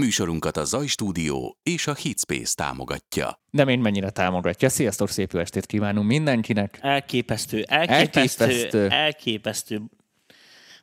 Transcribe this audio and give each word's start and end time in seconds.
Műsorunkat 0.00 0.56
a 0.56 0.64
Zaj 0.64 0.86
Stúdió 0.86 1.58
és 1.62 1.86
a 1.86 1.94
Hitspace 1.94 2.54
támogatja. 2.54 3.40
De 3.50 3.64
én 3.64 3.78
mennyire 3.78 4.10
támogatja. 4.10 4.68
Sziasztok, 4.68 5.08
szép 5.08 5.32
jó 5.32 5.40
estét 5.40 5.66
kívánunk 5.66 6.06
mindenkinek. 6.06 6.78
Elképesztő, 6.82 7.62
elképesztő, 7.62 8.44
elképesztő. 8.44 8.88
elképesztő. 8.88 9.82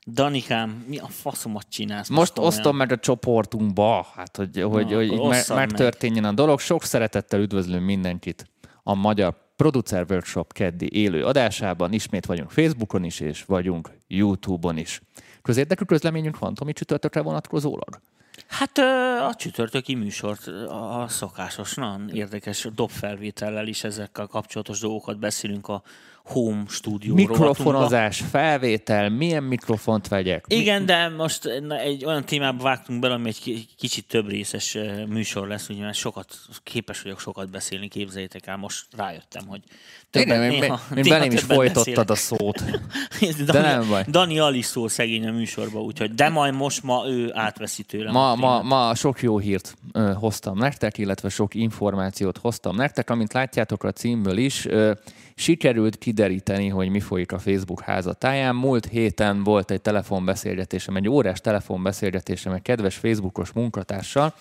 Danikám, 0.08 0.86
mi 0.88 0.98
a 0.98 1.08
faszomat 1.08 1.66
csinálsz? 1.70 2.10
Most, 2.10 2.36
most 2.36 2.48
osztom 2.48 2.76
meg 2.76 2.92
a 2.92 2.98
csoportunkba, 2.98 4.08
hát 4.16 4.38
hogy, 4.38 4.50
Na, 4.54 4.68
hogy, 4.68 4.94
hogy 4.94 5.20
me- 5.20 5.48
megtörténjen 5.48 6.22
meg. 6.24 6.32
a 6.32 6.36
dolog. 6.36 6.60
Sok 6.60 6.84
szeretettel 6.84 7.40
üdvözlünk 7.40 7.86
mindenkit 7.86 8.50
a 8.84 8.94
Magyar 8.94 9.38
Producer 9.56 10.06
Workshop 10.10 10.54
keddi 10.54 10.96
élő 10.96 11.26
adásában. 11.26 11.94
Ismét 11.94 12.26
vagyunk 12.26 12.52
Facebookon 12.52 13.04
is, 13.04 13.20
és 13.20 13.44
vagyunk 13.44 13.92
YouTube-on 14.08 14.78
is. 14.78 15.02
Közérdekű 15.42 15.84
közleményünk 15.84 16.40
van, 16.40 16.54
Tomi 16.54 16.74
csütörtökre 16.74 17.22
vonatkozólag? 17.22 18.00
Hát 18.48 18.78
a 19.22 19.34
csütörtöki 19.36 19.96
műsort 19.96 20.48
a 20.68 21.06
szokásosnan 21.08 22.10
érdekes 22.10 22.68
dobfelvétellel 22.76 23.68
is 23.68 23.84
ezekkel 23.84 24.28
kapcsolatos 24.28 24.80
dolgokat 24.80 25.20
beszélünk 25.20 25.68
a 25.68 25.84
home 26.24 26.64
stúdió 26.68 27.14
Mikrofonozás, 27.14 28.24
felvétel, 28.30 29.10
milyen 29.10 29.44
mikrofont 29.44 30.08
vegyek? 30.08 30.46
Igen, 30.48 30.80
Mi... 30.80 30.86
de 30.86 31.10
most 31.10 31.46
egy 31.70 32.06
olyan 32.06 32.26
témába 32.26 32.64
vágtunk 32.64 33.00
bele, 33.00 33.14
ami 33.14 33.28
egy 33.28 33.68
kicsit 33.78 34.08
több 34.08 34.30
részes 34.30 34.78
műsor 35.08 35.48
lesz, 35.48 35.70
ugye, 35.70 35.82
mert 35.82 35.98
sokat, 35.98 36.36
képes 36.64 37.02
vagyok 37.02 37.20
sokat 37.20 37.50
beszélni, 37.50 37.88
képzeljétek 37.88 38.48
el, 38.48 38.58
most 38.58 38.86
rájöttem, 38.98 39.48
hogy 39.48 39.62
többet, 40.10 40.28
Igen, 40.28 40.40
néha, 40.40 40.80
én, 40.96 41.04
belém 41.10 41.32
is 41.32 41.42
folytottad 41.42 42.10
a 42.10 42.16
szót. 42.16 42.64
de 43.38 43.44
Dani, 43.44 43.68
nem 43.68 43.88
baj. 43.90 44.06
Dani 44.08 44.40
alig 44.40 44.64
szól 44.64 44.90
szegény 44.90 45.28
a 45.28 45.32
műsorba, 45.32 45.82
úgyhogy 45.82 46.14
de 46.14 46.30
majd 46.30 46.54
most 46.54 46.84
ma 46.84 47.04
ő 47.08 47.32
átveszi 47.34 47.84
tőlem. 47.84 48.14
Ma, 48.14 48.36
ma, 48.36 48.62
ma 48.62 48.96
sok 48.96 49.22
jó 49.22 49.38
hírt 49.38 49.76
ö, 49.92 50.14
hoztam 50.14 50.58
nektek, 50.58 50.98
illetve 50.98 51.30
sok 51.30 51.56
információt 51.56 52.38
hoztam 52.38 52.76
nektek, 52.76 53.10
amint 53.10 53.34
látjátok 53.34 53.84
a 53.84 53.92
címből 53.92 54.38
is. 54.38 54.66
Ö, 54.66 54.92
sikerült 55.36 55.98
kideríteni, 55.98 56.68
hogy 56.68 56.90
mi 56.90 57.00
folyik 57.00 57.32
a 57.32 57.40
Facebook 57.40 57.82
házatáján. 57.82 58.56
Múlt 58.56 58.86
héten 58.86 59.44
volt 59.44 59.72
egy 59.72 59.82
telefonbeszélgetésem, 59.82 60.96
egy 60.96 61.10
órás 61.10 61.42
telefonbeszélgetésem 61.42 62.54
egy 62.54 62.62
kedves 62.62 62.96
Facebookos 62.96 63.52
munkatársal, 63.52 64.34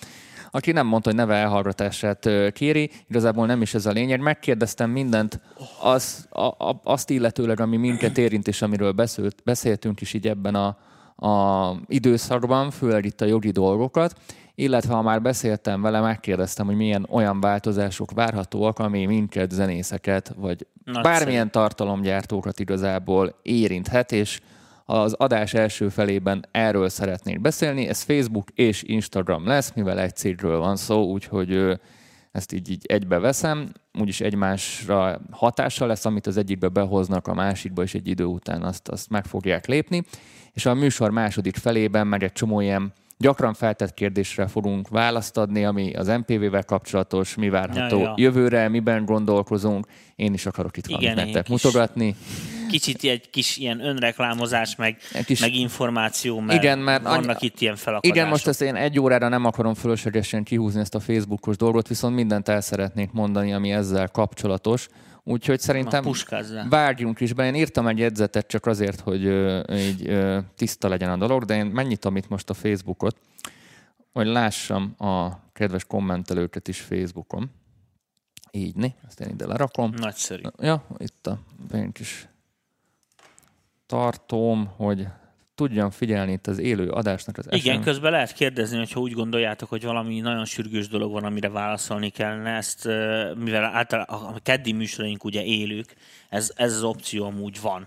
aki 0.50 0.72
nem 0.72 0.86
mondta, 0.86 1.08
hogy 1.08 1.18
neve 1.18 1.34
elhallgatását 1.34 2.28
kéri, 2.52 2.90
igazából 3.08 3.46
nem 3.46 3.62
is 3.62 3.74
ez 3.74 3.86
a 3.86 3.90
lényeg. 3.90 4.20
Megkérdeztem 4.20 4.90
mindent 4.90 5.40
az, 5.82 6.26
a, 6.30 6.42
a, 6.42 6.80
azt 6.84 7.10
illetőleg, 7.10 7.60
ami 7.60 7.76
minket 7.76 8.18
érint, 8.18 8.48
és 8.48 8.62
amiről 8.62 8.92
beszélt, 8.92 9.36
beszéltünk 9.44 10.00
is 10.00 10.12
így 10.12 10.28
ebben 10.28 10.54
a, 10.54 10.76
a 11.28 11.76
időszakban, 11.86 12.70
főleg 12.70 13.04
itt 13.04 13.20
a 13.20 13.24
jogi 13.24 13.50
dolgokat, 13.50 14.14
illetve 14.62 14.94
ha 14.94 15.02
már 15.02 15.22
beszéltem 15.22 15.82
vele, 15.82 16.00
megkérdeztem, 16.00 16.66
hogy 16.66 16.76
milyen 16.76 17.06
olyan 17.10 17.40
változások 17.40 18.10
várhatóak, 18.10 18.78
ami 18.78 19.06
minket, 19.06 19.50
zenészeket, 19.50 20.32
vagy 20.36 20.66
Nagyszerű. 20.84 21.08
bármilyen 21.08 21.50
tartalomgyártókat 21.50 22.60
igazából 22.60 23.38
érinthet, 23.42 24.12
és 24.12 24.40
az 24.84 25.12
adás 25.12 25.54
első 25.54 25.88
felében 25.88 26.46
erről 26.50 26.88
szeretnék 26.88 27.40
beszélni. 27.40 27.88
Ez 27.88 28.02
Facebook 28.02 28.50
és 28.54 28.82
Instagram 28.82 29.46
lesz, 29.46 29.72
mivel 29.74 29.98
egy 30.00 30.16
cégről 30.16 30.58
van 30.58 30.76
szó, 30.76 31.04
úgyhogy 31.04 31.78
ezt 32.32 32.52
így, 32.52 32.70
így 32.70 32.84
egybe 32.86 33.18
veszem, 33.18 33.72
úgyis 33.98 34.20
egymásra 34.20 35.20
hatással 35.30 35.88
lesz, 35.88 36.04
amit 36.04 36.26
az 36.26 36.36
egyikbe 36.36 36.68
behoznak, 36.68 37.26
a 37.26 37.34
másikba, 37.34 37.82
és 37.82 37.94
egy 37.94 38.08
idő 38.08 38.24
után 38.24 38.62
azt, 38.62 38.88
azt 38.88 39.10
meg 39.10 39.24
fogják 39.24 39.66
lépni. 39.66 40.04
És 40.52 40.66
a 40.66 40.74
műsor 40.74 41.10
második 41.10 41.56
felében 41.56 42.06
meg 42.06 42.22
egy 42.22 42.32
csomó 42.32 42.60
ilyen 42.60 42.92
gyakran 43.22 43.54
feltett 43.54 43.94
kérdésre 43.94 44.46
fogunk 44.46 44.88
választ 44.88 45.36
adni, 45.36 45.64
ami 45.64 45.92
az 45.92 46.06
MPV-vel 46.06 46.64
kapcsolatos, 46.64 47.34
mi 47.34 47.48
várható 47.48 47.98
ja, 47.98 48.02
ja. 48.02 48.14
jövőre, 48.16 48.68
miben 48.68 49.04
gondolkozunk. 49.04 49.86
Én 50.16 50.32
is 50.32 50.46
akarok 50.46 50.76
itt 50.76 50.86
valamit 50.86 51.14
nektek 51.14 51.48
mutogatni. 51.48 52.16
Kicsit 52.70 53.04
egy 53.04 53.30
kis 53.30 53.56
ilyen 53.56 53.84
önreklámozás, 53.84 54.76
meg, 54.76 54.96
kis... 55.24 55.40
meg 55.40 55.54
információ, 55.54 56.40
meg 56.40 56.56
igen, 56.56 56.78
mert 56.78 57.02
vannak 57.02 57.28
annyi... 57.28 57.36
itt 57.40 57.60
ilyen 57.60 57.76
felakadások. 57.76 58.16
Igen, 58.16 58.28
most 58.28 58.46
ezt 58.46 58.62
én 58.62 58.74
egy 58.74 59.00
órára 59.00 59.28
nem 59.28 59.44
akarom 59.44 59.74
fölöslegesen 59.74 60.42
kihúzni 60.42 60.80
ezt 60.80 60.94
a 60.94 61.00
Facebookos 61.00 61.56
dolgot, 61.56 61.88
viszont 61.88 62.14
mindent 62.14 62.48
el 62.48 62.60
szeretnék 62.60 63.12
mondani, 63.12 63.52
ami 63.52 63.72
ezzel 63.72 64.08
kapcsolatos. 64.08 64.88
Úgyhogy 65.24 65.60
szerintem 65.60 66.04
várjunk 66.68 67.20
is 67.20 67.32
be. 67.32 67.46
Én 67.46 67.54
írtam 67.54 67.86
egy 67.86 67.98
jegyzetet 67.98 68.46
csak 68.46 68.66
azért, 68.66 69.00
hogy 69.00 69.24
ö, 69.26 69.74
így 69.74 70.08
ö, 70.08 70.38
tiszta 70.56 70.88
legyen 70.88 71.10
a 71.10 71.16
dolog, 71.16 71.44
de 71.44 71.56
én 71.56 71.66
megnyitom 71.66 72.16
itt 72.16 72.28
most 72.28 72.50
a 72.50 72.54
Facebookot, 72.54 73.16
hogy 74.12 74.26
lássam 74.26 74.94
a 74.98 75.28
kedves 75.52 75.84
kommentelőket 75.84 76.68
is 76.68 76.80
Facebookon. 76.80 77.50
Így, 78.50 78.76
né? 78.76 78.94
Ezt 79.06 79.20
én 79.20 79.28
ide 79.28 79.46
lerakom. 79.46 79.92
Nagyszerű. 79.96 80.42
Ja, 80.58 80.86
itt 80.96 81.26
a 81.26 81.38
én 81.74 81.92
kis 81.92 82.28
tartom, 83.86 84.66
hogy 84.76 85.08
tudjam 85.66 85.90
figyelni 85.90 86.32
itt 86.32 86.46
az 86.46 86.58
élő 86.58 86.88
adásnak 86.88 87.38
az 87.38 87.46
Igen, 87.50 87.76
SM... 87.76 87.82
közben 87.82 88.10
lehet 88.10 88.32
kérdezni, 88.32 88.78
hogyha 88.78 89.00
úgy 89.00 89.12
gondoljátok, 89.12 89.68
hogy 89.68 89.84
valami 89.84 90.20
nagyon 90.20 90.44
sürgős 90.44 90.88
dolog 90.88 91.12
van, 91.12 91.24
amire 91.24 91.48
válaszolni 91.48 92.08
kellene, 92.08 92.50
ezt, 92.50 92.84
mivel 93.36 93.64
általában 93.64 94.34
a 94.34 94.38
keddi 94.42 94.72
műsoraink 94.72 95.24
ugye 95.24 95.44
élők, 95.44 95.94
ez, 96.28 96.52
ez 96.54 96.72
az 96.74 96.82
opció 96.82 97.24
amúgy 97.24 97.60
van 97.60 97.86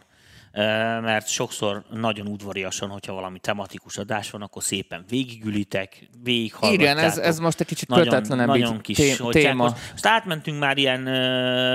mert 1.01 1.27
sokszor 1.27 1.83
nagyon 1.89 2.27
udvariasan, 2.27 2.89
hogyha 2.89 3.13
valami 3.13 3.39
tematikus 3.39 3.97
adás 3.97 4.29
van, 4.29 4.41
akkor 4.41 4.63
szépen 4.63 5.05
végigülitek, 5.09 6.09
végighallgatjátok. 6.23 6.97
Igen, 6.97 6.97
ez, 6.97 7.17
ez 7.17 7.39
most 7.39 7.59
egy 7.59 7.67
kicsit 7.67 7.87
nagyon, 7.87 8.07
kötetlenebb 8.07 8.47
nagyon 8.47 8.81
kis 8.81 8.97
té- 8.97 9.29
téma. 9.29 9.63
Most, 9.63 9.75
most 9.91 10.05
átmentünk 10.05 10.59
már 10.59 10.77
ilyen, 10.77 11.03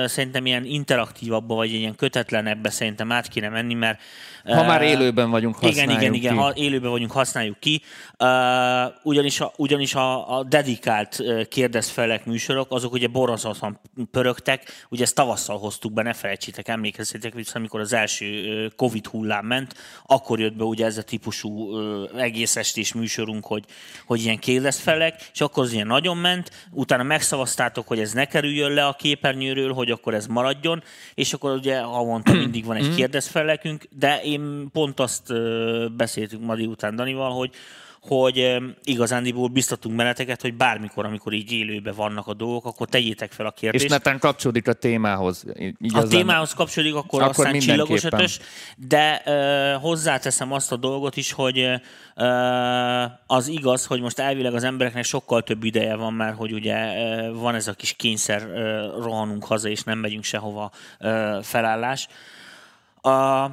szerintem 0.08 0.46
ilyen 0.46 0.64
interaktívabbba, 0.64 1.54
vagy 1.54 1.72
ilyen 1.72 1.94
kötetlenebbe 1.94 2.70
szerintem 2.70 3.12
át 3.12 3.28
kéne 3.28 3.48
menni, 3.48 3.74
mert 3.74 4.00
ha 4.44 4.64
már 4.64 4.82
élőben 4.82 5.30
vagyunk, 5.30 5.54
használjuk 5.54 5.90
Igen, 5.90 6.00
igen, 6.00 6.14
igen, 6.14 6.32
ki. 6.32 6.38
ha 6.38 6.52
élőben 6.54 6.90
vagyunk, 6.90 7.12
használjuk 7.12 7.58
ki. 7.58 7.82
Uh, 8.18 8.28
ugyanis 9.02 9.40
a, 9.40 9.52
ugyanis 9.56 9.94
a, 9.94 10.38
a 10.38 10.44
dedikált 10.44 11.18
uh, 11.18 11.42
kérdezfelek 11.42 12.24
műsorok, 12.24 12.66
azok 12.70 12.92
ugye 12.92 13.06
borzasztóan 13.06 13.80
pörögtek, 14.10 14.86
ugye 14.88 15.02
ezt 15.02 15.14
tavasszal 15.14 15.58
hoztuk 15.58 15.92
be, 15.92 16.02
ne 16.02 16.12
felejtsétek, 16.12 16.68
emlékezzetek 16.68 17.34
vissza, 17.34 17.52
amikor 17.54 17.80
az 17.80 17.92
első 17.92 18.72
Covid 18.76 19.06
hullám 19.06 19.46
ment, 19.46 19.74
akkor 20.06 20.40
jött 20.40 20.56
be 20.56 20.64
ugye 20.64 20.84
ez 20.84 20.98
a 20.98 21.02
típusú 21.02 21.78
egész 22.16 22.56
estés 22.56 22.92
műsorunk, 22.92 23.46
hogy, 23.46 23.64
hogy 24.06 24.22
ilyen 24.22 24.38
kérdezfelek, 24.38 25.30
és 25.32 25.40
akkor 25.40 25.64
az 25.64 25.72
ilyen 25.72 25.86
nagyon 25.86 26.16
ment, 26.16 26.50
utána 26.70 27.02
megszavaztátok, 27.02 27.88
hogy 27.88 28.00
ez 28.00 28.12
ne 28.12 28.24
kerüljön 28.24 28.72
le 28.72 28.86
a 28.86 28.92
képernyőről, 28.92 29.72
hogy 29.72 29.90
akkor 29.90 30.14
ez 30.14 30.26
maradjon, 30.26 30.82
és 31.14 31.32
akkor 31.32 31.50
ugye 31.50 31.80
havonta 31.80 32.32
mindig 32.32 32.64
van 32.64 32.76
egy 32.76 32.94
kérdezfelekünk, 32.94 33.84
de 33.90 34.20
én 34.30 34.68
pont 34.72 35.00
azt 35.00 35.32
beszéltünk 35.96 36.44
ma 36.44 36.54
után 36.54 36.96
Danival, 36.96 37.30
hogy, 37.30 37.50
hogy 38.00 38.56
igazándiból 38.82 39.48
biztatunk 39.48 39.96
meneteket, 39.96 40.40
hogy 40.40 40.54
bármikor, 40.54 41.04
amikor 41.04 41.32
így 41.32 41.52
élőben 41.52 41.94
vannak 41.94 42.26
a 42.26 42.34
dolgok, 42.34 42.66
akkor 42.66 42.88
tegyétek 42.88 43.32
fel 43.32 43.46
a 43.46 43.50
kérdést. 43.50 43.84
És 43.84 43.90
netán 43.90 44.18
kapcsolódik 44.18 44.68
a 44.68 44.72
témához. 44.72 45.44
Így 45.58 45.96
a 45.96 46.02
témához 46.02 46.54
kapcsolódik, 46.54 46.94
akkor, 46.94 47.22
akkor 47.22 47.46
aztán 47.46 47.58
csillagos 47.58 48.04
ötös, 48.04 48.38
de 48.76 49.22
uh, 49.26 49.82
hozzáteszem 49.82 50.52
azt 50.52 50.72
a 50.72 50.76
dolgot 50.76 51.16
is, 51.16 51.32
hogy 51.32 51.58
uh, 52.16 53.02
az 53.26 53.48
igaz, 53.48 53.86
hogy 53.86 54.00
most 54.00 54.18
elvileg 54.18 54.54
az 54.54 54.64
embereknek 54.64 55.04
sokkal 55.04 55.42
több 55.42 55.64
ideje 55.64 55.94
van 55.94 56.12
már, 56.12 56.34
hogy 56.34 56.52
ugye 56.52 56.76
uh, 56.76 57.40
van 57.40 57.54
ez 57.54 57.68
a 57.68 57.72
kis 57.72 57.92
kényszer, 57.92 58.46
uh, 58.46 59.04
rohanunk 59.04 59.44
haza, 59.44 59.68
és 59.68 59.82
nem 59.82 59.98
megyünk 59.98 60.24
sehova 60.24 60.70
uh, 61.00 61.42
felállás. 61.42 62.08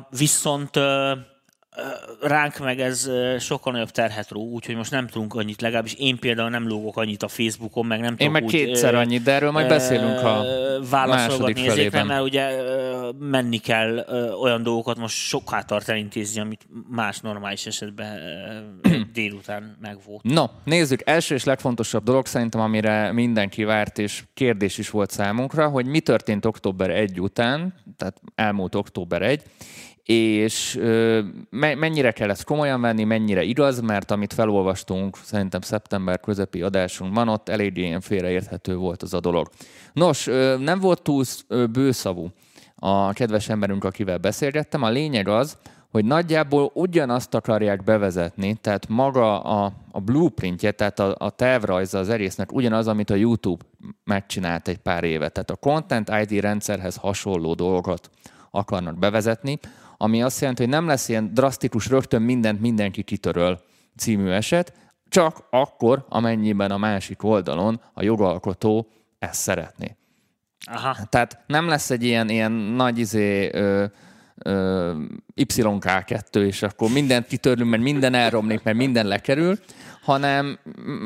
Viszont 0.09 0.79
ránk 2.21 2.57
meg 2.57 2.79
ez 2.79 3.09
sokkal 3.39 3.71
nagyobb 3.71 3.89
terhet 3.89 4.31
ró, 4.31 4.41
úgyhogy 4.41 4.75
most 4.75 4.91
nem 4.91 5.07
tudunk 5.07 5.33
annyit, 5.33 5.61
legalábbis 5.61 5.93
én 5.93 6.19
például 6.19 6.49
nem 6.49 6.67
lógok 6.67 6.97
annyit 6.97 7.23
a 7.23 7.27
Facebookon, 7.27 7.85
meg 7.85 7.99
nem 7.99 8.15
Én 8.17 8.31
meg 8.31 8.43
úgy, 8.43 8.49
kétszer 8.49 8.95
annyit, 8.95 9.23
de 9.23 9.31
erről 9.31 9.51
majd 9.51 9.67
beszélünk 9.67 10.19
a 10.19 10.45
válaszolgatni 10.89 11.67
ezekre, 11.67 12.03
mert 12.03 12.21
ugye 12.21 12.49
menni 13.19 13.57
kell 13.57 13.97
olyan 14.41 14.63
dolgokat 14.63 14.97
most 14.97 15.15
sokkal 15.15 15.63
tart 15.63 15.89
elintézni, 15.89 16.41
amit 16.41 16.67
más 16.89 17.19
normális 17.19 17.65
esetben 17.65 18.19
délután 19.13 19.77
megvolt. 19.81 20.23
No, 20.23 20.45
nézzük, 20.63 21.01
első 21.05 21.35
és 21.35 21.43
legfontosabb 21.43 22.03
dolog 22.03 22.25
szerintem, 22.25 22.61
amire 22.61 23.11
mindenki 23.11 23.63
várt, 23.63 23.99
és 23.99 24.23
kérdés 24.33 24.77
is 24.77 24.89
volt 24.89 25.11
számunkra, 25.11 25.67
hogy 25.67 25.85
mi 25.85 25.99
történt 25.99 26.45
október 26.45 26.89
1 26.89 27.19
után, 27.19 27.73
tehát 27.97 28.21
elmúlt 28.35 28.75
október 28.75 29.21
1, 29.21 29.41
és 30.07 30.79
mennyire 31.59 32.11
kell 32.11 32.29
ezt 32.29 32.43
komolyan 32.43 32.81
venni, 32.81 33.03
mennyire 33.03 33.43
igaz, 33.43 33.79
mert 33.79 34.11
amit 34.11 34.33
felolvastunk, 34.33 35.17
szerintem 35.23 35.61
szeptember 35.61 36.19
közepi 36.19 36.61
adásunkban, 36.61 37.27
ott 37.27 37.49
eléggé 37.49 37.81
ilyen 37.81 38.01
félreérthető 38.01 38.75
volt 38.75 39.03
az 39.03 39.13
a 39.13 39.19
dolog. 39.19 39.49
Nos, 39.93 40.25
nem 40.59 40.79
volt 40.79 41.01
túl 41.01 41.23
bőszavú 41.71 42.27
a 42.75 43.13
kedves 43.13 43.49
emberünk, 43.49 43.83
akivel 43.83 44.17
beszélgettem. 44.17 44.83
A 44.83 44.89
lényeg 44.89 45.27
az, 45.27 45.57
hogy 45.91 46.05
nagyjából 46.05 46.71
ugyanazt 46.73 47.33
akarják 47.33 47.83
bevezetni, 47.83 48.55
tehát 48.61 48.87
maga 48.87 49.41
a, 49.41 49.73
a 49.91 49.99
blueprintje, 49.99 50.71
tehát 50.71 50.99
a, 50.99 51.15
a 51.17 51.29
tervrajza 51.29 51.99
az 51.99 52.09
erésznek 52.09 52.53
ugyanaz, 52.53 52.87
amit 52.87 53.09
a 53.09 53.15
YouTube 53.15 53.63
megcsinált 54.03 54.67
egy 54.67 54.77
pár 54.77 55.03
éve. 55.03 55.29
Tehát 55.29 55.49
a 55.49 55.55
Content 55.55 56.09
ID 56.21 56.39
rendszerhez 56.39 56.95
hasonló 56.95 57.53
dolgot 57.53 58.09
akarnak 58.51 58.97
bevezetni, 58.97 59.59
ami 59.97 60.21
azt 60.21 60.39
jelenti, 60.39 60.61
hogy 60.61 60.71
nem 60.71 60.87
lesz 60.87 61.09
ilyen 61.09 61.33
drasztikus, 61.33 61.87
rögtön 61.87 62.21
mindent 62.21 62.61
mindenki 62.61 63.03
kitöröl 63.03 63.59
című 63.97 64.29
eset, 64.29 64.73
csak 65.09 65.47
akkor, 65.49 66.05
amennyiben 66.09 66.71
a 66.71 66.77
másik 66.77 67.23
oldalon 67.23 67.81
a 67.93 68.03
jogalkotó 68.03 68.87
ezt 69.19 69.41
szeretné. 69.41 69.95
Aha. 70.71 70.95
Tehát 71.09 71.43
nem 71.47 71.67
lesz 71.67 71.89
egy 71.89 72.03
ilyen, 72.03 72.29
ilyen 72.29 72.51
nagy 72.51 72.99
izé, 72.99 73.49
ö, 73.53 73.85
ö, 74.35 74.93
YK2, 75.35 76.45
és 76.45 76.63
akkor 76.63 76.89
mindent 76.91 77.27
kitörlünk, 77.27 77.69
mert 77.69 77.83
minden 77.83 78.13
elromlik, 78.13 78.63
mert 78.63 78.77
minden 78.77 79.05
lekerül, 79.05 79.57
hanem 80.01 80.59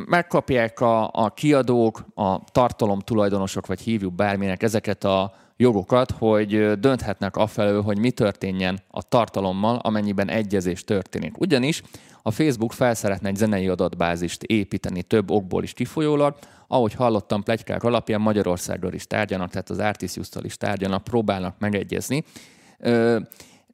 megkapják 0.06 0.80
a, 0.80 1.10
a 1.14 1.34
kiadók, 1.34 2.06
a 2.16 2.44
tartalom 2.52 3.00
tulajdonosok, 3.00 3.68
vagy 3.68 3.80
hívjuk 3.80 4.14
bárminek 4.14 4.64
ezeket 4.64 5.04
a 5.04 5.34
jogokat, 5.62 6.12
hogy 6.12 6.80
dönthetnek 6.80 7.36
afelől, 7.36 7.82
hogy 7.82 7.98
mi 7.98 8.12
történjen 8.12 8.80
a 8.88 9.04
tartalommal, 9.04 9.76
amennyiben 9.76 10.30
egyezés 10.30 10.84
történik. 10.84 11.40
Ugyanis 11.40 11.82
a 12.22 12.32
Facebook 12.32 12.74
fel 12.74 12.94
szeretne 12.94 13.30
egy 13.30 13.36
zenei 13.36 13.68
adatbázist 13.68 14.44
építeni 14.44 15.04
több 15.04 15.32
okból 15.32 15.64
is 15.64 15.74
kifolyólag, 15.74 16.36
ahogy 16.68 16.94
hallottam 16.94 17.44
plegykák 17.44 17.84
alapján 17.84 18.22
Magyarországról 18.22 18.94
is 18.94 19.08
tárgyanak, 19.08 19.50
tehát 19.50 19.70
az 19.70 19.80
Artisius-tal 19.80 20.44
is 20.44 20.58
tárgyanak, 20.58 21.04
próbálnak 21.04 21.56
megegyezni. 21.60 22.24
Ö, 22.80 23.20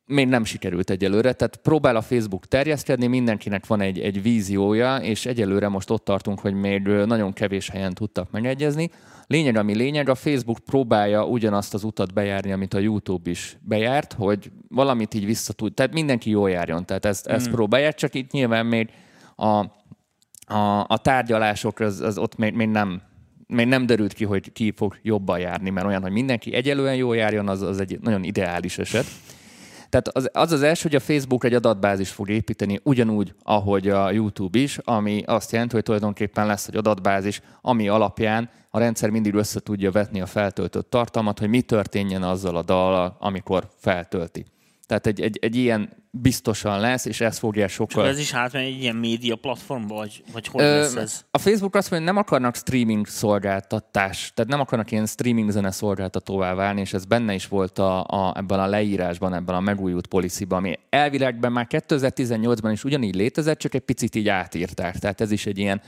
még 0.08 0.28
nem 0.28 0.44
sikerült 0.44 0.90
egyelőre, 0.90 1.34
tehát 1.34 1.56
próbál 1.56 1.96
a 1.96 2.02
Facebook 2.02 2.46
terjeszkedni, 2.46 3.08
mindenkinek 3.08 3.66
van 3.66 3.82
egy, 3.82 4.00
egy 4.00 4.22
víziója, 4.22 4.98
és 4.98 5.26
egyelőre 5.26 5.68
most 5.68 5.90
ott 5.90 6.06
tartunk, 6.06 6.40
hogy 6.40 6.54
még 6.54 6.82
nagyon 6.88 7.34
kevés 7.34 7.70
helyen 7.70 7.94
tudtak 7.94 8.32
megegyezni. 8.32 8.90
Lényeg, 9.28 9.56
ami 9.56 9.76
lényeg, 9.76 10.10
a 10.10 10.16
Facebook 10.16 10.60
próbálja 10.60 11.26
ugyanazt 11.26 11.74
az 11.74 11.84
utat 11.84 12.14
bejárni, 12.14 12.52
amit 12.52 12.74
a 12.74 12.80
YouTube 12.80 13.30
is 13.30 13.58
bejárt, 13.62 14.14
hogy 14.14 14.52
valamit 14.70 15.14
így 15.14 15.26
visszatud, 15.26 15.74
tehát 15.74 15.94
mindenki 15.94 16.30
jól 16.30 16.50
járjon, 16.50 16.86
tehát 16.86 17.06
ezt, 17.06 17.28
ezt 17.28 17.50
mm. 17.50 17.52
próbálják, 17.52 17.96
csak 17.96 18.14
itt 18.14 18.32
nyilván 18.32 18.66
még 18.66 18.90
a, 19.36 19.66
a, 20.54 20.86
a 20.88 20.98
tárgyalások, 20.98 21.80
az, 21.80 22.02
az 22.02 22.18
ott 22.18 22.38
még, 22.38 22.54
még 22.54 22.68
nem 22.68 23.02
még 23.48 23.68
nem 23.68 23.86
derült 23.86 24.14
ki, 24.14 24.26
hogy 24.26 24.52
ki 24.52 24.74
fog 24.76 25.00
jobban 25.02 25.40
járni, 25.40 25.70
mert 25.70 25.88
olyan, 25.88 26.02
hogy 26.02 26.12
mindenki 26.12 26.54
egyelően 26.54 26.96
jól 26.96 27.16
járjon, 27.16 27.48
az, 27.48 27.62
az 27.62 27.80
egy 27.80 28.00
nagyon 28.02 28.24
ideális 28.24 28.78
eset. 28.78 29.06
Tehát 29.90 30.08
az, 30.08 30.30
az 30.34 30.52
az 30.52 30.62
első, 30.62 30.82
hogy 30.84 30.96
a 30.96 31.00
Facebook 31.00 31.44
egy 31.44 31.54
adatbázis 31.54 32.10
fog 32.10 32.30
építeni 32.30 32.80
ugyanúgy, 32.84 33.34
ahogy 33.44 33.90
a 33.90 34.12
YouTube 34.12 34.60
is, 34.60 34.78
ami 34.78 35.24
azt 35.26 35.52
jelenti, 35.52 35.74
hogy 35.74 35.84
tulajdonképpen 35.84 36.46
lesz 36.46 36.68
egy 36.68 36.76
adatbázis, 36.76 37.42
ami 37.62 37.88
alapján 37.88 38.50
a 38.70 38.80
rendszer 38.80 39.10
mindig 39.10 39.34
össze 39.34 39.60
tudja 39.60 39.92
vetni 39.92 40.22
a 40.22 40.26
feltöltött 40.26 40.90
tartalmat, 40.90 41.40
hogy 41.40 41.50
mi 41.50 41.62
történjen 41.62 42.24
azzal 42.24 42.56
a 42.56 42.64
dallal, 42.64 43.18
amikor 43.20 43.68
feltölti. 43.78 44.46
Tehát 44.88 45.08
egy, 45.08 45.22
egy, 45.22 45.38
egy 45.42 45.56
ilyen 45.56 45.90
biztosan 46.12 46.80
lesz, 46.80 47.06
és 47.06 47.22
ez 47.22 47.38
fogja 47.38 47.68
sokkal... 47.68 48.04
Csak 48.04 48.14
ez 48.14 48.20
is 48.20 48.34
átmegy 48.34 48.66
egy 48.66 48.82
ilyen 48.82 48.96
média 48.96 49.36
platformba, 49.36 49.96
vagy, 49.96 50.24
vagy 50.34 50.48
hogy 50.48 50.62
Ö, 50.62 50.80
lesz 50.80 50.96
ez? 50.96 51.26
A 51.32 51.38
Facebook 51.38 51.76
azt 51.76 51.92
mondja, 51.92 52.08
hogy 52.08 52.16
nem 52.16 52.26
akarnak 52.26 52.56
streaming 52.56 53.08
szolgáltatás, 53.08 54.32
tehát 54.36 54.52
nem 54.52 54.60
akarnak 54.60 54.92
ilyen 54.92 55.06
streaming 55.06 55.50
zene 55.50 55.72
szolgáltatóvá 55.72 56.54
válni, 56.54 56.82
és 56.82 56.94
ez 56.94 57.06
benne 57.06 57.34
is 57.34 57.48
volt 57.48 57.80
a, 57.80 58.04
a, 58.04 58.34
ebben 58.38 58.60
a 58.60 58.68
leírásban, 58.68 59.34
ebben 59.34 59.56
a 59.56 59.60
megújult 59.60 60.08
policy 60.08 60.46
ami 60.50 60.80
elvilegben 60.90 61.52
már 61.52 61.68
2018-ban 61.70 62.70
is 62.72 62.84
ugyanígy 62.84 63.16
létezett, 63.16 63.60
csak 63.60 63.74
egy 63.74 63.82
picit 63.82 64.16
így 64.16 64.28
átírták. 64.28 64.98
Tehát 64.98 65.22
ez 65.22 65.32
is 65.32 65.46
egy 65.46 65.58
ilyen 65.58 65.82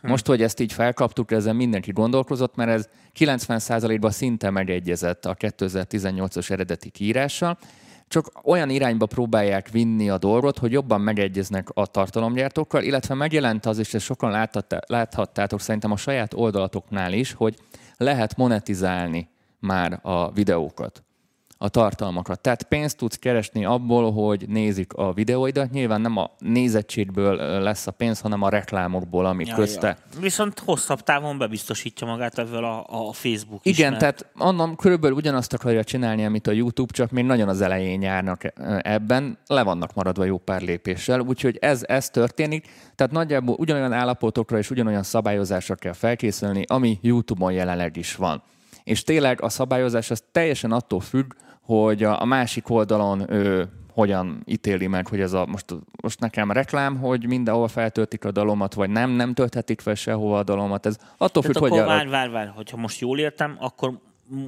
hm. 0.00 0.08
most, 0.08 0.26
hogy 0.26 0.42
ezt 0.42 0.60
így 0.60 0.72
felkaptuk, 0.72 1.30
ezen 1.30 1.56
mindenki 1.56 1.92
gondolkozott, 1.92 2.56
mert 2.56 2.70
ez 2.70 2.88
90%-ban 3.18 4.10
szinte 4.10 4.50
megegyezett 4.50 5.24
a 5.24 5.34
2018-as 5.34 6.50
eredeti 6.50 6.90
kiírással, 6.90 7.58
csak 8.08 8.30
olyan 8.42 8.70
irányba 8.70 9.06
próbálják 9.06 9.70
vinni 9.70 10.10
a 10.10 10.18
dolgot, 10.18 10.58
hogy 10.58 10.72
jobban 10.72 11.00
megegyeznek 11.00 11.68
a 11.74 11.86
tartalomgyártókkal, 11.86 12.82
illetve 12.82 13.14
megjelent 13.14 13.66
az, 13.66 13.78
és 13.78 13.94
ezt 13.94 14.04
sokan 14.04 14.48
láthattátok 14.86 15.60
szerintem 15.60 15.90
a 15.90 15.96
saját 15.96 16.34
oldalatoknál 16.34 17.12
is, 17.12 17.32
hogy 17.32 17.56
lehet 17.96 18.36
monetizálni 18.36 19.28
már 19.58 19.98
a 20.02 20.32
videókat 20.32 21.05
a 21.58 21.68
tartalmakat. 21.68 22.40
Tehát 22.40 22.62
pénzt 22.62 22.96
tudsz 22.96 23.16
keresni 23.16 23.64
abból, 23.64 24.12
hogy 24.12 24.48
nézik 24.48 24.92
a 24.92 25.12
videóidat. 25.12 25.70
Nyilván 25.70 26.00
nem 26.00 26.16
a 26.16 26.30
nézettségből 26.38 27.60
lesz 27.60 27.86
a 27.86 27.90
pénz, 27.90 28.20
hanem 28.20 28.42
a 28.42 28.48
reklámokból, 28.48 29.26
amik 29.26 29.46
ja, 29.46 29.54
közte. 29.54 29.86
Ja. 29.86 30.20
Viszont 30.20 30.58
hosszabb 30.58 31.00
távon 31.00 31.38
bebiztosítja 31.38 32.06
magát 32.06 32.38
ebből 32.38 32.64
a, 32.64 32.86
a 32.88 33.12
Facebook 33.12 33.60
is. 33.62 33.78
Igen, 33.78 33.88
mert... 33.90 34.00
tehát 34.00 34.26
annak 34.34 34.76
körülbelül 34.76 35.16
ugyanazt 35.16 35.52
akarja 35.52 35.84
csinálni, 35.84 36.24
amit 36.24 36.46
a 36.46 36.52
YouTube, 36.52 36.92
csak 36.92 37.10
még 37.10 37.24
nagyon 37.24 37.48
az 37.48 37.60
elején 37.60 38.02
járnak 38.02 38.42
ebben. 38.78 39.38
Le 39.46 39.62
vannak 39.62 39.94
maradva 39.94 40.24
jó 40.24 40.38
pár 40.38 40.62
lépéssel, 40.62 41.20
úgyhogy 41.20 41.56
ez, 41.60 41.84
ez 41.86 42.10
történik. 42.10 42.68
Tehát 42.94 43.12
nagyjából 43.12 43.56
ugyanolyan 43.58 43.92
állapotokra 43.92 44.58
és 44.58 44.70
ugyanolyan 44.70 45.02
szabályozásra 45.02 45.74
kell 45.74 45.92
felkészülni, 45.92 46.64
ami 46.66 46.98
YouTube-on 47.02 47.52
jelenleg 47.52 47.96
is 47.96 48.14
van. 48.14 48.42
És 48.84 49.02
tényleg 49.02 49.42
a 49.42 49.48
szabályozás 49.48 50.10
az 50.10 50.22
teljesen 50.32 50.72
attól 50.72 51.00
függ, 51.00 51.32
hogy 51.66 52.02
a, 52.02 52.20
a 52.20 52.24
másik 52.24 52.70
oldalon 52.70 53.32
ő 53.32 53.68
hogyan 53.92 54.42
ítéli 54.46 54.86
meg, 54.86 55.06
hogy 55.06 55.20
ez 55.20 55.32
a, 55.32 55.46
most, 55.46 55.64
most 56.02 56.20
nekem 56.20 56.50
reklám, 56.50 56.96
hogy 56.96 57.26
mindenhol 57.26 57.68
feltöltik 57.68 58.24
a 58.24 58.30
dalomat, 58.30 58.74
vagy 58.74 58.90
nem, 58.90 59.10
nem 59.10 59.34
tölthetik 59.34 59.80
fel 59.80 59.94
sehova 59.94 60.38
a 60.38 60.42
dalomat. 60.42 60.86
Ez 60.86 60.98
attól 61.16 61.42
függ, 61.42 61.58
hogy... 61.58 61.70
Várj, 61.70 62.08
várj, 62.08 62.30
várj, 62.30 62.48
hogyha 62.54 62.76
most 62.76 63.00
jól 63.00 63.18
értem, 63.18 63.56
akkor 63.60 63.98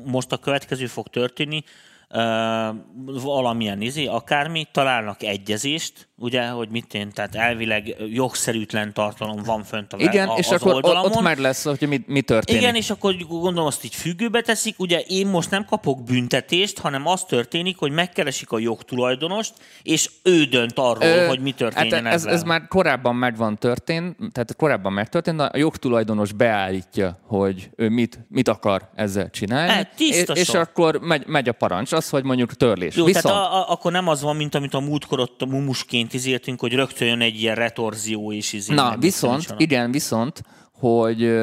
most 0.04 0.32
a 0.32 0.36
következő 0.36 0.86
fog 0.86 1.08
történni, 1.08 1.62
uh, 2.10 2.76
valamilyen 3.22 3.80
izé, 3.80 4.06
akármi, 4.06 4.66
találnak 4.72 5.22
egyezést, 5.22 6.07
ugye, 6.18 6.48
hogy 6.48 6.68
mit 6.68 6.94
én, 6.94 7.12
tehát 7.12 7.34
elvileg 7.34 7.96
jogszerűtlen 8.12 8.92
tartalom 8.92 9.42
van 9.44 9.62
fönt 9.62 9.92
a 9.92 9.96
Igen, 9.98 10.28
a, 10.28 10.34
és 10.34 10.48
akkor 10.48 10.74
oldalamon. 10.74 11.10
ott 11.10 11.20
már 11.20 11.38
lesz, 11.38 11.64
hogy 11.64 11.88
mi, 11.88 12.00
mi 12.06 12.20
történik. 12.20 12.62
Igen, 12.62 12.74
és 12.74 12.90
akkor 12.90 13.16
gondolom 13.28 13.66
azt 13.66 13.84
így 13.84 13.94
függőbe 13.94 14.40
teszik, 14.40 14.78
ugye 14.78 15.00
én 15.00 15.26
most 15.26 15.50
nem 15.50 15.64
kapok 15.64 16.02
büntetést, 16.02 16.78
hanem 16.78 17.06
az 17.06 17.24
történik, 17.24 17.76
hogy 17.76 17.92
megkeresik 17.92 18.50
a 18.50 18.58
jogtulajdonost, 18.58 19.52
és 19.82 20.10
ő 20.22 20.44
dönt 20.44 20.78
arról, 20.78 21.08
Ö, 21.08 21.26
hogy 21.26 21.40
mi 21.40 21.52
történjen 21.52 22.04
hát 22.04 22.14
ez, 22.14 22.20
ezzel. 22.20 22.32
ez 22.32 22.42
már 22.42 22.68
korábban 22.68 23.16
megvan 23.16 23.58
történt, 23.58 24.16
tehát 24.32 24.56
korábban 24.56 24.92
megtörtént, 24.92 25.40
a 25.40 25.50
jogtulajdonos 25.52 26.32
beállítja, 26.32 27.18
hogy 27.26 27.70
ő 27.76 27.88
mit, 27.88 28.18
mit 28.28 28.48
akar 28.48 28.90
ezzel 28.94 29.30
csinálni, 29.30 29.72
hát, 29.72 29.92
és, 29.98 30.24
és 30.34 30.48
akkor 30.48 31.00
megy, 31.00 31.26
megy 31.26 31.48
a 31.48 31.52
parancs, 31.52 31.92
az, 31.92 32.08
hogy 32.08 32.24
mondjuk 32.24 32.54
törlés. 32.54 32.96
Jó, 32.96 33.04
Viszont... 33.04 33.24
tehát 33.24 33.40
a, 33.46 33.56
a, 33.56 33.70
akkor 33.70 33.92
nem 33.92 34.08
az 34.08 34.22
van, 34.22 34.36
mint 34.36 34.54
amit 34.54 34.74
a 34.74 34.80
múltkor 34.80 35.20
ott 35.20 35.46
mumusként 35.46 36.07
megint 36.08 36.26
izéltünk, 36.26 36.60
hogy 36.60 36.72
rögtön 36.72 37.08
jön 37.08 37.20
egy 37.20 37.40
ilyen 37.40 37.54
retorzió 37.54 38.30
is. 38.30 38.52
Izé, 38.52 38.74
Na, 38.74 38.96
viszont, 38.98 39.54
igen, 39.56 39.90
viszont, 39.90 40.42
hogy, 40.72 41.38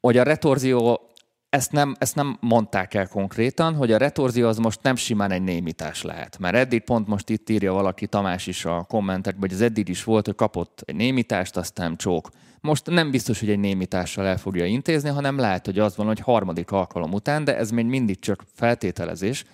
hogy 0.00 0.16
a 0.16 0.22
retorzió 0.22 1.00
ezt 1.48 1.72
nem, 1.72 1.96
ezt 1.98 2.14
nem 2.14 2.38
mondták 2.40 2.94
el 2.94 3.08
konkrétan, 3.08 3.74
hogy 3.74 3.92
a 3.92 3.96
retorzió 3.96 4.48
az 4.48 4.58
most 4.58 4.82
nem 4.82 4.96
simán 4.96 5.30
egy 5.30 5.42
némítás 5.42 6.02
lehet. 6.02 6.38
Mert 6.38 6.54
eddig 6.54 6.82
pont 6.82 7.06
most 7.06 7.28
itt 7.28 7.48
írja 7.48 7.72
valaki, 7.72 8.06
Tamás 8.06 8.46
is 8.46 8.64
a 8.64 8.84
kommentekben, 8.88 9.48
hogy 9.48 9.58
az 9.58 9.64
eddig 9.64 9.88
is 9.88 10.04
volt, 10.04 10.26
hogy 10.26 10.34
kapott 10.34 10.82
egy 10.84 10.94
némítást, 10.94 11.56
aztán 11.56 11.96
csók. 11.96 12.28
Most 12.60 12.86
nem 12.86 13.10
biztos, 13.10 13.40
hogy 13.40 13.50
egy 13.50 13.58
némítással 13.58 14.26
el 14.26 14.38
fogja 14.38 14.64
intézni, 14.64 15.08
hanem 15.08 15.38
lehet, 15.38 15.66
hogy 15.66 15.78
az 15.78 15.96
van, 15.96 16.06
hogy 16.06 16.20
harmadik 16.20 16.70
alkalom 16.70 17.12
után, 17.12 17.44
de 17.44 17.56
ez 17.56 17.70
még 17.70 17.84
mindig 17.86 18.18
csak 18.18 18.44
feltételezés. 18.54 19.44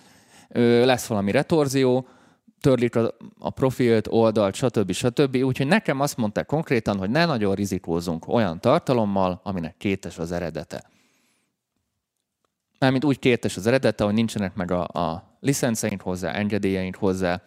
Lesz 0.83 1.05
valami 1.05 1.31
retorzió, 1.31 2.07
törlik 2.67 2.95
a, 2.95 3.13
a 3.39 3.49
profilt, 3.49 4.07
oldalt, 4.09 4.55
stb. 4.55 4.91
stb. 4.91 5.35
Úgyhogy 5.35 5.67
nekem 5.67 5.99
azt 5.99 6.17
mondták 6.17 6.45
konkrétan, 6.45 6.97
hogy 6.97 7.09
ne 7.09 7.25
nagyon 7.25 7.55
rizikózunk 7.55 8.27
olyan 8.27 8.59
tartalommal, 8.59 9.41
aminek 9.43 9.75
kétes 9.77 10.17
az 10.17 10.31
eredete. 10.31 10.83
Mármint 12.79 13.05
úgy 13.05 13.19
kétes 13.19 13.57
az 13.57 13.67
eredete, 13.67 14.03
hogy 14.03 14.13
nincsenek 14.13 14.55
meg 14.55 14.71
a, 14.71 14.81
a 14.83 15.37
licenceink 15.39 16.01
hozzá, 16.01 16.31
engedélyeink 16.31 16.95
hozzá. 16.95 17.41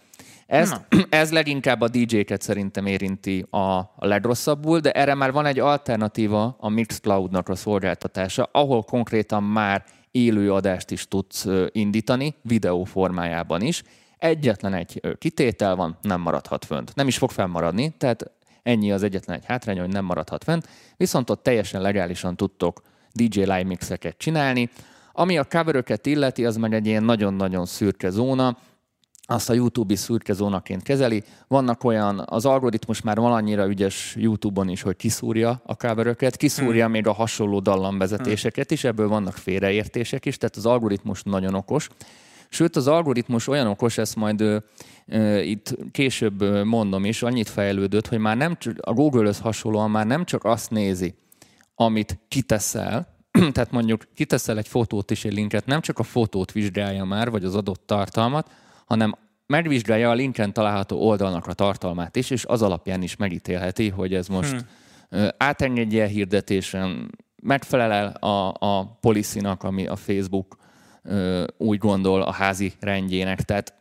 Ez, 0.46 0.74
ez 1.22 1.32
leginkább 1.32 1.80
a 1.80 1.88
DJ-ket 1.88 2.42
szerintem 2.42 2.86
érinti 2.86 3.46
a, 3.50 3.58
a 3.78 4.06
legrosszabbul, 4.06 4.80
de 4.80 4.90
erre 4.90 5.14
már 5.14 5.32
van 5.32 5.46
egy 5.46 5.58
alternatíva 5.58 6.56
a 6.60 6.68
Mixcloud-nak 6.68 7.48
a 7.48 7.54
szolgáltatása, 7.54 8.48
ahol 8.52 8.82
konkrétan 8.82 9.42
már 9.42 9.84
élő 10.10 10.52
adást 10.52 10.90
is 10.90 11.08
tudsz 11.08 11.46
indítani, 11.72 12.34
videó 12.42 12.84
formájában 12.84 13.60
is, 13.62 13.82
Egyetlen 14.20 14.74
egy 14.74 15.00
kitétel 15.18 15.76
van, 15.76 15.98
nem 16.02 16.20
maradhat 16.20 16.64
fönt. 16.64 16.94
Nem 16.94 17.06
is 17.06 17.18
fog 17.18 17.30
fennmaradni, 17.30 17.94
tehát 17.98 18.30
ennyi 18.62 18.92
az 18.92 19.02
egyetlen 19.02 19.36
egy 19.36 19.44
hátrány, 19.44 19.78
hogy 19.78 19.88
nem 19.88 20.04
maradhat 20.04 20.44
fent, 20.44 20.68
viszont 20.96 21.30
ott 21.30 21.42
teljesen 21.42 21.80
legálisan 21.80 22.36
tudtok 22.36 22.82
DJ 23.12 23.38
live 23.38 23.64
mixeket 23.64 24.18
csinálni. 24.18 24.70
Ami 25.12 25.38
a 25.38 25.44
coveröket 25.44 26.06
illeti, 26.06 26.44
az 26.44 26.56
meg 26.56 26.74
egy 26.74 26.86
ilyen 26.86 27.04
nagyon-nagyon 27.04 27.66
szürke 27.66 28.10
zóna, 28.10 28.56
azt 29.22 29.50
a 29.50 29.52
YouTube 29.52 29.92
is 29.92 29.98
szürke 29.98 30.32
zónaként 30.32 30.82
kezeli. 30.82 31.22
Vannak 31.48 31.84
olyan, 31.84 32.22
az 32.26 32.46
algoritmus 32.46 33.00
már 33.00 33.16
van 33.16 33.32
annyira 33.32 33.66
ügyes 33.66 34.14
YouTube-on 34.18 34.68
is, 34.68 34.82
hogy 34.82 34.96
kiszúrja 34.96 35.60
a 35.64 35.76
coveröket, 35.76 36.36
kiszúrja 36.36 36.84
hmm. 36.84 36.92
még 36.92 37.06
a 37.06 37.12
hasonló 37.12 37.60
dallamvezetéseket 37.60 38.70
is, 38.70 38.84
ebből 38.84 39.08
vannak 39.08 39.34
félreértések 39.34 40.26
is, 40.26 40.36
tehát 40.36 40.56
az 40.56 40.66
algoritmus 40.66 41.22
nagyon 41.22 41.54
okos. 41.54 41.88
Sőt, 42.52 42.76
az 42.76 42.86
algoritmus 42.86 43.48
olyan 43.48 43.66
okos, 43.66 43.98
ezt 43.98 44.16
majd 44.16 44.40
ö, 44.40 44.56
ö, 45.06 45.38
itt 45.38 45.76
később 45.92 46.64
mondom 46.64 47.04
is, 47.04 47.22
annyit 47.22 47.48
fejlődött, 47.48 48.06
hogy 48.06 48.18
már 48.18 48.36
nem 48.36 48.56
a 48.80 48.92
Google-höz 48.92 49.38
hasonlóan 49.38 49.90
már 49.90 50.06
nem 50.06 50.24
csak 50.24 50.44
azt 50.44 50.70
nézi, 50.70 51.14
amit 51.74 52.18
kiteszel, 52.28 53.16
tehát 53.52 53.70
mondjuk 53.70 54.06
kiteszel 54.14 54.58
egy 54.58 54.68
fotót 54.68 55.10
és 55.10 55.24
egy 55.24 55.32
linket, 55.32 55.66
nem 55.66 55.80
csak 55.80 55.98
a 55.98 56.02
fotót 56.02 56.52
vizsgálja 56.52 57.04
már, 57.04 57.30
vagy 57.30 57.44
az 57.44 57.54
adott 57.54 57.82
tartalmat, 57.86 58.50
hanem 58.86 59.14
megvizsgálja 59.46 60.10
a 60.10 60.14
linken 60.14 60.52
található 60.52 60.98
oldalnak 61.08 61.46
a 61.46 61.52
tartalmát 61.52 62.16
is, 62.16 62.30
és 62.30 62.44
az 62.44 62.62
alapján 62.62 63.02
is 63.02 63.16
megítélheti, 63.16 63.88
hogy 63.88 64.14
ez 64.14 64.28
most 64.28 64.64
hmm. 65.10 65.28
átengedje 65.36 66.06
hirdetésen, 66.06 67.10
megfelel 67.42 68.12
a, 68.12 68.54
a 68.58 68.98
policy-nak, 69.00 69.62
ami 69.62 69.86
a 69.86 69.96
Facebook 69.96 70.56
úgy 71.56 71.78
gondol 71.78 72.22
a 72.22 72.32
házi 72.32 72.72
rendjének. 72.80 73.42
Tehát 73.42 73.74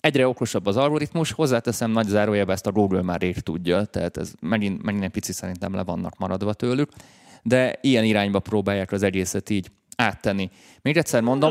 egyre 0.00 0.28
okosabb 0.28 0.66
az 0.66 0.76
algoritmus, 0.76 1.32
hozzáteszem 1.32 1.90
nagy 1.90 2.06
zárójelbe 2.06 2.52
ezt 2.52 2.66
a 2.66 2.72
Google 2.72 3.02
már 3.02 3.20
rég 3.20 3.40
tudja, 3.40 3.84
tehát 3.84 4.16
ez 4.16 4.32
megint, 4.40 4.82
megint 4.82 5.04
egy 5.04 5.10
picit 5.10 5.34
szerintem 5.34 5.74
le 5.74 5.82
vannak 5.82 6.18
maradva 6.18 6.52
tőlük, 6.52 6.90
de 7.42 7.78
ilyen 7.80 8.04
irányba 8.04 8.38
próbálják 8.38 8.92
az 8.92 9.02
egészet 9.02 9.50
így 9.50 9.70
áttenni. 9.96 10.50
Még 10.82 10.96
egyszer 10.96 11.22
mondom, 11.22 11.50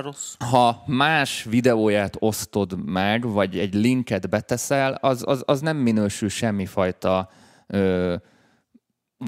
rossz. 0.00 0.34
ha 0.38 0.82
más 0.86 1.44
videóját 1.44 2.16
osztod 2.18 2.84
meg, 2.84 3.26
vagy 3.26 3.58
egy 3.58 3.74
linket 3.74 4.28
beteszel, 4.28 4.98
az, 5.00 5.22
az, 5.26 5.42
az 5.46 5.60
nem 5.60 5.76
minősül 5.76 6.28
semmifajta 6.28 7.30
ö, 7.66 8.14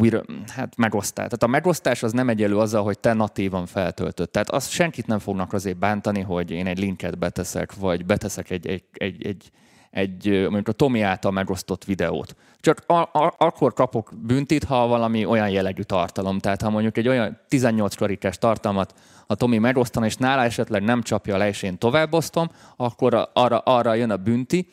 újra, 0.01 0.23
hát 0.47 0.77
megosztás. 0.77 1.25
Tehát 1.25 1.43
a 1.43 1.47
megosztás 1.47 2.03
az 2.03 2.13
nem 2.13 2.29
egyelő 2.29 2.59
azzal, 2.59 2.83
hogy 2.83 2.99
te 2.99 3.13
natívan 3.13 3.67
feltöltött. 3.67 4.33
Tehát 4.33 4.51
azt 4.51 4.71
senkit 4.71 5.07
nem 5.07 5.19
fognak 5.19 5.53
azért 5.53 5.79
bántani, 5.79 6.21
hogy 6.21 6.51
én 6.51 6.67
egy 6.67 6.79
linket 6.79 7.19
beteszek, 7.19 7.75
vagy 7.75 8.07
beteszek 8.07 8.51
egy, 8.51 8.67
egy, 8.67 8.85
egy, 8.93 9.27
egy, 9.27 9.51
egy 9.91 10.29
mondjuk 10.41 10.69
a 10.69 10.73
Tomi 10.73 11.01
által 11.01 11.31
megosztott 11.31 11.85
videót. 11.85 12.37
Csak 12.64 12.83
a, 12.87 12.94
a, 12.94 13.35
akkor 13.38 13.73
kapok 13.73 14.12
büntit, 14.23 14.64
ha 14.64 14.87
valami 14.87 15.25
olyan 15.25 15.49
jellegű 15.49 15.83
tartalom. 15.83 16.38
Tehát 16.38 16.62
ha 16.62 16.71
mondjuk 16.71 16.97
egy 16.97 17.09
olyan 17.09 17.40
18 17.49 17.94
karikás 17.94 18.38
tartalmat 18.38 18.94
a 19.26 19.35
Tomi 19.35 19.59
megosztana, 19.59 20.06
és 20.06 20.16
nála 20.16 20.42
esetleg 20.42 20.83
nem 20.83 21.02
csapja 21.02 21.37
le, 21.37 21.49
és 21.49 21.62
én 21.62 21.78
továbbosztom, 21.78 22.50
akkor 22.76 23.30
arra, 23.33 23.59
arra 23.59 23.94
jön 23.94 24.11
a 24.11 24.16
bünti. 24.16 24.68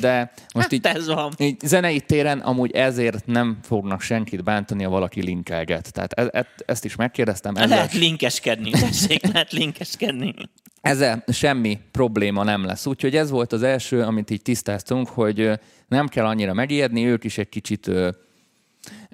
De 0.00 0.32
most 0.54 0.66
hát 0.66 0.72
így, 0.76 0.86
ez 0.86 1.06
van. 1.06 1.32
így 1.38 1.60
zenei 1.60 2.00
téren 2.00 2.38
amúgy 2.38 2.70
ezért 2.70 3.26
nem 3.26 3.58
fognak 3.62 4.00
senkit 4.00 4.44
bántani, 4.44 4.82
ha 4.82 4.90
valaki 4.90 5.22
linkelget. 5.22 5.92
Tehát 5.92 6.12
e, 6.12 6.28
e, 6.38 6.46
ezt 6.66 6.84
is 6.84 6.96
megkérdeztem. 6.96 7.54
Ezzel... 7.54 7.68
Lehet 7.68 7.92
linkeskedni, 7.92 8.70
tessék, 8.70 9.26
lehet 9.32 9.52
linkeskedni. 9.52 10.34
Ezzel 10.80 11.24
semmi 11.28 11.78
probléma 11.90 12.44
nem 12.44 12.64
lesz. 12.64 12.86
Úgyhogy 12.86 13.16
ez 13.16 13.30
volt 13.30 13.52
az 13.52 13.62
első, 13.62 14.00
amit 14.00 14.30
így 14.30 14.42
tisztáztunk, 14.42 15.08
hogy 15.08 15.50
nem 15.88 16.08
kell 16.08 16.26
annyira 16.26 16.54
megijedni, 16.54 17.06
ők 17.06 17.24
is 17.24 17.38
egy 17.38 17.48
kicsit 17.48 17.90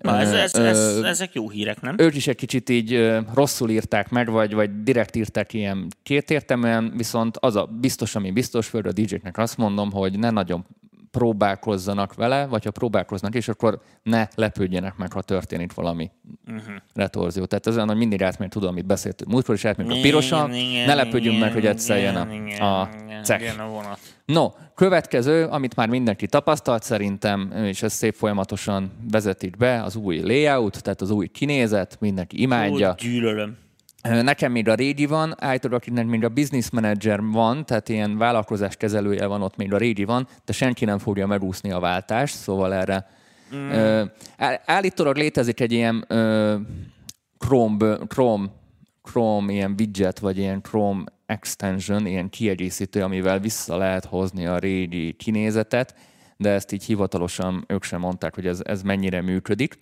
Na, 0.02 0.18
ez, 0.18 0.32
ez, 0.32 0.54
ez, 0.54 0.96
ezek 0.96 1.34
jó 1.34 1.50
hírek, 1.50 1.80
nem? 1.80 1.94
Ők 1.98 2.14
is 2.14 2.26
egy 2.26 2.36
kicsit 2.36 2.68
így 2.68 3.18
rosszul 3.34 3.70
írták 3.70 4.08
meg, 4.08 4.30
vagy, 4.30 4.54
vagy 4.54 4.82
direkt 4.82 5.16
írták 5.16 5.52
ilyen 5.52 5.86
kétértelműen, 6.02 6.92
viszont 6.96 7.36
az 7.36 7.56
a 7.56 7.64
biztos, 7.64 8.14
ami 8.14 8.30
biztos, 8.30 8.66
föl 8.66 8.86
a 8.86 8.92
DJ-knek 8.92 9.38
azt 9.38 9.56
mondom, 9.56 9.90
hogy 9.90 10.18
ne 10.18 10.30
nagyon 10.30 10.66
próbálkozzanak 11.10 12.14
vele, 12.14 12.46
vagy 12.46 12.64
ha 12.64 12.70
próbálkoznak 12.70 13.34
és 13.34 13.48
akkor 13.48 13.80
ne 14.02 14.28
lepődjenek 14.34 14.96
meg, 14.96 15.12
ha 15.12 15.22
történik 15.22 15.74
valami 15.74 16.10
uh-huh. 16.46 16.74
retorzió. 16.94 17.44
Tehát 17.44 17.66
ez 17.66 17.74
olyan, 17.74 17.88
hogy 17.88 17.96
mindig 17.96 18.22
átmegy, 18.22 18.48
tudom, 18.48 18.68
amit 18.68 18.86
beszéltünk. 18.86 19.30
Múltkor 19.30 19.54
is 19.54 19.64
átmegy 19.64 19.90
a 19.90 20.00
pirosan, 20.00 20.50
ne 20.86 20.94
lepődjünk 20.94 21.38
meg, 21.38 21.52
hogy 21.52 21.66
egyszer 21.66 22.16
a, 22.58 22.80
a 22.80 22.88
cek. 23.22 23.54
No, 24.24 24.48
következő, 24.74 25.44
amit 25.44 25.76
már 25.76 25.88
mindenki 25.88 26.26
tapasztalt 26.26 26.82
szerintem, 26.82 27.52
és 27.64 27.82
ez 27.82 27.92
szép 27.92 28.14
folyamatosan 28.14 28.92
vezetik 29.10 29.56
be, 29.56 29.82
az 29.82 29.96
új 29.96 30.20
layout, 30.20 30.82
tehát 30.82 31.00
az 31.00 31.10
új 31.10 31.26
kinézet, 31.26 31.96
mindenki 32.00 32.40
imádja. 32.40 32.90
Úgy 32.90 32.94
gyűlölöm. 32.94 33.56
Nekem 34.02 34.52
még 34.52 34.68
a 34.68 34.74
régi 34.74 35.06
van, 35.06 35.34
állítólag 35.38 35.78
akinek 35.78 36.06
még 36.06 36.24
a 36.24 36.28
business 36.28 36.70
manager 36.70 37.20
van, 37.22 37.66
tehát 37.66 37.88
ilyen 37.88 38.18
vállalkozás 38.18 38.76
kezelője 38.76 39.26
van, 39.26 39.42
ott 39.42 39.56
még 39.56 39.72
a 39.72 39.76
régi 39.76 40.04
van, 40.04 40.28
de 40.44 40.52
senki 40.52 40.84
nem 40.84 40.98
fogja 40.98 41.26
megúszni 41.26 41.70
a 41.70 41.78
váltást, 41.78 42.34
szóval 42.34 42.74
erre 42.74 43.06
mm. 43.54 44.02
állítólag 44.64 45.16
létezik 45.16 45.60
egy 45.60 45.72
ilyen 45.72 46.04
Chrome, 47.38 47.98
Chrome, 48.08 48.46
Chrome 49.02 49.52
ilyen 49.52 49.74
widget, 49.78 50.18
vagy 50.18 50.38
ilyen 50.38 50.62
Chrome 50.62 51.04
extension, 51.26 52.06
ilyen 52.06 52.28
kiegészítő, 52.28 53.02
amivel 53.02 53.38
vissza 53.38 53.76
lehet 53.76 54.04
hozni 54.04 54.46
a 54.46 54.58
régi 54.58 55.12
kinézetet, 55.12 55.94
de 56.36 56.50
ezt 56.50 56.72
így 56.72 56.84
hivatalosan 56.84 57.64
ők 57.68 57.84
sem 57.84 58.00
mondták, 58.00 58.34
hogy 58.34 58.46
ez, 58.46 58.60
ez 58.64 58.82
mennyire 58.82 59.20
működik. 59.20 59.78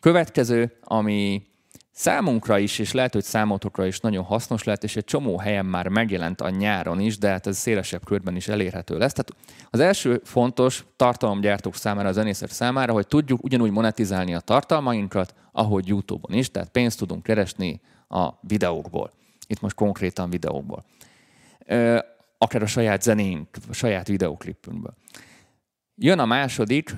Következő, 0.00 0.72
ami 0.80 1.42
Számunkra 1.92 2.58
is, 2.58 2.78
és 2.78 2.92
lehet, 2.92 3.12
hogy 3.12 3.22
számotokra 3.22 3.86
is 3.86 4.00
nagyon 4.00 4.24
hasznos 4.24 4.64
lehet, 4.64 4.84
és 4.84 4.96
egy 4.96 5.04
csomó 5.04 5.38
helyen 5.38 5.66
már 5.66 5.88
megjelent 5.88 6.40
a 6.40 6.50
nyáron 6.50 7.00
is, 7.00 7.18
de 7.18 7.28
hát 7.28 7.46
ez 7.46 7.58
szélesebb 7.58 8.04
körben 8.04 8.36
is 8.36 8.48
elérhető 8.48 8.98
lesz. 8.98 9.12
Tehát 9.12 9.32
az 9.70 9.80
első 9.80 10.20
fontos 10.24 10.84
tartalomgyártók 10.96 11.74
számára, 11.74 12.08
a 12.08 12.12
zenészek 12.12 12.50
számára, 12.50 12.92
hogy 12.92 13.06
tudjuk 13.06 13.44
ugyanúgy 13.44 13.70
monetizálni 13.70 14.34
a 14.34 14.40
tartalmainkat, 14.40 15.34
ahogy 15.52 15.88
YouTube-on 15.88 16.38
is, 16.38 16.50
tehát 16.50 16.68
pénzt 16.68 16.98
tudunk 16.98 17.22
keresni 17.22 17.80
a 18.08 18.28
videókból. 18.40 19.12
Itt 19.46 19.60
most 19.60 19.74
konkrétan 19.74 20.30
videókból. 20.30 20.84
Akár 22.38 22.62
a 22.62 22.66
saját 22.66 23.02
zenénk, 23.02 23.48
a 23.68 23.72
saját 23.72 24.06
videoklipünkből. 24.06 24.94
Jön 25.94 26.18
a 26.18 26.24
második, 26.24 26.94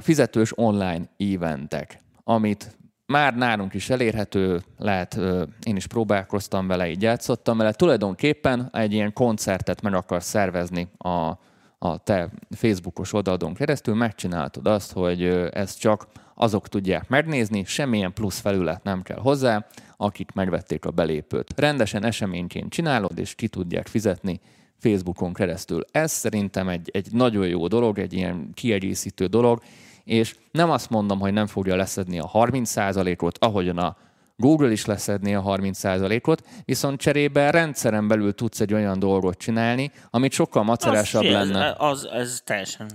fizetős 0.00 0.58
online 0.58 1.08
eventek, 1.16 1.98
amit 2.24 2.75
már 3.06 3.36
nálunk 3.36 3.74
is 3.74 3.90
elérhető, 3.90 4.62
lehet, 4.78 5.18
én 5.62 5.76
is 5.76 5.86
próbálkoztam 5.86 6.66
vele, 6.66 6.88
így 6.88 7.02
játszottam 7.02 7.58
vele. 7.58 7.72
Tulajdonképpen 7.72 8.68
egy 8.72 8.92
ilyen 8.92 9.12
koncertet 9.12 9.82
meg 9.82 9.94
akar 9.94 10.22
szervezni 10.22 10.88
a, 10.98 11.38
a 11.78 11.98
te 12.04 12.30
Facebookos 12.50 13.12
oldalon 13.12 13.54
keresztül, 13.54 13.94
megcsináltad 13.94 14.66
azt, 14.66 14.92
hogy 14.92 15.24
ezt 15.52 15.78
csak 15.78 16.06
azok 16.34 16.68
tudják 16.68 17.08
megnézni, 17.08 17.64
semmilyen 17.64 18.12
plusz 18.12 18.40
felület 18.40 18.82
nem 18.82 19.02
kell 19.02 19.18
hozzá, 19.18 19.66
akik 19.96 20.32
megvették 20.32 20.84
a 20.84 20.90
belépőt. 20.90 21.52
Rendesen 21.56 22.04
eseményként 22.04 22.70
csinálod, 22.70 23.18
és 23.18 23.34
ki 23.34 23.48
tudják 23.48 23.86
fizetni 23.86 24.40
Facebookon 24.78 25.32
keresztül. 25.32 25.84
Ez 25.90 26.12
szerintem 26.12 26.68
egy, 26.68 26.90
egy 26.92 27.08
nagyon 27.12 27.46
jó 27.46 27.66
dolog, 27.66 27.98
egy 27.98 28.12
ilyen 28.12 28.50
kiegészítő 28.54 29.26
dolog, 29.26 29.62
és 30.06 30.36
nem 30.50 30.70
azt 30.70 30.90
mondom, 30.90 31.18
hogy 31.18 31.32
nem 31.32 31.46
fogja 31.46 31.76
leszedni 31.76 32.18
a 32.18 32.30
30%-ot, 32.32 33.38
ahogyan 33.38 33.78
a 33.78 33.96
Google 34.36 34.70
is 34.70 34.84
leszedni 34.84 35.34
a 35.34 35.42
30%-ot, 35.42 36.42
viszont 36.64 37.00
cserébe 37.00 37.50
rendszeren 37.50 38.08
belül 38.08 38.34
tudsz 38.34 38.60
egy 38.60 38.74
olyan 38.74 38.98
dolgot 38.98 39.38
csinálni, 39.38 39.90
amit 40.10 40.32
sokkal 40.32 40.62
macerásabb 40.62 41.24
az, 41.24 41.30
lenne. 41.30 41.74
Az, 41.78 42.04
az, 42.04 42.08
ez 42.12 42.40
teljesen 42.44 42.90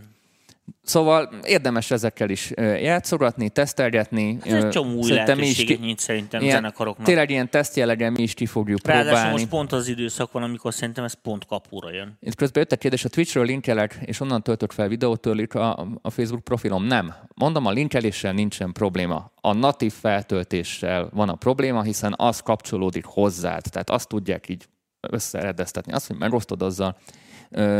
Szóval 0.84 1.30
érdemes 1.44 1.92
ezekkel 1.92 2.30
is 2.30 2.52
játszogatni, 2.58 3.50
tesztelgetni. 3.50 4.38
Ez 4.44 4.64
egy 4.64 4.70
csomó 4.70 4.98
új 4.98 5.12
lehetőséget 5.12 5.80
nyit 5.80 6.00
szerintem 6.00 6.42
ilyen, 6.42 6.56
zenekaroknak. 6.56 7.06
Tényleg 7.06 7.30
ilyen 7.30 7.50
tesztjelegen 7.50 8.12
mi 8.12 8.22
is 8.22 8.34
ki 8.34 8.46
fogjuk 8.46 8.88
Ráadásul 8.88 9.12
próbálni. 9.12 9.32
most 9.32 9.48
pont 9.48 9.72
az 9.72 9.88
időszak 9.88 10.32
van, 10.32 10.44
amikor 10.44 10.74
szerintem 10.74 11.04
ez 11.04 11.14
pont 11.14 11.46
kapura 11.46 11.92
jön. 11.92 12.18
Itt 12.20 12.36
közben 12.36 12.62
jött 12.62 12.72
a 12.72 12.76
kérdés, 12.78 13.06
a 13.06 13.10
Twitchről 13.10 13.46
linkelek, 13.46 14.00
és 14.02 14.20
onnan 14.20 14.44
töltök 14.44 14.72
fel 14.72 14.88
videót, 14.88 15.22
törlik 15.22 15.56
a, 15.56 15.88
a 16.02 16.10
Facebook 16.10 16.44
profilom. 16.44 16.84
Nem. 16.84 17.14
Mondom, 17.36 17.66
a 17.66 17.72
linkeléssel 17.72 18.34
nincsen 18.34 18.72
probléma. 18.72 19.32
A 19.42 19.54
natív 19.54 19.94
feltöltéssel 19.94 21.10
van 21.14 21.30
a 21.30 21.36
probléma, 21.36 21.82
hiszen 21.82 22.14
az 22.18 22.40
kapcsolódik 22.40 23.06
hozzád. 23.06 23.64
Tehát 23.70 23.90
azt 23.90 24.08
tudják 24.08 24.50
így 24.50 24.66
összeredeztetni. 25.00 25.94
Azt, 25.94 26.08
hogy 26.08 26.18
megosztod 26.18 26.62
azzal, 26.62 26.98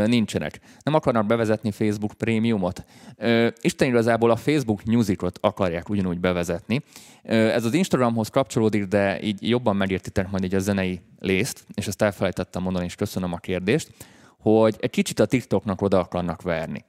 nincsenek. 0.06 0.60
Nem 0.82 0.94
akarnak 0.94 1.26
bevezetni 1.26 1.70
Facebook 1.70 2.12
prémiumot. 2.12 2.84
Isten 3.60 3.88
igazából 3.88 4.30
a 4.30 4.36
Facebook 4.36 4.84
Musicot 4.84 5.38
akarják 5.42 5.88
ugyanúgy 5.88 6.20
bevezetni. 6.20 6.82
Ez 7.22 7.64
az 7.64 7.74
Instagramhoz 7.74 8.28
kapcsolódik, 8.28 8.84
de 8.84 9.22
így 9.22 9.48
jobban 9.48 9.76
megértitek 9.76 10.30
majd 10.30 10.44
így 10.44 10.54
a 10.54 10.58
zenei 10.58 11.00
lészt, 11.18 11.64
és 11.74 11.86
ezt 11.86 12.02
elfelejtettem 12.02 12.62
mondani, 12.62 12.84
és 12.84 12.94
köszönöm 12.94 13.32
a 13.32 13.36
kérdést, 13.36 13.90
hogy 14.38 14.76
egy 14.80 14.90
kicsit 14.90 15.20
a 15.20 15.26
TikToknak 15.26 15.80
oda 15.80 15.98
akarnak 15.98 16.42
verni. 16.42 16.84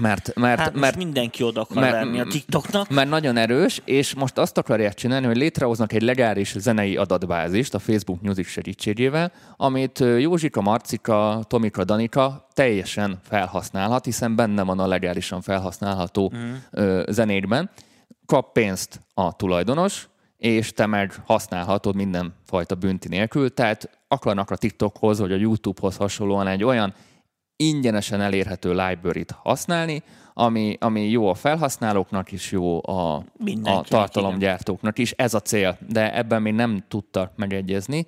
Mert, 0.00 0.34
mert, 0.34 0.60
Hát 0.60 0.74
mert, 0.74 0.96
mindenki 0.96 1.42
oda 1.42 1.60
akar 1.60 1.82
mert- 1.82 1.92
verni 1.92 2.20
a 2.20 2.24
TikToknak. 2.24 2.88
mert 2.88 3.08
nagyon 3.08 3.36
erős, 3.36 3.80
és 3.84 4.14
most 4.14 4.38
azt 4.38 4.58
akarják 4.58 4.94
csinálni, 4.94 5.26
hogy 5.26 5.36
létrehoznak 5.36 5.92
egy 5.92 6.02
legális 6.02 6.54
zenei 6.58 6.96
adatbázist 6.96 7.74
a 7.74 7.78
Facebook 7.78 8.22
Music 8.22 8.48
segítségével, 8.48 9.32
amit 9.56 9.98
Józsika, 9.98 10.60
Marcika, 10.60 11.44
Tomika, 11.46 11.84
Danika 11.84 12.48
teljesen 12.52 13.18
felhasználhat, 13.22 14.04
hiszen 14.04 14.36
benne 14.36 14.62
van 14.62 14.78
a 14.78 14.86
legálisan 14.86 15.40
felhasználható 15.40 16.32
mm. 16.36 16.98
zenékben. 17.08 17.70
Kap 18.26 18.52
pénzt 18.52 19.00
a 19.14 19.36
tulajdonos, 19.36 20.08
és 20.36 20.72
te 20.72 20.86
meg 20.86 21.12
használhatod 21.26 21.94
mindenfajta 21.94 22.74
bünti 22.74 23.08
nélkül, 23.08 23.54
tehát 23.54 23.90
akarnak 24.08 24.50
a 24.50 24.56
TikTokhoz, 24.56 25.18
vagy 25.18 25.32
a 25.32 25.36
YouTubehoz 25.36 25.96
hasonlóan 25.96 26.46
egy 26.46 26.64
olyan 26.64 26.94
ingyenesen 27.62 28.20
elérhető 28.20 28.74
library-t 28.74 29.30
használni, 29.30 30.02
ami, 30.34 30.76
ami 30.80 31.08
jó 31.08 31.28
a 31.28 31.34
felhasználóknak 31.34 32.32
is, 32.32 32.52
jó 32.52 32.80
a, 32.86 33.24
a 33.62 33.80
tartalomgyártóknak 33.88 34.98
is. 34.98 35.12
Ez 35.12 35.34
a 35.34 35.40
cél, 35.40 35.78
de 35.88 36.16
ebben 36.16 36.42
még 36.42 36.52
nem 36.52 36.84
tudtak 36.88 37.32
megegyezni. 37.36 38.06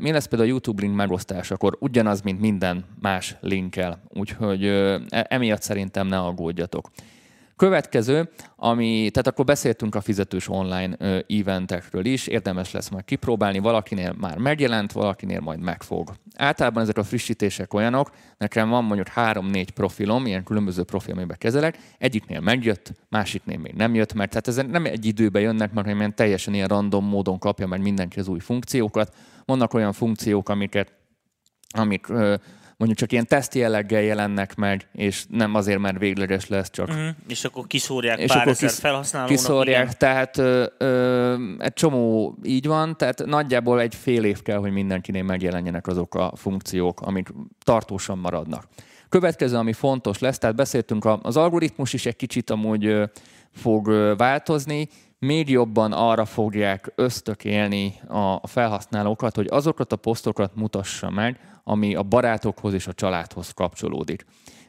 Mi 0.00 0.12
lesz 0.12 0.26
például 0.26 0.50
a 0.50 0.52
YouTube 0.52 0.82
link 0.82 0.96
megosztásakor? 0.96 1.76
Ugyanaz, 1.80 2.22
mint 2.22 2.40
minden 2.40 2.84
más 3.00 3.36
linkkel, 3.40 4.02
úgyhogy 4.08 4.64
e- 4.64 5.26
emiatt 5.28 5.62
szerintem 5.62 6.06
ne 6.06 6.18
aggódjatok. 6.18 6.90
Következő, 7.56 8.28
ami, 8.56 9.10
tehát 9.10 9.26
akkor 9.26 9.44
beszéltünk 9.44 9.94
a 9.94 10.00
fizetős 10.00 10.48
online 10.48 10.96
eventekről 11.28 12.04
is, 12.04 12.26
érdemes 12.26 12.72
lesz 12.72 12.88
majd 12.88 13.04
kipróbálni, 13.04 13.58
valakinél 13.58 14.14
már 14.18 14.38
megjelent, 14.38 14.92
valakinél 14.92 15.40
majd 15.40 15.60
megfog. 15.60 16.12
Általában 16.34 16.82
ezek 16.82 16.96
a 16.96 17.02
frissítések 17.02 17.74
olyanok, 17.74 18.10
nekem 18.38 18.68
van 18.68 18.84
mondjuk 18.84 19.08
három-négy 19.08 19.70
profilom, 19.70 20.26
ilyen 20.26 20.44
különböző 20.44 20.82
profil, 20.82 21.14
amiben 21.14 21.36
kezelek, 21.38 21.78
egyiknél 21.98 22.40
megjött, 22.40 22.92
másiknél 23.08 23.58
még 23.58 23.72
nem 23.72 23.94
jött, 23.94 24.12
mert 24.12 24.30
tehát 24.30 24.48
ezek 24.48 24.70
nem 24.70 24.84
egy 24.84 25.04
időben 25.04 25.42
jönnek, 25.42 25.72
mert 25.72 25.86
ilyen 25.86 26.14
teljesen 26.14 26.54
ilyen 26.54 26.68
random 26.68 27.04
módon 27.04 27.38
kapja 27.38 27.66
meg 27.66 27.82
mindenki 27.82 28.18
az 28.18 28.28
új 28.28 28.38
funkciókat. 28.38 29.14
Vannak 29.44 29.74
olyan 29.74 29.92
funkciók, 29.92 30.48
amiket 30.48 30.92
amik 31.68 32.06
mondjuk 32.76 32.98
csak 33.00 33.12
ilyen 33.12 33.26
teszt 33.26 33.54
jelleggel 33.54 34.02
jelennek 34.02 34.54
meg, 34.54 34.88
és 34.92 35.24
nem 35.28 35.54
azért, 35.54 35.78
mert 35.78 35.98
végleges 35.98 36.48
lesz, 36.48 36.70
csak 36.70 36.88
Mhm. 36.88 37.08
És 37.28 37.44
akkor 37.44 37.66
kiszórják 37.66 38.18
és 38.18 38.28
pár 38.28 38.36
akkor 38.40 38.52
ezer 38.52 38.68
kis- 38.68 38.78
felhasználónak. 38.78 39.36
kiszórják, 39.36 39.82
igen. 39.82 39.94
tehát 39.98 40.38
ö, 40.38 40.66
ö, 40.78 41.34
egy 41.58 41.72
csomó 41.72 42.36
így 42.42 42.66
van, 42.66 42.96
tehát 42.96 43.24
nagyjából 43.24 43.80
egy 43.80 43.94
fél 43.94 44.24
év 44.24 44.42
kell, 44.42 44.58
hogy 44.58 44.72
mindenkinél 44.72 45.22
megjelenjenek 45.22 45.86
azok 45.86 46.14
a 46.14 46.32
funkciók, 46.36 47.00
amik 47.00 47.28
tartósan 47.64 48.18
maradnak. 48.18 48.64
Következő, 49.08 49.56
ami 49.56 49.72
fontos 49.72 50.18
lesz, 50.18 50.38
tehát 50.38 50.56
beszéltünk, 50.56 51.08
az 51.22 51.36
algoritmus 51.36 51.92
is 51.92 52.06
egy 52.06 52.16
kicsit 52.16 52.50
amúgy 52.50 53.00
fog 53.52 53.88
változni, 54.16 54.88
még 55.18 55.50
jobban 55.50 55.92
arra 55.92 56.24
fogják 56.24 56.92
ösztökélni 56.94 57.94
a 58.08 58.46
felhasználókat, 58.46 59.36
hogy 59.36 59.46
azokat 59.50 59.92
a 59.92 59.96
posztokat 59.96 60.54
mutassa 60.54 61.10
meg, 61.10 61.60
ami 61.64 61.94
a 61.94 62.02
barátokhoz 62.02 62.72
és 62.72 62.86
a 62.86 62.92
családhoz 62.92 63.50
kapcsolódik. 63.50 64.24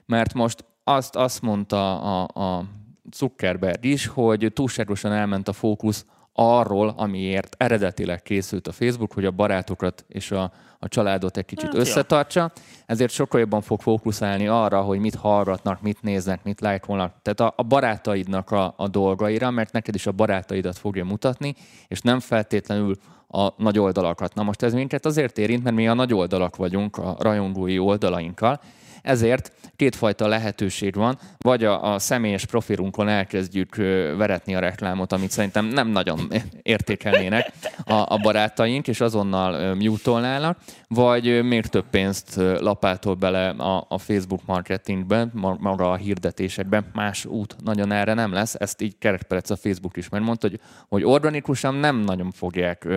Mert 0.05 0.33
most 0.33 0.65
azt, 0.83 1.15
azt 1.15 1.41
mondta 1.41 1.99
a, 1.99 2.41
a 2.41 2.63
Zuckerberg 3.11 3.85
is, 3.85 4.05
hogy 4.05 4.51
túlságosan 4.53 5.11
elment 5.11 5.47
a 5.47 5.53
fókusz 5.53 6.05
arról, 6.39 6.94
amiért 6.98 7.56
eredetileg 7.58 8.22
készült 8.22 8.67
a 8.67 8.72
Facebook, 8.72 9.13
hogy 9.13 9.25
a 9.25 9.32
barátokat 9.32 10.06
és 10.08 10.32
a, 10.32 10.51
a 10.79 10.88
családot 10.88 11.38
egy 11.38 11.46
kicsit 11.46 11.65
Hát, 11.65 11.74
ja. 11.74 11.79
összetartsa, 11.79 12.51
ezért 12.86 13.12
sokkal 13.12 13.39
jobban 13.39 13.62
fog 13.62 13.82
fókuszálni 13.82 14.48
arra, 14.48 14.82
hogy 14.82 15.00
mit 15.00 15.15
hallgatnak, 15.15 15.82
mit 15.82 16.01
néznek, 16.01 16.44
mit 16.44 16.62
lájkolnak, 16.62 17.13
tehát 17.22 17.39
a, 17.39 17.62
a 17.62 17.63
barátaidnak 17.63 18.51
a, 18.51 18.74
a 18.77 18.88
dolgaira, 18.88 19.51
mert 19.51 19.72
neked 19.72 19.96
is 19.96 20.08
a 20.08 20.12
barátaidat 20.12 20.77
fogja 20.77 21.06
mutatni, 21.06 21.56
és 21.88 22.01
nem 22.01 22.20
feltétlenül 22.20 22.96
a 23.27 23.50
nagy 23.58 23.79
oldalakat. 23.79 24.34
Na 24.34 24.44
most 24.44 24.62
ez 24.62 24.74
minket 24.74 25.06
azért 25.06 25.38
érint, 25.38 25.63
mert 25.63 25.75
mi 25.75 25.88
a 25.88 25.94
nagy 25.94 26.13
oldalak 26.13 26.56
vagyunk 26.56 26.98
a 26.98 27.15
rajongói 27.20 27.79
oldalainkkal, 27.79 28.60
ezért 29.07 29.51
kétfajta 29.75 30.27
lehetőség 30.27 30.95
van, 30.95 31.19
vagy 31.37 31.63
a, 31.63 31.93
a 31.93 31.99
személyes 31.99 32.45
profilunkon 32.45 33.07
elkezdjük 33.07 33.75
veretni 34.17 34.55
a 34.55 34.59
reklámot, 34.59 35.11
amit 35.11 35.31
szerintem 35.31 35.65
nem 35.65 35.87
nagyon 35.87 36.31
értékelnének 36.61 37.51
a, 37.85 37.93
a 37.93 38.19
barátaink, 38.21 38.87
és 38.87 39.01
azonnal 39.01 39.53
ö, 39.53 39.73
mute-olnának, 39.73 40.58
vagy 40.88 41.43
még 41.43 41.65
több 41.65 41.86
pénzt 41.89 42.36
lapátol 42.60 43.13
bele 43.13 43.49
a, 43.49 43.86
a 43.89 43.97
Facebook 43.97 44.41
marketingbe, 44.45 45.27
ma- 45.34 45.58
maga 45.60 45.91
a 45.91 45.95
hirdetésekbe. 45.95 46.84
Más 46.93 47.25
út 47.25 47.55
nagyon 47.63 47.91
erre 47.91 48.13
nem 48.13 48.34
lesz. 48.34 48.55
Ezt 48.60 48.82
így 48.82 48.97
kerekperec 48.99 49.49
a 49.49 49.55
Facebook 49.55 49.97
is 49.97 50.10
megmondta, 50.10 50.47
hogy, 50.49 50.60
hogy 50.88 51.03
organikusan 51.03 51.75
nem 51.75 51.95
nagyon 51.95 52.32
fogják 52.32 52.88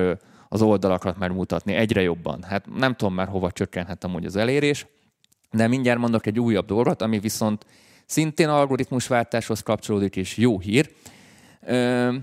az 0.48 0.62
oldalakat 0.62 1.18
megmutatni 1.18 1.74
egyre 1.74 2.02
jobban. 2.02 2.42
Hát 2.42 2.64
nem 2.76 2.94
tudom 2.94 3.14
már 3.14 3.28
hova 3.28 3.50
csökkenhet 3.50 4.04
amúgy 4.04 4.24
az 4.24 4.36
elérés, 4.36 4.86
de 5.50 5.68
mindjárt 5.68 5.98
mondok 5.98 6.26
egy 6.26 6.40
újabb 6.40 6.66
dolgot, 6.66 7.02
ami 7.02 7.18
viszont 7.18 7.66
szintén 8.06 8.48
algoritmusváltáshoz 8.48 9.60
kapcsolódik, 9.60 10.16
és 10.16 10.36
jó 10.36 10.58
hír. 10.58 10.90
Ö, 11.60 12.14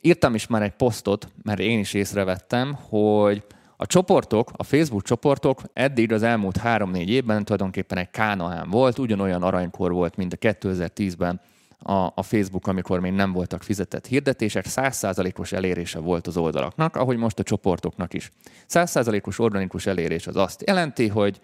írtam 0.00 0.34
is 0.34 0.46
már 0.46 0.62
egy 0.62 0.72
posztot, 0.72 1.28
mert 1.42 1.60
én 1.60 1.78
is 1.78 1.94
észrevettem, 1.94 2.74
hogy 2.74 3.42
a 3.76 3.86
csoportok, 3.86 4.50
a 4.56 4.62
Facebook 4.62 5.02
csoportok 5.02 5.62
eddig 5.72 6.12
az 6.12 6.22
elmúlt 6.22 6.56
három-négy 6.56 7.10
évben 7.10 7.44
tulajdonképpen 7.44 7.98
egy 7.98 8.10
kánaán 8.10 8.70
volt, 8.70 8.98
ugyanolyan 8.98 9.42
aranykor 9.42 9.92
volt, 9.92 10.16
mint 10.16 10.32
a 10.32 10.36
2010-ben 10.36 11.40
a, 11.78 12.12
a 12.14 12.22
Facebook, 12.22 12.66
amikor 12.66 13.00
még 13.00 13.12
nem 13.12 13.32
voltak 13.32 13.62
fizetett 13.62 14.06
hirdetések, 14.06 14.64
100%-os 14.68 15.52
elérése 15.52 15.98
volt 15.98 16.26
az 16.26 16.36
oldalaknak, 16.36 16.96
ahogy 16.96 17.16
most 17.16 17.38
a 17.38 17.42
csoportoknak 17.42 18.14
is. 18.14 18.30
100%-os 18.68 19.38
organikus 19.38 19.86
elérés 19.86 20.26
az 20.26 20.36
azt 20.36 20.62
jelenti, 20.66 21.08
hogy 21.08 21.40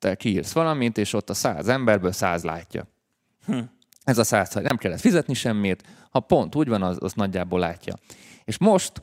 te 0.00 0.14
kiírsz 0.14 0.52
valamit, 0.52 0.98
és 0.98 1.12
ott 1.12 1.30
a 1.30 1.34
száz 1.34 1.68
emberből 1.68 2.12
száz 2.12 2.44
látja. 2.44 2.86
Ez 4.04 4.18
a 4.18 4.24
száz, 4.24 4.54
nem 4.54 4.76
kellett 4.76 5.00
fizetni 5.00 5.34
semmit, 5.34 5.82
ha 6.10 6.20
pont 6.20 6.54
úgy 6.54 6.68
van, 6.68 6.82
az, 6.82 6.96
az 7.00 7.12
nagyjából 7.12 7.58
látja. 7.58 7.94
És 8.44 8.58
most 8.58 9.02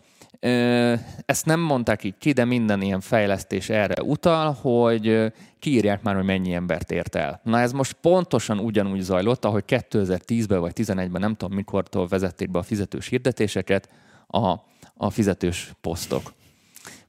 ezt 1.25 1.45
nem 1.45 1.59
mondták 1.59 2.03
így 2.03 2.17
ki, 2.17 2.31
de 2.31 2.45
minden 2.45 2.81
ilyen 2.81 3.01
fejlesztés 3.01 3.69
erre 3.69 4.03
utal, 4.03 4.53
hogy 4.53 5.33
kiírják 5.59 6.01
már, 6.01 6.15
hogy 6.15 6.25
mennyi 6.25 6.53
embert 6.53 6.91
ért 6.91 7.15
el. 7.15 7.41
Na 7.43 7.59
ez 7.59 7.71
most 7.71 7.93
pontosan 7.93 8.59
ugyanúgy 8.59 9.01
zajlott, 9.01 9.45
ahogy 9.45 9.63
2010-ben 9.67 10.59
vagy 10.59 10.71
2011-ben, 10.75 11.21
nem 11.21 11.35
tudom 11.35 11.55
mikortól 11.55 12.07
vezették 12.07 12.51
be 12.51 12.59
a 12.59 12.63
fizetős 12.63 13.07
hirdetéseket, 13.07 13.89
a, 14.27 14.55
a 14.93 15.09
fizetős 15.09 15.71
posztok. 15.81 16.33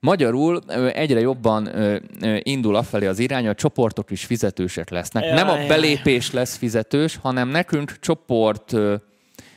Magyarul 0.01 0.61
egyre 0.93 1.21
jobban 1.21 1.71
indul 2.43 2.77
afelé 2.77 3.07
az 3.07 3.19
irány, 3.19 3.41
hogy 3.41 3.51
a 3.51 3.55
csoportok 3.55 4.11
is 4.11 4.25
fizetősek 4.25 4.91
lesznek. 4.91 5.25
Jaj, 5.25 5.35
Nem 5.35 5.49
a 5.49 5.67
belépés 5.67 6.33
lesz 6.33 6.57
fizetős, 6.57 7.17
hanem 7.17 7.49
nekünk 7.49 7.99
csoport, 8.01 8.67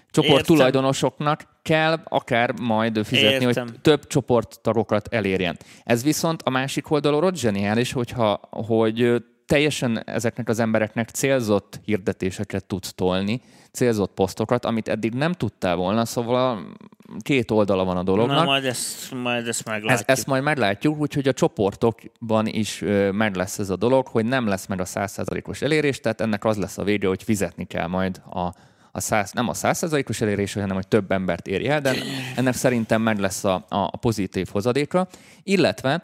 csoport 0.10 0.40
Értem. 0.40 0.44
tulajdonosoknak 0.56 1.42
kell 1.62 2.00
akár 2.04 2.54
majd 2.62 3.06
fizetni, 3.06 3.46
Értem. 3.46 3.68
hogy 3.68 3.82
több 3.82 4.08
csoporttagokat 4.08 5.08
elérjen. 5.08 5.58
Ez 5.84 6.04
viszont 6.04 6.42
a 6.42 6.50
másik 6.50 6.92
oldalról 6.92 7.24
ott 7.24 7.38
zseniális, 7.38 7.92
hogyha, 7.92 8.40
hogy 8.50 9.24
teljesen 9.46 10.04
ezeknek 10.06 10.50
az 10.50 10.60
embereknek 10.60 11.10
célzott 11.10 11.80
hirdetéseket 11.86 12.66
tudsz 12.66 12.94
tolni, 12.94 13.42
célzott 13.72 14.14
posztokat, 14.14 14.66
amit 14.66 14.88
eddig 14.88 15.14
nem 15.14 15.34
tudtál 15.34 15.76
volna, 15.76 16.06
szóval 16.06 16.74
két 17.20 17.52
oldala 17.52 17.84
van 17.84 17.98
a 17.98 18.04
dolognak. 18.04 18.38
Na, 18.38 18.44
majd 18.44 18.66
ezt, 18.66 19.14
majd 19.14 19.48
ezt 19.48 19.66
meglátjuk. 19.66 20.10
Ez, 20.10 20.18
ezt 20.18 20.28
majd 20.28 20.44
meglátjuk, 20.44 21.00
úgyhogy 21.00 21.28
a 21.28 21.34
csoportokban 21.34 22.48
is 22.48 22.84
meg 23.12 23.36
lesz 23.36 23.60
ez 23.60 23.70
a 23.70 23.76
dolog, 23.76 24.08
hogy 24.08 24.26
nem 24.26 24.48
lesz 24.48 24.66
meg 24.66 24.80
a 24.80 24.86
100%-os 24.86 25.62
elérés, 25.62 26.00
tehát 26.00 26.22
ennek 26.22 26.46
az 26.46 26.58
lesz 26.58 26.78
a 26.78 26.84
vége, 26.84 27.08
hogy 27.08 27.24
fizetni 27.24 27.66
kell 27.66 27.88
majd 27.88 28.22
a, 28.30 28.54
a 28.92 29.00
100, 29.00 29.32
nem 29.32 29.48
a 29.48 29.54
100%-os 29.54 30.22
elérés, 30.22 30.54
hanem 30.54 30.76
hogy 30.76 30.88
több 30.88 31.12
embert 31.12 31.48
érj 31.48 31.68
el, 31.68 31.82
de 31.82 31.96
ennek 32.36 32.54
szerintem 32.54 33.02
meg 33.02 33.20
lesz 33.20 33.44
a, 33.44 33.66
a 33.70 33.98
pozitív 33.98 34.48
hozadéka, 34.52 35.08
illetve 35.44 36.04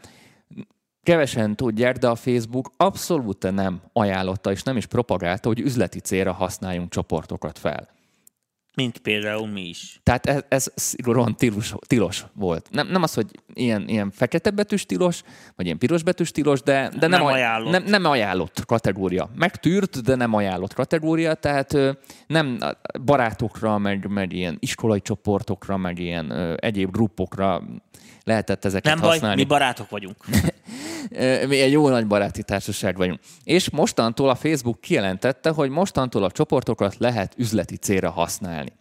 kevesen 1.08 1.56
tudják, 1.56 1.98
de 1.98 2.08
a 2.08 2.16
Facebook 2.16 2.72
abszolút 2.78 3.52
nem 3.52 3.82
ajánlotta 3.94 4.52
és 4.52 4.64
nem 4.64 4.78
is 4.78 4.86
propagálta, 4.86 5.48
hogy 5.48 5.60
üzleti 5.60 6.00
célra 6.00 6.32
használjunk 6.32 6.90
csoportokat 6.90 7.60
fel. 7.60 7.88
Mint 8.76 8.98
például 8.98 9.48
mi 9.48 9.62
is. 9.62 10.00
Tehát 10.04 10.26
ez, 10.26 10.44
ez 10.48 10.72
szigorúan 10.76 11.36
tilos, 11.36 11.74
tilos 11.88 12.26
volt. 12.34 12.68
Nem, 12.72 12.88
nem 12.88 13.04
az, 13.04 13.14
hogy 13.14 13.26
ilyen, 13.54 13.88
ilyen 13.88 14.12
fekete 14.12 14.50
betűs 14.50 14.86
tilos, 14.86 15.24
vagy 15.56 15.66
ilyen 15.66 15.78
piros 15.78 16.04
betűs 16.04 16.32
tilos, 16.32 16.62
de, 16.62 16.90
de 17.00 17.08
nem, 17.08 17.10
Nem 17.10 17.26
aj- 17.26 17.34
ajánlott. 17.36 17.72
Nem, 17.72 17.84
nem 17.84 18.06
ajánlott 18.06 18.66
kategória. 18.66 19.30
Megtűrt, 19.36 20.02
de 20.02 20.16
nem 20.16 20.34
ajánlott 20.34 20.74
kategória, 20.74 21.34
tehát 21.34 21.78
nem 22.28 22.60
barátokra, 23.06 23.78
meg, 23.78 24.08
meg 24.08 24.34
ilyen 24.34 24.58
iskolai 24.60 25.02
csoportokra, 25.02 25.78
meg 25.78 26.00
ilyen 26.00 26.56
egyéb 26.58 26.92
gruppokra 26.92 27.64
lehetett 28.28 28.66
ezeket 28.66 28.94
Nem 28.94 29.02
baj, 29.02 29.10
használni. 29.10 29.42
mi 29.42 29.48
barátok 29.48 29.90
vagyunk. 29.90 30.16
Mi 31.48 31.60
egy 31.62 31.72
jó 31.72 31.90
nagy 31.90 32.08
baráti 32.08 32.44
társaság 32.44 32.98
vagyunk. 32.98 33.20
És 33.44 33.70
mostantól 33.70 34.30
a 34.30 34.36
Facebook 34.36 34.82
kijelentette, 34.82 35.50
hogy 35.50 35.70
mostantól 35.70 36.24
a 36.24 36.32
csoportokat 36.32 36.98
lehet 36.98 37.34
üzleti 37.38 37.76
célra 37.78 38.10
használni. 38.10 38.72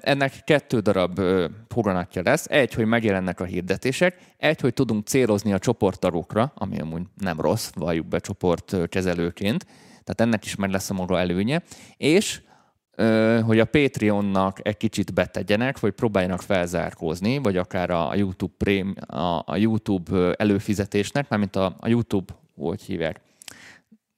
Ennek 0.00 0.40
kettő 0.44 0.78
darab 0.80 1.20
foganatja 1.68 2.22
lesz. 2.24 2.46
Egy, 2.48 2.74
hogy 2.74 2.86
megjelennek 2.86 3.40
a 3.40 3.44
hirdetések, 3.44 4.18
egy, 4.36 4.60
hogy 4.60 4.74
tudunk 4.74 5.06
célozni 5.06 5.52
a 5.52 5.58
csoporttagokra, 5.58 6.52
ami 6.54 6.80
amúgy 6.80 7.02
nem 7.18 7.40
rossz, 7.40 7.70
valljuk 7.74 8.06
be 8.06 8.18
csoportkezelőként, 8.18 9.64
tehát 9.88 10.20
ennek 10.20 10.44
is 10.44 10.54
meg 10.54 10.70
lesz 10.70 10.90
a 10.90 10.94
maga 10.94 11.18
előnye, 11.18 11.62
és 11.96 12.40
hogy 13.42 13.58
a 13.58 13.64
Patreonnak 13.64 14.66
egy 14.66 14.76
kicsit 14.76 15.14
betegyenek, 15.14 15.80
vagy 15.80 15.92
próbáljanak 15.92 16.42
felzárkózni, 16.42 17.38
vagy 17.38 17.56
akár 17.56 17.90
a 17.90 18.14
YouTube, 18.14 18.54
prém, 18.58 18.94
a, 19.06 19.42
a 19.46 19.56
YouTube 19.56 20.32
előfizetésnek, 20.32 21.28
mármint 21.28 21.56
a, 21.56 21.76
a 21.80 21.88
YouTube, 21.88 22.32
hogy 22.56 22.82
hívják, 22.82 23.20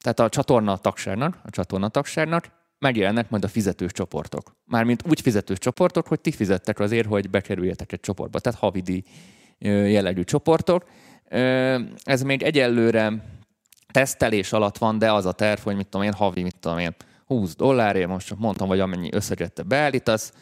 tehát 0.01 0.21
a 0.21 0.29
csatorna 0.29 0.77
tagságnak, 0.77 1.39
a 1.43 1.51
csatorna 1.51 1.89
tagságnak 1.89 2.51
megjelennek 2.79 3.31
majd 3.31 3.45
a 3.45 3.49
fizetős 3.49 3.93
csoportok. 3.93 4.57
Mármint 4.65 5.03
úgy 5.09 5.21
fizetős 5.21 5.59
csoportok, 5.59 6.07
hogy 6.07 6.21
ti 6.21 6.31
fizettek 6.31 6.79
azért, 6.79 7.09
hogy 7.09 7.31
bekerüljetek 7.31 7.93
egy 7.93 8.01
csoportba, 8.01 8.39
tehát 8.39 8.59
havidi 8.59 9.05
jellegű 9.59 10.23
csoportok. 10.23 10.85
Ez 12.03 12.23
még 12.23 12.43
egyelőre 12.43 13.13
tesztelés 13.93 14.53
alatt 14.53 14.79
van, 14.79 14.99
de 14.99 15.13
az 15.13 15.27
a 15.27 15.33
terv, 15.33 15.61
hogy 15.61 15.77
mit 15.77 15.87
tudom 15.87 16.07
én, 16.07 16.13
havi, 16.13 16.43
mit 16.43 16.57
tudom 16.61 16.79
én, 16.79 16.95
20 17.27 17.57
dollárért, 17.57 18.09
most 18.09 18.27
csak 18.27 18.39
mondtam, 18.39 18.69
hogy 18.69 18.81
amennyi 18.81 19.09
összeget 19.13 19.53
te 19.53 19.63
beállítasz, 19.63 20.33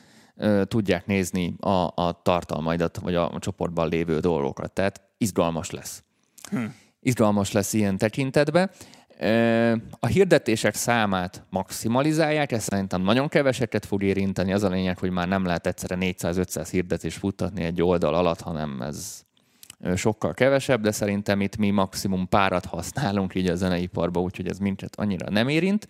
tudják 0.64 1.06
nézni 1.06 1.54
a, 1.60 1.92
a 1.94 2.20
tartalmaidat, 2.22 2.96
vagy 2.96 3.14
a, 3.14 3.30
a 3.30 3.38
csoportban 3.38 3.88
lévő 3.88 4.18
dolgokat. 4.18 4.72
Tehát 4.72 5.00
izgalmas 5.18 5.70
lesz. 5.70 6.02
Hm. 6.50 6.64
Izgalmas 7.00 7.52
lesz 7.52 7.72
ilyen 7.72 7.98
tekintetben. 7.98 8.70
A 10.00 10.06
hirdetések 10.06 10.74
számát 10.74 11.44
maximalizálják, 11.50 12.52
ez 12.52 12.62
szerintem 12.62 13.02
nagyon 13.02 13.28
keveseket 13.28 13.86
fog 13.86 14.02
érinteni. 14.02 14.52
Az 14.52 14.62
a 14.62 14.68
lényeg, 14.68 14.98
hogy 14.98 15.10
már 15.10 15.28
nem 15.28 15.44
lehet 15.44 15.66
egyszerre 15.66 15.96
400-500 16.00 16.68
hirdetést 16.70 17.18
futtatni 17.18 17.62
egy 17.62 17.82
oldal 17.82 18.14
alatt, 18.14 18.40
hanem 18.40 18.82
ez 18.82 19.24
sokkal 19.96 20.34
kevesebb, 20.34 20.80
de 20.80 20.90
szerintem 20.90 21.40
itt 21.40 21.56
mi 21.56 21.70
maximum 21.70 22.28
párat 22.28 22.64
használunk 22.64 23.34
így 23.34 23.48
a 23.48 23.54
zeneiparban, 23.54 24.22
úgyhogy 24.22 24.48
ez 24.48 24.58
minket 24.58 24.96
annyira 24.96 25.30
nem 25.30 25.48
érint. 25.48 25.88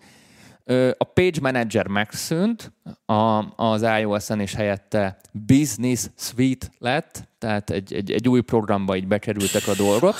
A 0.97 1.03
Page 1.03 1.39
Manager 1.41 1.87
megszűnt 1.87 2.71
az 3.55 3.85
iOS-en, 3.99 4.39
és 4.39 4.53
helyette 4.53 5.17
Business 5.31 6.05
Suite 6.17 6.67
lett, 6.77 7.27
tehát 7.37 7.69
egy, 7.69 7.93
egy, 7.93 8.11
egy 8.11 8.29
új 8.29 8.41
programba 8.41 8.95
így 8.95 9.07
bekerültek 9.07 9.67
a 9.67 9.75
dolgok. 9.75 10.15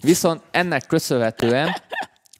Viszont 0.00 0.42
ennek 0.50 0.86
köszönhetően 0.86 1.68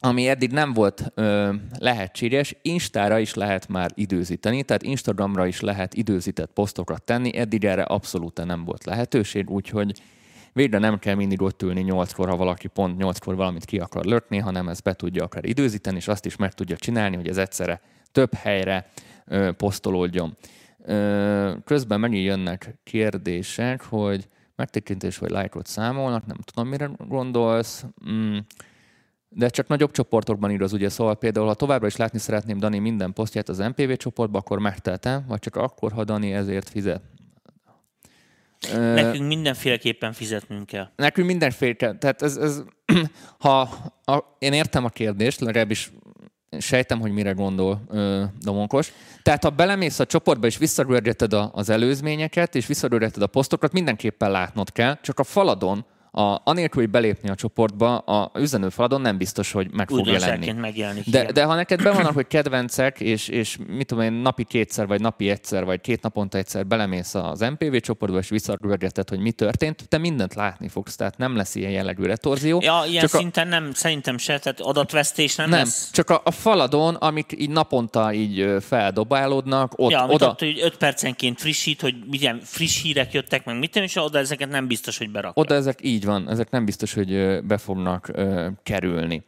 ami 0.05 0.27
eddig 0.27 0.51
nem 0.51 0.73
volt 0.73 1.11
ö, 1.15 1.53
lehetséges, 1.79 2.55
Instára 2.61 3.19
is 3.19 3.33
lehet 3.33 3.67
már 3.67 3.91
időzíteni, 3.93 4.63
tehát 4.63 4.83
Instagramra 4.83 5.45
is 5.45 5.59
lehet 5.59 5.93
időzített 5.93 6.51
posztokat 6.53 7.03
tenni, 7.03 7.37
eddig 7.37 7.65
erre 7.65 7.83
abszolút 7.83 8.45
nem 8.45 8.63
volt 8.63 8.85
lehetőség, 8.85 9.49
úgyhogy 9.49 10.01
végre 10.53 10.77
nem 10.77 10.99
kell 10.99 11.15
mindig 11.15 11.41
ott 11.41 11.61
ülni 11.61 11.81
nyolckor, 11.81 12.29
ha 12.29 12.35
valaki 12.35 12.67
pont 12.67 12.97
nyolckor 12.97 13.35
valamit 13.35 13.65
ki 13.65 13.79
akar 13.79 14.05
lökni, 14.05 14.37
hanem 14.37 14.67
ezt 14.67 14.83
be 14.83 14.93
tudja 14.93 15.23
akár 15.23 15.45
időzíteni, 15.45 15.97
és 15.97 16.07
azt 16.07 16.25
is 16.25 16.35
meg 16.35 16.53
tudja 16.53 16.75
csinálni, 16.75 17.15
hogy 17.15 17.27
ez 17.27 17.37
egyszerre 17.37 17.81
több 18.11 18.33
helyre 18.33 18.89
ö, 19.25 19.51
posztolódjon. 19.51 20.37
Ö, 20.85 21.53
közben 21.65 21.99
megint 21.99 22.25
jönnek 22.25 22.79
kérdések, 22.83 23.81
hogy 23.81 24.27
megtekintés 24.55 25.17
vagy 25.17 25.29
lájkot 25.29 25.67
számolnak, 25.67 26.25
nem 26.25 26.37
tudom, 26.37 26.69
mire 26.69 26.91
gondolsz. 27.07 27.85
Mm 28.09 28.37
de 29.35 29.49
csak 29.49 29.67
nagyobb 29.67 29.91
csoportokban 29.91 30.49
igaz, 30.51 30.73
ugye, 30.73 30.89
szóval 30.89 31.15
például, 31.15 31.47
ha 31.47 31.53
továbbra 31.53 31.87
is 31.87 31.95
látni 31.95 32.19
szeretném 32.19 32.59
Dani 32.59 32.79
minden 32.79 33.13
posztját 33.13 33.49
az 33.49 33.57
MPV 33.57 33.91
csoportba, 33.91 34.37
akkor 34.37 34.59
megteltem, 34.59 35.25
vagy 35.27 35.39
csak 35.39 35.55
akkor, 35.55 35.91
ha 35.91 36.03
Dani 36.03 36.33
ezért 36.33 36.69
fizet. 36.69 37.01
Nekünk 38.71 39.27
mindenféleképpen 39.27 40.13
fizetnünk 40.13 40.65
kell. 40.65 40.89
Nekünk 40.95 41.27
mindenféle, 41.27 41.73
tehát 41.73 42.21
ez, 42.21 42.37
ez 42.37 42.63
ha 43.39 43.59
a, 44.05 44.35
én 44.39 44.53
értem 44.53 44.85
a 44.85 44.89
kérdést, 44.89 45.39
legalábbis 45.39 45.91
sejtem, 46.59 46.99
hogy 46.99 47.11
mire 47.11 47.31
gondol 47.31 47.81
ö, 47.89 48.23
Domonkos. 48.39 48.93
Tehát 49.21 49.43
ha 49.43 49.49
belemész 49.49 49.99
a 49.99 50.05
csoportba 50.05 50.47
és 50.47 50.57
visszagörgeted 50.57 51.33
az 51.51 51.69
előzményeket, 51.69 52.55
és 52.55 52.65
visszagörgeted 52.65 53.21
a 53.21 53.27
posztokat, 53.27 53.71
mindenképpen 53.71 54.31
látnod 54.31 54.71
kell, 54.71 54.97
csak 55.01 55.19
a 55.19 55.23
faladon 55.23 55.85
a, 56.15 56.41
anélkül, 56.43 56.81
hogy 56.81 56.91
belépni 56.91 57.29
a 57.29 57.35
csoportba, 57.35 57.97
a 57.97 58.31
üzenőfaladon 58.39 59.01
nem 59.01 59.17
biztos, 59.17 59.51
hogy 59.51 59.71
meg 59.71 59.89
fog 59.89 60.07
jelenni. 60.07 60.51
megjelenik. 60.51 61.09
De, 61.09 61.31
de 61.31 61.43
ha 61.43 61.55
neked 61.55 61.83
be 61.83 61.91
vannak, 61.91 62.13
hogy 62.13 62.27
kedvencek, 62.27 62.99
és, 62.99 63.27
és 63.27 63.57
mit 63.67 63.87
tudom 63.87 64.03
én, 64.03 64.13
napi 64.13 64.43
kétszer, 64.43 64.87
vagy 64.87 65.01
napi 65.01 65.29
egyszer, 65.29 65.65
vagy 65.65 65.81
két 65.81 66.01
naponta 66.01 66.37
egyszer 66.37 66.65
belemész 66.65 67.15
az 67.15 67.39
MPV 67.39 67.75
csoportba, 67.75 68.17
és 68.17 68.29
visszarögeted, 68.29 69.09
hogy 69.09 69.19
mi 69.19 69.31
történt, 69.31 69.87
te 69.89 69.97
mindent 69.97 70.33
látni 70.33 70.67
fogsz, 70.67 70.95
tehát 70.95 71.17
nem 71.17 71.35
lesz 71.35 71.55
ilyen 71.55 71.71
jellegű 71.71 72.03
retorzió. 72.03 72.61
Ja, 72.63 72.83
ilyen 72.87 73.01
csak 73.01 73.19
szinten 73.19 73.47
a... 73.47 73.49
nem, 73.49 73.73
szerintem 73.73 74.17
se, 74.17 74.39
tehát 74.39 74.59
adatvesztés 74.59 75.35
nem, 75.35 75.49
nem 75.49 75.59
lesz. 75.59 75.91
csak 75.91 76.09
a, 76.09 76.21
a 76.23 76.31
faladon, 76.31 76.95
amik 76.95 77.33
így 77.37 77.49
naponta 77.49 78.13
így 78.13 78.55
feldobálódnak, 78.61 79.73
ott, 79.75 79.91
ja, 79.91 80.07
oda... 80.07 80.27
Ott, 80.27 80.39
hogy 80.39 80.59
5 80.61 80.77
percenként 80.77 81.39
frissít, 81.39 81.81
hogy 81.81 81.95
milyen 82.09 82.39
friss 82.43 82.81
hírek 82.81 83.13
jöttek 83.13 83.45
meg, 83.45 83.59
mit 83.59 83.75
és 83.75 83.95
oda 83.95 84.17
ezeket 84.17 84.49
nem 84.49 84.67
biztos, 84.67 84.97
hogy 84.97 85.09
berakják. 85.09 85.37
Oda 85.37 85.55
ezek 85.55 85.79
így 85.81 86.02
így 86.03 86.09
van, 86.09 86.29
ezek 86.29 86.49
nem 86.49 86.65
biztos, 86.65 86.93
hogy 86.93 87.39
be 87.43 87.57
fognak 87.57 88.11
kerülni. 88.63 89.23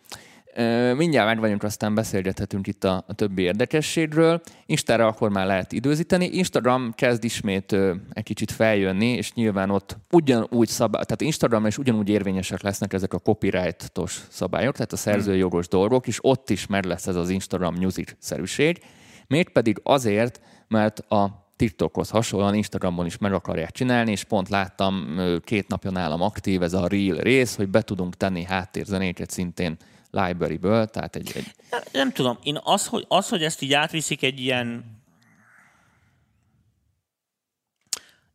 Mindjárt 0.95 1.27
meg 1.27 1.39
vagyunk, 1.39 1.63
aztán 1.63 1.95
beszélgethetünk 1.95 2.67
itt 2.67 2.83
a, 2.83 3.03
a 3.07 3.13
többi 3.13 3.41
érdekességről. 3.41 4.41
Instára 4.65 5.07
akkor 5.07 5.29
már 5.29 5.45
lehet 5.45 5.71
időzíteni. 5.71 6.25
Instagram 6.25 6.93
kezd 6.95 7.23
ismét 7.23 7.75
egy 8.13 8.23
kicsit 8.23 8.51
feljönni, 8.51 9.07
és 9.07 9.33
nyilván 9.33 9.69
ott 9.69 9.97
ugyanúgy 10.11 10.67
szabály, 10.67 11.03
tehát 11.03 11.21
Instagram 11.21 11.65
is 11.65 11.77
ugyanúgy 11.77 12.09
érvényesek 12.09 12.61
lesznek 12.61 12.93
ezek 12.93 13.13
a 13.13 13.19
copyright-os 13.19 14.21
szabályok, 14.29 14.73
tehát 14.73 14.93
a 14.93 14.97
szerzőjogos 14.97 15.67
dolgok, 15.67 16.07
és 16.07 16.17
ott 16.21 16.49
is 16.49 16.67
meg 16.67 16.85
lesz 16.85 17.07
ez 17.07 17.15
az 17.15 17.29
Instagram 17.29 17.75
music-szerűség. 17.75 18.79
Mégpedig 19.27 19.79
azért, 19.83 20.41
mert 20.67 20.99
a 20.99 21.44
TikTokhoz 21.55 22.09
hasonlóan 22.09 22.55
Instagramon 22.55 23.05
is 23.05 23.17
meg 23.17 23.33
akarják 23.33 23.71
csinálni, 23.71 24.11
és 24.11 24.23
pont 24.23 24.49
láttam 24.49 25.19
két 25.43 25.67
napja 25.67 25.91
nálam 25.91 26.21
aktív 26.21 26.61
ez 26.61 26.73
a 26.73 26.87
Reel 26.87 27.17
rész, 27.17 27.55
hogy 27.55 27.69
be 27.69 27.81
tudunk 27.81 28.17
tenni 28.17 28.43
háttérzenéket 28.43 29.29
szintén 29.29 29.77
library-ből, 30.09 30.87
tehát 30.87 31.15
egy... 31.15 31.31
egy... 31.35 31.51
Nem, 31.91 32.11
tudom, 32.11 32.37
én 32.43 32.59
az 32.63 32.87
hogy, 32.87 33.05
az, 33.07 33.29
hogy 33.29 33.43
ezt 33.43 33.61
így 33.61 33.73
átviszik 33.73 34.23
egy 34.23 34.39
ilyen 34.39 34.95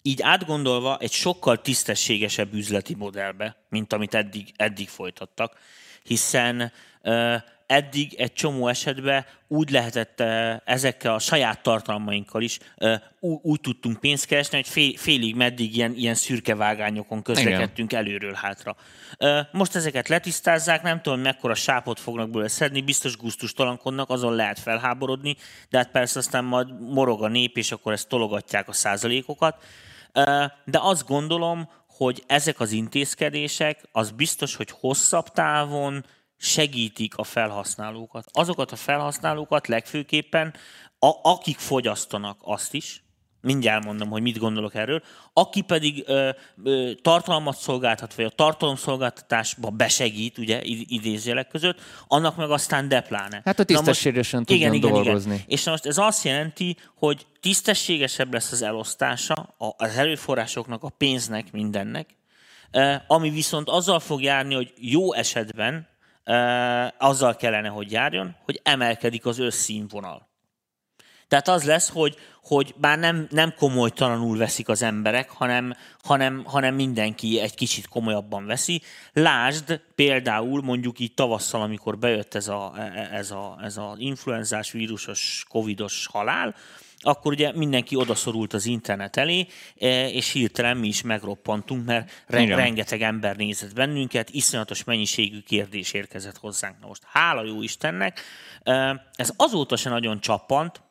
így 0.03 0.23
átgondolva 0.23 0.97
egy 0.99 1.13
sokkal 1.13 1.61
tisztességesebb 1.61 2.55
üzleti 2.55 2.95
modellbe, 2.95 3.57
mint 3.69 3.93
amit 3.93 4.15
eddig, 4.15 4.53
eddig 4.57 4.89
folytattak, 4.89 5.59
hiszen 6.03 6.73
eddig 7.71 8.15
egy 8.15 8.33
csomó 8.33 8.69
esetben 8.69 9.25
úgy 9.49 9.71
lehetett 9.71 10.21
ezekkel 10.65 11.15
a 11.15 11.19
saját 11.19 11.63
tartalmainkkal 11.63 12.43
is 12.43 12.59
úgy, 13.21 13.61
tudtunk 13.61 14.01
pénzt 14.01 14.27
keresni, 14.27 14.57
hogy 14.57 14.69
fél, 14.69 14.97
félig 14.97 15.35
meddig 15.35 15.77
ilyen, 15.77 15.95
ilyen 15.95 16.15
szürke 16.15 16.55
vágányokon 16.55 17.23
közlekedtünk 17.23 17.93
Igen. 17.93 18.05
előről 18.05 18.33
hátra. 18.33 18.77
Most 19.53 19.75
ezeket 19.75 20.09
letisztázzák, 20.09 20.83
nem 20.83 21.01
tudom, 21.01 21.21
mekkora 21.21 21.55
sápot 21.55 22.01
fognak 22.01 22.31
belőle 22.31 22.49
szedni, 22.49 22.81
biztos 22.81 23.17
gusztustalankodnak, 23.17 24.11
azon 24.11 24.35
lehet 24.35 24.59
felháborodni, 24.59 25.37
de 25.69 25.79
hát 25.79 25.91
persze 25.91 26.19
aztán 26.19 26.45
majd 26.45 26.81
morog 26.81 27.23
a 27.23 27.29
nép, 27.29 27.57
és 27.57 27.73
akkor 27.73 27.93
ezt 27.93 28.09
tologatják 28.09 28.69
a 28.69 28.73
százalékokat. 28.73 29.65
De 30.65 30.79
azt 30.81 31.07
gondolom, 31.07 31.69
hogy 31.87 32.23
ezek 32.27 32.61
az 32.61 32.73
intézkedések, 32.73 33.81
az 33.93 34.11
biztos, 34.11 34.57
hogy 34.57 34.71
hosszabb 34.71 35.29
távon 35.29 36.05
segítik 36.41 37.17
a 37.17 37.25
felhasználókat. 37.25 38.25
Azokat 38.33 38.73
a 38.73 38.77
felhasználókat 38.77 39.67
legfőképpen, 39.67 40.55
a, 40.99 41.11
akik 41.23 41.59
fogyasztanak 41.59 42.39
azt 42.41 42.75
is, 42.75 43.03
mindjárt 43.41 43.85
mondom, 43.85 44.09
hogy 44.09 44.23
mit 44.23 44.39
gondolok 44.39 44.75
erről, 44.75 45.03
aki 45.33 45.61
pedig 45.61 46.05
ö, 46.07 46.31
ö, 46.65 46.91
tartalmat 47.03 47.57
szolgáltat, 47.57 48.15
vagy 48.15 48.25
a 48.25 48.31
tartalomszolgáltatásba 48.31 49.71
besegít, 49.71 50.39
ugye 50.39 50.61
idézjelek 50.65 51.49
között, 51.49 51.81
annak 52.07 52.37
meg 52.37 52.51
aztán 52.51 52.89
depláne. 52.89 53.41
Hát 53.45 53.59
a 53.59 53.65
tisztességesen 53.65 54.45
tudjon 54.45 54.75
igen, 54.75 54.93
dolgozni. 54.93 55.35
Igen. 55.35 55.45
És 55.47 55.65
most 55.65 55.87
ez 55.87 55.99
azt 55.99 56.25
jelenti, 56.25 56.77
hogy 56.95 57.27
tisztességesebb 57.41 58.33
lesz 58.33 58.53
az 58.53 58.63
elosztása 58.63 59.55
az 59.77 59.97
erőforrásoknak, 59.97 60.83
a 60.83 60.89
pénznek, 60.89 61.53
mindennek, 61.53 62.09
ami 63.07 63.31
viszont 63.31 63.69
azzal 63.69 64.01
fog 64.01 64.23
járni, 64.23 64.55
hogy 64.55 64.73
jó 64.77 65.13
esetben 65.13 65.89
azzal 66.99 67.37
kellene, 67.37 67.69
hogy 67.69 67.93
járjon, 67.93 68.37
hogy 68.45 68.61
emelkedik 68.63 69.27
az 69.27 69.39
összszínvonal. 69.39 70.29
Tehát 71.31 71.49
az 71.49 71.65
lesz, 71.65 71.91
hogy, 71.91 72.17
hogy 72.43 72.75
bár 72.77 72.99
nem, 72.99 73.27
nem 73.31 73.55
komolytalanul 73.57 74.37
veszik 74.37 74.69
az 74.69 74.83
emberek, 74.83 75.31
hanem, 75.31 75.75
hanem, 76.03 76.43
hanem 76.45 76.75
mindenki 76.75 77.41
egy 77.41 77.55
kicsit 77.55 77.89
komolyabban 77.89 78.47
veszi. 78.47 78.83
Lásd 79.13 79.81
például 79.95 80.63
mondjuk 80.63 80.99
így 80.99 81.15
tavasszal, 81.15 81.63
amikor 81.63 81.99
bejött 81.99 82.35
ez 82.35 82.49
a, 82.49 82.75
ez 83.13 83.31
a, 83.31 83.59
ez 83.63 83.77
a 83.77 83.95
influenzás, 83.99 84.71
vírusos, 84.71 85.45
covidos 85.49 86.07
halál, 86.07 86.55
akkor 87.01 87.33
ugye 87.33 87.53
mindenki 87.53 87.97
odaszorult 87.97 88.53
az 88.53 88.67
internet 88.67 89.17
elé, 89.17 89.47
e, 89.79 90.09
és 90.09 90.33
hirtelen 90.33 90.77
mi 90.77 90.89
is 90.89 91.03
megroppantunk, 91.03 91.85
mert 91.87 92.11
Igen. 92.29 92.57
rengeteg 92.57 93.03
ember 93.03 93.37
nézett 93.37 93.75
bennünket, 93.75 94.31
iszonyatos 94.31 94.85
mennyiségű 94.85 95.41
kérdés 95.41 95.93
érkezett 95.93 96.37
hozzánk. 96.37 96.81
Na 96.81 96.87
most 96.87 97.03
hála 97.07 97.45
jó 97.45 97.63
Istennek, 97.63 98.21
e, 98.63 99.07
ez 99.15 99.33
azóta 99.37 99.77
se 99.77 99.91
nagyon 99.91 100.21
csappant, 100.21 100.83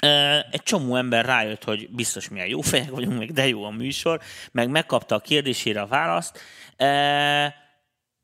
e, 0.00 0.46
egy 0.50 0.62
csomó 0.62 0.96
ember 0.96 1.24
rájött, 1.24 1.64
hogy 1.64 1.88
biztos 1.90 2.28
milyen 2.28 2.48
jó 2.48 2.60
fejek 2.60 2.90
vagyunk, 2.90 3.18
meg 3.18 3.32
de 3.32 3.48
jó 3.48 3.64
a 3.64 3.70
műsor, 3.70 4.20
meg 4.52 4.68
megkapta 4.70 5.14
a 5.14 5.20
kérdésére 5.20 5.80
a 5.80 5.86
választ. 5.86 6.40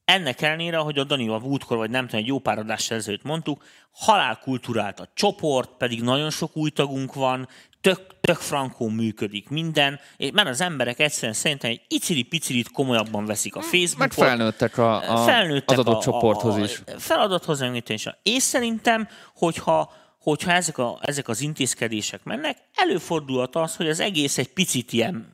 Ennek 0.05 0.43
ellenére, 0.43 0.77
hogy 0.77 0.99
a 0.99 1.05
Danival 1.05 1.39
múltkor, 1.41 1.77
vagy 1.77 1.91
nem 1.91 2.05
tudom, 2.05 2.21
egy 2.21 2.27
jó 2.27 2.39
pár 2.39 2.59
adással 2.59 2.97
ezelőtt 2.97 3.23
mondtuk, 3.23 3.65
halálkultúrált 3.91 5.01
a 5.01 5.09
csoport, 5.15 5.71
pedig 5.79 6.03
nagyon 6.03 6.31
sok 6.31 6.57
új 6.57 6.71
tagunk 6.71 7.15
van, 7.15 7.49
tök, 7.81 8.21
tök 8.21 8.37
frankó 8.37 8.89
működik 8.89 9.49
minden, 9.49 10.01
mert 10.33 10.49
az 10.49 10.61
emberek 10.61 11.01
egyszerűen 11.01 11.33
szerintem 11.33 11.71
egy 11.71 11.81
icili-picilit 11.89 12.71
komolyabban 12.71 13.27
veszik 13.27 13.57
a 13.57 13.61
hm, 13.61 13.67
Facebookot. 13.67 13.99
Meg 13.99 14.29
felnőttek, 14.29 14.79
a, 14.79 15.13
a, 15.13 15.17
felnőttek 15.17 15.79
az 15.79 15.87
adott 15.87 15.99
a, 15.99 16.03
csoporthoz 16.03 16.57
is. 16.57 16.83
Feladathoz 16.99 17.65
is. 17.87 18.09
És 18.23 18.43
szerintem, 18.43 19.09
hogyha 19.35 19.93
hogyha 20.19 20.53
ezek, 20.53 20.79
a, 20.79 20.99
ezek 21.03 21.29
az 21.29 21.41
intézkedések 21.41 22.25
mennek, 22.25 22.59
előfordulhat 22.75 23.57
az, 23.57 23.77
hogy 23.77 23.89
az 23.89 24.01
egész 24.01 24.39
egy 24.39 24.53
picit 24.53 24.93
ilyen 24.93 25.34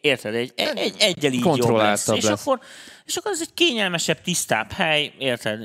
Érted? 0.00 0.34
Egy, 0.34 0.52
egy, 0.56 0.94
egyel 0.98 1.32
így 1.32 1.44
jobb 1.44 1.76
lesz. 1.76 2.06
lesz. 2.06 2.16
És 2.16 2.24
akkor, 2.24 2.60
és 3.04 3.16
akkor 3.16 3.30
ez 3.30 3.40
egy 3.40 3.54
kényelmesebb, 3.54 4.20
tisztább 4.20 4.70
hely, 4.70 5.12
érted? 5.18 5.60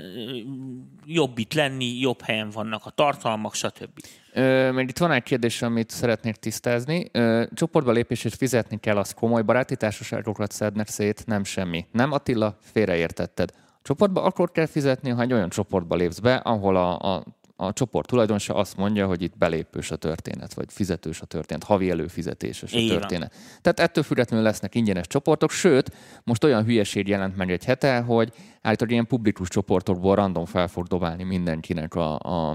Jobb 1.05 1.37
itt 1.37 1.53
lenni, 1.53 1.99
jobb 1.99 2.21
helyen 2.21 2.49
vannak 2.49 2.85
a 2.85 2.89
tartalmak, 2.89 3.53
stb. 3.55 3.99
Ö, 4.33 4.71
mert 4.71 4.89
itt 4.89 4.97
van 4.97 5.11
egy 5.11 5.23
kérdés, 5.23 5.61
amit 5.61 5.89
szeretnék 5.89 6.35
tisztázni. 6.35 7.09
Ö, 7.11 7.43
csoportba 7.53 7.91
lépését 7.91 8.35
fizetni 8.35 8.79
kell, 8.79 8.97
az 8.97 9.13
komoly 9.13 9.41
baráti 9.41 9.75
társaságokat 9.75 10.51
szednek 10.51 10.87
szét, 10.87 11.25
nem 11.25 11.43
semmi. 11.43 11.85
Nem 11.91 12.11
Attila, 12.11 12.57
félreértetted. 12.61 13.51
Csoportba 13.81 14.23
akkor 14.23 14.51
kell 14.51 14.65
fizetni, 14.65 15.09
ha 15.09 15.21
egy 15.21 15.33
olyan 15.33 15.49
csoportba 15.49 15.95
lépsz 15.95 16.19
be, 16.19 16.35
ahol 16.35 16.75
a, 16.75 17.13
a 17.13 17.23
a 17.55 17.73
csoport 17.73 18.07
tulajdonosa 18.07 18.55
azt 18.55 18.77
mondja, 18.77 19.07
hogy 19.07 19.21
itt 19.21 19.37
belépős 19.37 19.91
a 19.91 19.95
történet, 19.95 20.53
vagy 20.53 20.65
fizetős 20.69 21.21
a 21.21 21.25
történet, 21.25 21.63
havi 21.63 21.89
előfizetéses 21.89 22.73
a 22.73 22.87
történet. 22.87 23.33
Van. 23.33 23.61
Tehát 23.61 23.79
ettől 23.79 24.03
függetlenül 24.03 24.45
lesznek 24.45 24.75
ingyenes 24.75 25.07
csoportok, 25.07 25.51
sőt, 25.51 25.91
most 26.23 26.43
olyan 26.43 26.63
hülyeség 26.63 27.07
jelent 27.07 27.35
meg 27.35 27.51
egy 27.51 27.65
hete, 27.65 27.99
hogy 27.99 28.33
állítólag 28.61 28.93
ilyen 28.93 29.07
publikus 29.07 29.47
csoportokból 29.47 30.15
random 30.15 30.45
fel 30.45 30.67
fog 30.67 30.87
dobálni 30.87 31.23
mindenkinek 31.23 31.95
a, 31.95 32.19
a, 32.19 32.49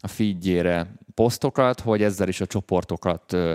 a 0.00 0.08
feedjére 0.08 0.94
posztokat, 1.14 1.80
hogy 1.80 2.02
ezzel 2.02 2.28
is 2.28 2.40
a 2.40 2.46
csoportokat 2.46 3.32
ö, 3.32 3.54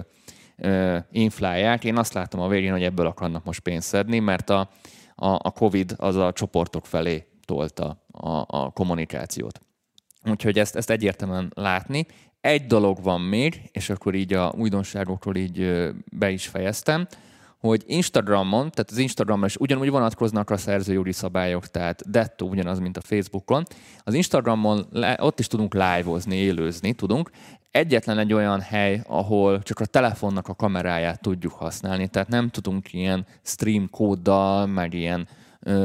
ö, 0.58 0.98
inflálják. 1.12 1.84
Én 1.84 1.98
azt 1.98 2.14
látom 2.14 2.42
a 2.42 2.48
végén, 2.48 2.72
hogy 2.72 2.84
ebből 2.84 3.06
akarnak 3.06 3.44
most 3.44 3.60
pénzt 3.60 3.88
szedni, 3.88 4.20
mert 4.20 4.50
a, 4.50 4.70
a, 5.16 5.28
a 5.28 5.52
COVID 5.52 5.94
az 5.98 6.16
a 6.16 6.32
csoportok 6.34 6.86
felé 6.86 7.26
tolta 7.46 8.04
a, 8.12 8.44
a 8.48 8.70
kommunikációt. 8.70 9.60
Úgyhogy 10.26 10.60
ezt, 10.60 10.76
ezt 10.76 10.90
egyértelműen 10.90 11.52
látni. 11.56 12.06
Egy 12.42 12.66
dolog 12.66 13.04
van 13.04 13.22
még, 13.22 13.62
és 13.72 13.90
akkor 13.90 14.16
így 14.16 14.34
a 14.34 14.54
újdonságokról 14.58 15.36
így 15.36 15.90
be 16.12 16.30
is 16.30 16.48
fejeztem, 16.48 17.08
hogy 17.60 17.84
Instagramon, 17.86 18.72
tehát 18.72 18.92
az 18.92 18.98
Instagramon 18.98 19.46
is 19.46 19.56
ugyanúgy 19.56 19.90
vonatkoznak 19.90 20.50
a 20.50 20.58
szerzőjogi 20.58 21.12
szabályok, 21.12 21.68
tehát 21.68 22.10
dettó 22.10 22.48
ugyanaz, 22.50 22.80
mint 22.80 22.98
a 22.98 23.02
Facebookon. 23.02 23.64
Az 24.04 24.14
Instagramon 24.14 24.88
ott 25.18 25.40
is 25.40 25.48
tudunk 25.48 25.74
live-ozni, 25.74 26.36
élőzni 26.36 26.94
tudunk. 26.94 27.32
Egyetlen 27.72 28.20
egy 28.20 28.34
olyan 28.34 28.62
hely, 28.62 29.02
ahol 29.08 29.62
csak 29.62 29.80
a 29.80 29.86
telefonnak 29.86 30.48
a 30.48 30.56
kameráját 30.56 31.22
tudjuk 31.22 31.54
használni, 31.54 32.08
tehát 32.08 32.28
nem 32.28 32.50
tudunk 32.50 32.94
ilyen 32.94 33.26
stream 33.44 33.90
kóddal, 33.90 34.66
meg 34.66 34.94
ilyen 34.94 35.28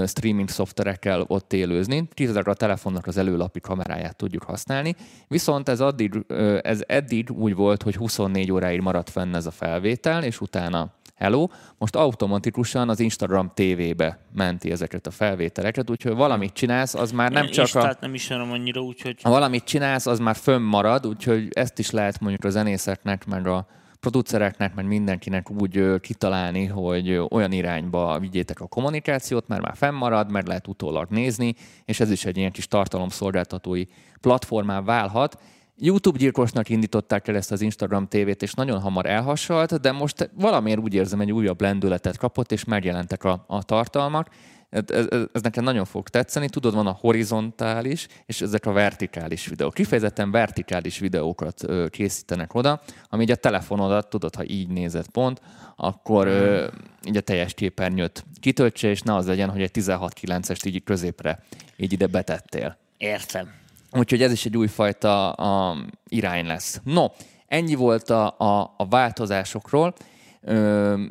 streaming 0.06 0.48
szoftverekkel 0.48 1.24
ott 1.26 1.52
élőzni, 1.52 2.08
kizárólag 2.14 2.48
a 2.48 2.54
telefonnak 2.54 3.06
az 3.06 3.16
előlapi 3.16 3.60
kameráját 3.60 4.16
tudjuk 4.16 4.42
használni, 4.42 4.94
viszont 5.28 5.68
ez, 5.68 5.80
addig, 5.80 6.24
ez 6.62 6.82
eddig 6.86 7.30
úgy 7.30 7.54
volt, 7.54 7.82
hogy 7.82 7.96
24 7.96 8.52
óráig 8.52 8.80
maradt 8.80 9.10
fenn 9.10 9.34
ez 9.34 9.46
a 9.46 9.50
felvétel, 9.50 10.22
és 10.22 10.40
utána 10.40 10.92
hello, 11.14 11.46
most 11.78 11.96
automatikusan 11.96 12.88
az 12.88 13.00
Instagram 13.00 13.52
TV-be 13.54 14.18
menti 14.34 14.70
ezeket 14.70 15.06
a 15.06 15.10
felvételeket, 15.10 15.90
úgyhogy 15.90 16.14
valamit 16.14 16.52
csinálsz, 16.52 16.94
az 16.94 17.10
már 17.12 17.30
nem 17.30 17.44
Én 17.44 17.50
csak 17.50 17.74
a... 17.74 17.96
nem 18.00 18.14
ismerem 18.14 18.52
annyira, 18.52 18.80
úgyhogy... 18.80 19.22
Ha 19.22 19.30
valamit 19.30 19.64
csinálsz, 19.64 20.06
az 20.06 20.18
már 20.18 20.36
fönnmarad, 20.36 21.06
úgyhogy 21.06 21.48
ezt 21.50 21.78
is 21.78 21.90
lehet 21.90 22.20
mondjuk 22.20 22.44
a 22.44 22.50
zenészeknek, 22.50 23.26
meg 23.26 23.46
a 23.46 23.66
producereknek, 24.00 24.74
meg 24.74 24.86
mindenkinek 24.86 25.50
úgy 25.50 26.00
kitalálni, 26.00 26.66
hogy 26.66 27.20
olyan 27.30 27.52
irányba 27.52 28.18
vigyétek 28.18 28.60
a 28.60 28.66
kommunikációt, 28.66 29.48
mert 29.48 29.62
már 29.62 29.76
fennmarad, 29.76 30.30
meg 30.30 30.46
lehet 30.46 30.68
utólag 30.68 31.10
nézni, 31.10 31.54
és 31.84 32.00
ez 32.00 32.10
is 32.10 32.24
egy 32.24 32.36
ilyen 32.36 32.52
kis 32.52 32.68
tartalomszolgáltatói 32.68 33.84
platformá 34.20 34.80
válhat. 34.80 35.40
YouTube 35.78 36.18
gyilkosnak 36.18 36.68
indították 36.68 37.28
el 37.28 37.36
ezt 37.36 37.52
az 37.52 37.60
Instagram 37.60 38.06
tévét, 38.06 38.42
és 38.42 38.54
nagyon 38.54 38.80
hamar 38.80 39.06
elhasalt, 39.06 39.80
de 39.80 39.92
most 39.92 40.30
valamiért 40.34 40.80
úgy 40.80 40.94
érzem, 40.94 41.20
egy 41.20 41.32
újabb 41.32 41.60
lendületet 41.60 42.16
kapott, 42.16 42.52
és 42.52 42.64
megjelentek 42.64 43.24
a, 43.24 43.44
a 43.46 43.62
tartalmak, 43.62 44.28
ez, 44.70 44.82
ez, 44.86 45.06
ez 45.32 45.42
nekem 45.42 45.64
nagyon 45.64 45.84
fog 45.84 46.08
tetszeni. 46.08 46.48
Tudod, 46.48 46.74
van 46.74 46.86
a 46.86 46.96
horizontális, 47.00 48.06
és 48.26 48.40
ezek 48.40 48.66
a 48.66 48.72
vertikális 48.72 49.46
videók. 49.46 49.74
Kifejezetten 49.74 50.30
vertikális 50.30 50.98
videókat 50.98 51.62
ö, 51.68 51.86
készítenek 51.88 52.54
oda, 52.54 52.82
ami 53.08 53.22
így 53.22 53.30
a 53.30 53.36
telefonodat, 53.36 54.10
tudod, 54.10 54.34
ha 54.34 54.44
így 54.44 54.68
nézed 54.68 55.08
pont, 55.08 55.40
akkor 55.76 56.26
ö, 56.26 56.66
így 57.04 57.16
a 57.16 57.20
teljes 57.20 57.54
képernyőt 57.54 58.24
kitöltse, 58.40 58.88
és 58.88 59.02
ne 59.02 59.14
az 59.14 59.26
legyen, 59.26 59.50
hogy 59.50 59.62
egy 59.62 59.70
16-9-est 59.74 60.66
így 60.66 60.84
középre 60.84 61.42
így 61.76 61.92
ide 61.92 62.06
betettél. 62.06 62.76
Értem. 62.96 63.52
Úgyhogy 63.92 64.22
ez 64.22 64.32
is 64.32 64.44
egy 64.44 64.56
újfajta 64.56 65.32
a, 65.32 65.76
irány 66.08 66.46
lesz. 66.46 66.80
No, 66.84 67.06
ennyi 67.46 67.74
volt 67.74 68.10
a, 68.10 68.38
a, 68.38 68.74
a 68.76 68.88
változásokról. 68.88 69.94
Ö, 70.40 71.02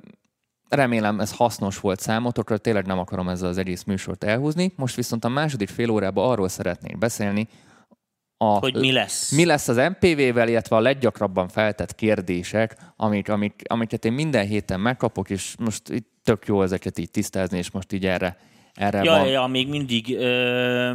Remélem 0.75 1.19
ez 1.19 1.31
hasznos 1.31 1.79
volt 1.79 1.99
számotokra, 1.99 2.57
tényleg 2.57 2.85
nem 2.85 2.99
akarom 2.99 3.29
ezzel 3.29 3.49
az 3.49 3.57
egész 3.57 3.83
műsort 3.83 4.23
elhúzni. 4.23 4.73
Most 4.75 4.95
viszont 4.95 5.25
a 5.25 5.29
második 5.29 5.69
fél 5.69 5.89
órában 5.89 6.29
arról 6.29 6.47
szeretnék 6.47 6.97
beszélni, 6.97 7.47
a, 8.37 8.45
hogy 8.45 8.75
mi 8.75 8.91
lesz. 8.91 9.31
Mi 9.31 9.45
lesz 9.45 9.67
az 9.67 9.77
MPV-vel, 9.77 10.47
illetve 10.47 10.75
a 10.75 10.79
leggyakrabban 10.79 11.47
feltett 11.47 11.95
kérdések, 11.95 12.77
amik, 12.95 13.29
amik, 13.29 13.61
amiket 13.67 14.05
én 14.05 14.13
minden 14.13 14.45
héten 14.45 14.79
megkapok, 14.79 15.29
és 15.29 15.55
most 15.59 15.89
itt 15.89 16.09
tök 16.23 16.45
jó 16.47 16.61
ezeket 16.61 16.99
így 16.99 17.11
tisztázni, 17.11 17.57
és 17.57 17.71
most 17.71 17.93
így 17.93 18.05
erre 18.05 18.37
erre 18.75 19.03
ja, 19.03 19.11
van. 19.11 19.27
Ja, 19.27 19.47
még 19.47 19.67
mindig, 19.67 20.17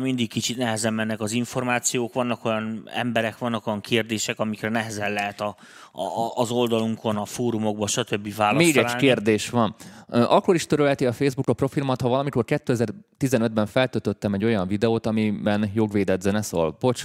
mindig 0.00 0.28
kicsit 0.28 0.56
nehezen 0.56 0.94
mennek 0.94 1.20
az 1.20 1.32
információk, 1.32 2.14
vannak 2.14 2.44
olyan 2.44 2.88
emberek, 2.94 3.38
vannak 3.38 3.66
olyan 3.66 3.80
kérdések, 3.80 4.38
amikre 4.38 4.68
nehezen 4.68 5.12
lehet 5.12 5.40
a, 5.40 5.56
a, 5.92 6.32
az 6.34 6.50
oldalunkon, 6.50 7.16
a 7.16 7.24
fórumokban, 7.24 7.86
stb. 7.86 8.34
választ 8.34 8.66
Még 8.66 8.76
egy 8.76 8.96
kérdés 8.96 9.50
van. 9.50 9.74
Akkor 10.08 10.54
is 10.54 10.66
törölheti 10.66 11.06
a 11.06 11.12
Facebook 11.12 11.48
a 11.48 11.52
profilmat, 11.52 12.00
ha 12.00 12.08
valamikor 12.08 12.44
2015-ben 12.46 13.66
feltöltöttem 13.66 14.34
egy 14.34 14.44
olyan 14.44 14.68
videót, 14.68 15.06
amiben 15.06 15.70
jogvédett 15.74 16.20
zene 16.20 16.42
szól. 16.42 16.76
Bocs, 16.80 17.04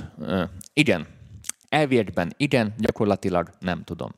igen. 0.73 1.07
Elvégben 1.69 2.33
igen, 2.37 2.73
gyakorlatilag 2.77 3.49
nem 3.59 3.83
tudom. 3.83 4.11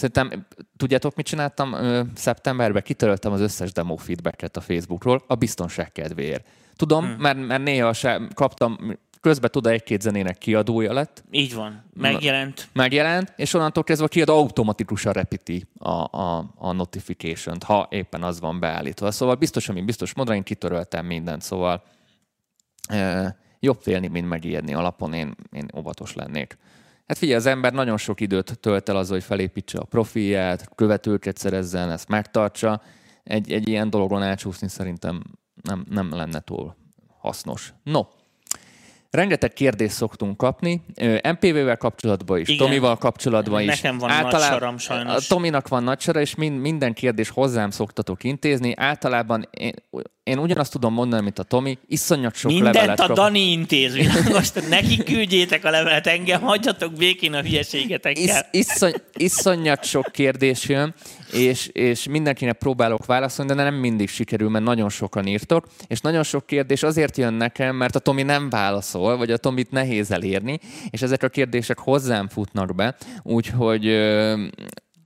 Szerintem, 0.00 0.46
tudjátok, 0.76 1.14
mit 1.14 1.26
csináltam 1.26 1.76
szeptemberben? 2.14 2.82
Kitöröltem 2.82 3.32
az 3.32 3.40
összes 3.40 3.72
demo 3.72 3.96
feedbacket 3.96 4.56
a 4.56 4.60
Facebookról 4.60 5.22
a 5.26 5.34
biztonság 5.34 5.92
kedvéért. 5.92 6.46
Tudom, 6.76 7.04
hmm. 7.04 7.20
mert, 7.20 7.46
mert 7.46 7.62
néha 7.62 7.92
se 7.92 8.20
kaptam, 8.34 8.98
közben 9.20 9.50
tudod, 9.50 9.72
egy-két 9.72 10.00
zenének 10.00 10.38
kiadója 10.38 10.92
lett. 10.92 11.24
Így 11.30 11.54
van, 11.54 11.84
megjelent. 11.94 12.68
Megjelent, 12.72 13.32
és 13.36 13.54
onnantól 13.54 13.84
kezdve 13.84 14.06
a 14.06 14.08
kiadó 14.08 14.34
automatikusan 14.34 15.12
repíti 15.12 15.66
a, 15.78 16.18
a, 16.18 16.50
a 16.56 16.72
notification-t, 16.72 17.62
ha 17.62 17.88
éppen 17.90 18.22
az 18.22 18.40
van 18.40 18.60
beállítva. 18.60 19.10
Szóval 19.10 19.34
biztos, 19.34 19.68
ami 19.68 19.82
biztos 19.82 20.14
módon 20.14 20.34
én 20.34 20.42
kitöröltem 20.42 21.06
mindent, 21.06 21.42
szóval 21.42 21.82
e, 22.88 23.36
jobb 23.60 23.78
félni, 23.80 24.06
mint 24.08 24.28
megijedni 24.28 24.74
alapon, 24.74 25.12
én, 25.12 25.34
én 25.52 25.70
óvatos 25.76 26.14
lennék. 26.14 26.58
Hát 27.10 27.18
figyelj, 27.18 27.38
az 27.38 27.46
ember 27.46 27.72
nagyon 27.72 27.96
sok 27.96 28.20
időt 28.20 28.58
tölt 28.60 28.88
el 28.88 28.96
azzal, 28.96 29.14
hogy 29.14 29.24
felépítse 29.24 29.78
a 29.78 29.84
profilját, 29.84 30.74
követőket 30.74 31.36
szerezzen, 31.36 31.90
ezt 31.90 32.08
megtartsa. 32.08 32.82
Egy, 33.22 33.52
egy 33.52 33.68
ilyen 33.68 33.90
dologon 33.90 34.22
elcsúszni 34.22 34.68
szerintem 34.68 35.22
nem, 35.62 35.84
nem 35.88 36.14
lenne 36.14 36.40
túl 36.40 36.76
hasznos. 37.18 37.72
No, 37.82 38.00
Rengeteg 39.10 39.52
kérdést 39.52 39.94
szoktunk 39.94 40.36
kapni, 40.36 40.82
MPV-vel 41.22 41.76
kapcsolatban 41.76 42.38
is, 42.38 42.48
Igen. 42.48 42.66
Tomival 42.66 42.96
kapcsolatban 42.96 43.60
is. 43.60 43.66
Nekem 43.66 43.98
van 43.98 44.10
nagy 44.22 44.40
saram, 44.40 44.78
sajnos. 44.78 45.14
A 45.14 45.28
Tominak 45.28 45.68
van 45.68 45.82
nagy 45.82 46.00
sara, 46.00 46.20
és 46.20 46.34
mind, 46.34 46.60
minden 46.60 46.94
kérdés 46.94 47.28
hozzám 47.28 47.70
szoktatok 47.70 48.24
intézni. 48.24 48.72
Általában 48.76 49.48
én, 49.50 49.72
én 50.22 50.38
ugyanazt 50.38 50.72
tudom 50.72 50.92
mondani, 50.92 51.22
mint 51.22 51.38
a 51.38 51.42
Tomi, 51.42 51.78
iszonyat 51.86 52.34
sok 52.34 52.52
Mindent 52.52 52.74
levelet 52.74 53.00
a 53.00 53.06
kap. 53.06 53.16
Dani 53.16 53.50
intéz, 53.50 53.94
most 54.32 54.68
neki 54.68 55.04
küldjétek 55.04 55.64
a 55.64 55.70
levelet, 55.70 56.06
engem 56.06 56.40
hagyjatok 56.40 56.92
békén 56.92 57.34
a 57.34 57.40
hülyeségetekkel. 57.40 58.22
Isz, 58.22 58.44
iszony, 58.50 58.94
iszonyat 59.12 59.84
sok 59.84 60.12
kérdés 60.12 60.68
jön, 60.68 60.94
és, 61.32 61.66
és 61.66 62.08
mindenkinek 62.08 62.58
próbálok 62.58 63.06
válaszolni, 63.06 63.54
de 63.54 63.62
nem 63.62 63.74
mindig 63.74 64.08
sikerül, 64.08 64.48
mert 64.48 64.64
nagyon 64.64 64.88
sokan 64.88 65.26
írtok, 65.26 65.66
és 65.86 66.00
nagyon 66.00 66.22
sok 66.22 66.46
kérdés 66.46 66.82
azért 66.82 67.16
jön 67.16 67.34
nekem, 67.34 67.76
mert 67.76 67.96
a 67.96 67.98
Tomi 67.98 68.22
nem 68.22 68.50
válaszol, 68.50 69.16
vagy 69.16 69.30
a 69.30 69.36
Tomit 69.36 69.70
nehéz 69.70 70.10
elérni, 70.10 70.58
és 70.90 71.02
ezek 71.02 71.22
a 71.22 71.28
kérdések 71.28 71.78
hozzám 71.78 72.28
futnak 72.28 72.74
be, 72.74 72.96
úgyhogy 73.22 73.86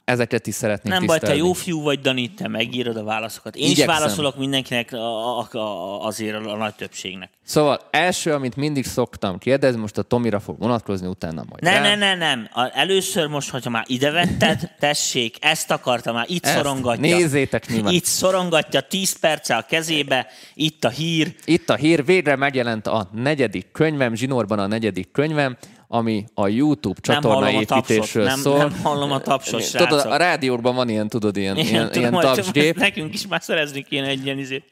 ezeket 0.04 0.46
is 0.46 0.54
szeretném 0.54 0.92
Nem 0.92 1.06
baj, 1.06 1.18
te 1.18 1.26
tisztelni. 1.26 1.46
jó 1.46 1.52
fiú 1.52 1.82
vagy, 1.82 2.00
Dani, 2.00 2.34
te 2.34 2.48
megírod 2.48 2.96
a 2.96 3.04
válaszokat. 3.04 3.56
Én 3.56 3.70
Igyekszem. 3.70 3.88
is 3.94 4.00
válaszolok 4.00 4.36
mindenkinek 4.38 4.92
a, 4.92 5.38
a, 5.38 5.48
a, 5.58 6.06
azért 6.06 6.34
a, 6.46 6.52
a 6.52 6.56
nagy 6.56 6.74
többségnek. 6.74 7.30
Szóval 7.44 7.80
első, 7.90 8.32
amit 8.32 8.56
mindig 8.56 8.84
szoktam 8.86 9.38
kérdezni, 9.38 9.80
most 9.80 9.98
a 9.98 10.02
Tomira 10.02 10.40
fog 10.40 10.58
vonatkozni, 10.58 11.06
utána 11.06 11.44
majd 11.48 11.62
Ne, 11.62 11.70
rám. 11.72 11.82
ne, 11.82 11.94
ne, 11.94 12.14
nem. 12.14 12.48
A, 12.52 12.70
először 12.74 13.26
most, 13.26 13.50
hogyha 13.50 13.70
már 13.70 13.84
ide 13.86 14.10
vetted, 14.10 14.70
tessék, 14.78 15.36
ezt 15.40 15.70
akartam 15.70 16.14
már, 16.14 16.24
itt 16.28 16.44
Ezt 16.46 16.54
szorongatja. 16.56 17.16
nézzétek 17.16 17.68
nyilván. 17.68 17.92
Itt 17.92 18.04
szorongatja 18.04 18.80
10 18.80 19.18
perce 19.18 19.56
a 19.56 19.62
kezébe, 19.68 20.26
itt 20.54 20.84
a 20.84 20.88
hír. 20.88 21.34
Itt 21.44 21.70
a 21.70 21.74
hír, 21.74 22.04
végre 22.04 22.36
megjelent 22.36 22.86
a 22.86 23.08
negyedik 23.12 23.66
könyvem, 23.72 24.14
zsinórban 24.14 24.58
a 24.58 24.66
negyedik 24.66 25.10
könyvem, 25.12 25.56
ami 25.94 26.24
a 26.34 26.48
YouTube 26.48 27.00
Nem 27.06 27.22
hallom 27.22 27.36
a 27.36 27.44
csatornaépítésről 27.44 28.24
tapsot, 28.24 28.24
nem, 28.24 28.38
szól. 28.38 28.58
nem 28.58 28.82
hallom 28.82 29.12
a 29.12 29.20
tapsot, 29.20 29.70
Tudod, 29.70 29.88
srácok. 29.88 30.12
a 30.12 30.16
rádiókban 30.16 30.74
van 30.74 30.88
ilyen, 30.88 31.08
tudod, 31.08 31.36
ilyen, 31.36 31.56
Igen, 31.56 31.70
ilyen, 31.70 31.90
tudom, 31.90 32.12
ilyen 32.12 32.34
tapsgép. 32.34 32.76
Nekünk 32.76 33.14
is 33.14 33.26
már 33.26 33.42
szerezni 33.42 33.82
kéne 33.82 34.06
egy 34.06 34.24
ilyen 34.24 34.38
izét. 34.38 34.64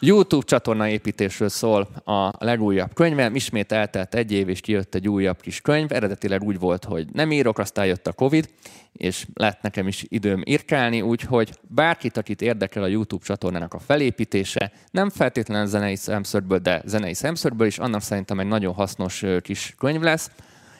YouTube 0.00 0.46
csatornaépítésről 0.46 1.48
szól 1.48 1.88
a 2.04 2.44
legújabb 2.44 2.94
könyvem. 2.94 3.34
Ismét 3.34 3.72
eltelt 3.72 4.14
egy 4.14 4.32
év, 4.32 4.48
és 4.48 4.60
kijött 4.60 4.94
egy 4.94 5.08
újabb 5.08 5.40
kis 5.40 5.60
könyv. 5.60 5.92
Eredetileg 5.92 6.42
úgy 6.42 6.58
volt, 6.58 6.84
hogy 6.84 7.06
nem 7.12 7.32
írok, 7.32 7.58
aztán 7.58 7.86
jött 7.86 8.06
a 8.06 8.12
Covid, 8.12 8.48
és 8.92 9.26
lett 9.34 9.62
nekem 9.62 9.86
is 9.88 10.04
időm 10.08 10.42
írkálni, 10.44 11.00
úgyhogy 11.00 11.50
bárkit, 11.60 12.16
akit 12.16 12.42
érdekel 12.42 12.82
a 12.82 12.86
YouTube 12.86 13.24
csatornának 13.24 13.74
a 13.74 13.78
felépítése, 13.78 14.72
nem 14.90 15.10
feltétlenül 15.10 15.66
zenei 15.66 15.96
szemszögből, 15.96 16.58
de 16.58 16.82
zenei 16.84 17.14
szemszögből 17.14 17.66
is, 17.66 17.78
annak 17.78 18.00
szerintem 18.00 18.40
egy 18.40 18.46
nagyon 18.46 18.74
hasznos 18.74 19.24
kis 19.42 19.74
könyv 19.78 20.00
lesz. 20.00 20.30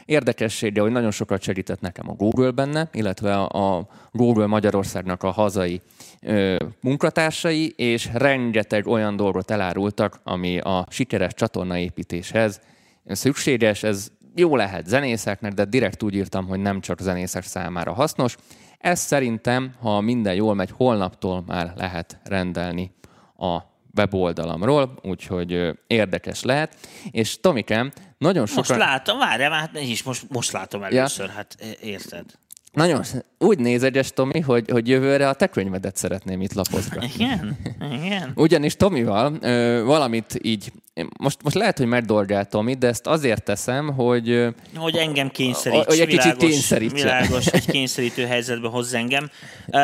Érdekessége, 0.04 0.80
hogy 0.80 0.90
nagyon 0.90 1.10
sokat 1.10 1.42
segített 1.42 1.80
nekem 1.80 2.10
a 2.10 2.14
Google 2.14 2.50
benne, 2.50 2.88
illetve 2.92 3.42
a 3.42 3.86
Google 4.12 4.46
Magyarországnak 4.46 5.22
a 5.22 5.30
hazai 5.30 5.80
ö, 6.20 6.56
munkatársai, 6.80 7.72
és 7.76 8.08
rengeteg 8.12 8.86
olyan 8.86 9.16
dolgot 9.16 9.50
elárultak, 9.50 10.20
ami 10.24 10.58
a 10.58 10.86
sikeres 10.90 11.34
csatornaépítéshez 11.34 12.60
szükséges. 13.06 13.82
Ez 13.82 14.08
jó 14.34 14.56
lehet 14.56 14.86
zenészeknek, 14.86 15.52
de 15.52 15.64
direkt 15.64 16.02
úgy 16.02 16.14
írtam, 16.14 16.46
hogy 16.46 16.60
nem 16.60 16.80
csak 16.80 17.00
zenészek 17.00 17.42
számára 17.42 17.92
hasznos. 17.92 18.36
Ez 18.78 19.00
szerintem, 19.00 19.74
ha 19.80 20.00
minden 20.00 20.34
jól 20.34 20.54
megy, 20.54 20.70
holnaptól 20.76 21.44
már 21.46 21.72
lehet 21.76 22.20
rendelni 22.24 22.90
a 23.36 23.58
weboldalamról, 23.96 24.94
úgyhogy 25.02 25.78
érdekes 25.86 26.42
lehet. 26.42 26.76
És 27.10 27.40
Tomikám, 27.40 27.92
nagyon 28.24 28.46
sokan... 28.46 28.64
Most 28.68 28.88
látom, 28.88 29.18
várjál, 29.18 29.50
hát 29.50 29.72
ne 29.72 29.80
is, 29.80 30.02
most, 30.02 30.24
most 30.28 30.52
látom 30.52 30.82
először, 30.82 31.28
hát 31.28 31.56
érted. 31.80 32.24
Nagyon, 32.72 33.02
úgy 33.38 33.58
nézeges, 33.58 34.10
Tomi, 34.10 34.40
hogy, 34.40 34.70
hogy 34.70 34.88
jövőre 34.88 35.28
a 35.28 35.34
te 35.34 35.46
könyvedet 35.46 35.96
szeretném 35.96 36.40
itt 36.40 36.52
lapozgatni. 36.52 37.10
Igen, 37.14 37.58
igen. 38.02 38.32
Ugyanis 38.34 38.76
Tomival 38.76 39.38
ö, 39.40 39.82
valamit 39.84 40.38
így, 40.42 40.72
most, 41.18 41.42
most 41.42 41.56
lehet, 41.56 41.78
hogy 41.78 41.86
megdolgál 41.86 42.44
Tomi, 42.44 42.74
de 42.74 42.86
ezt 42.86 43.06
azért 43.06 43.42
teszem, 43.42 43.94
hogy 43.94 44.46
Hogy 44.76 44.96
engem 44.96 45.30
kényszeríts. 45.30 45.84
Hogy 45.84 46.00
egy 46.00 46.06
kicsit 46.06 46.22
világos, 46.22 46.48
kényszerítse. 46.50 46.94
Világos, 46.94 47.46
egy 47.46 47.66
kényszerítő 47.66 48.26
helyzetbe 48.26 48.68
hoz 48.68 48.94
engem. 48.94 49.30
Ö, 49.70 49.78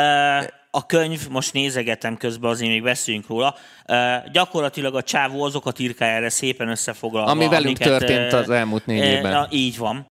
A 0.73 0.87
könyv, 0.87 1.29
most 1.31 1.53
nézegetem 1.53 2.17
közben, 2.17 2.51
azért 2.51 2.71
még 2.71 2.83
beszéljünk 2.83 3.27
róla, 3.29 3.55
gyakorlatilag 4.33 4.95
a 4.95 5.03
csávó 5.03 5.43
azokat 5.43 5.79
írkál 5.79 6.09
erre 6.09 6.29
szépen 6.29 6.69
összefoglalva. 6.69 7.31
Ami 7.31 7.49
velünk 7.49 7.65
amiket, 7.65 7.89
történt 7.89 8.33
az 8.33 8.51
elmúlt 8.51 8.87
négy 8.87 9.05
évben. 9.05 9.33
na, 9.33 9.47
Így 9.51 9.79
van. 9.79 10.07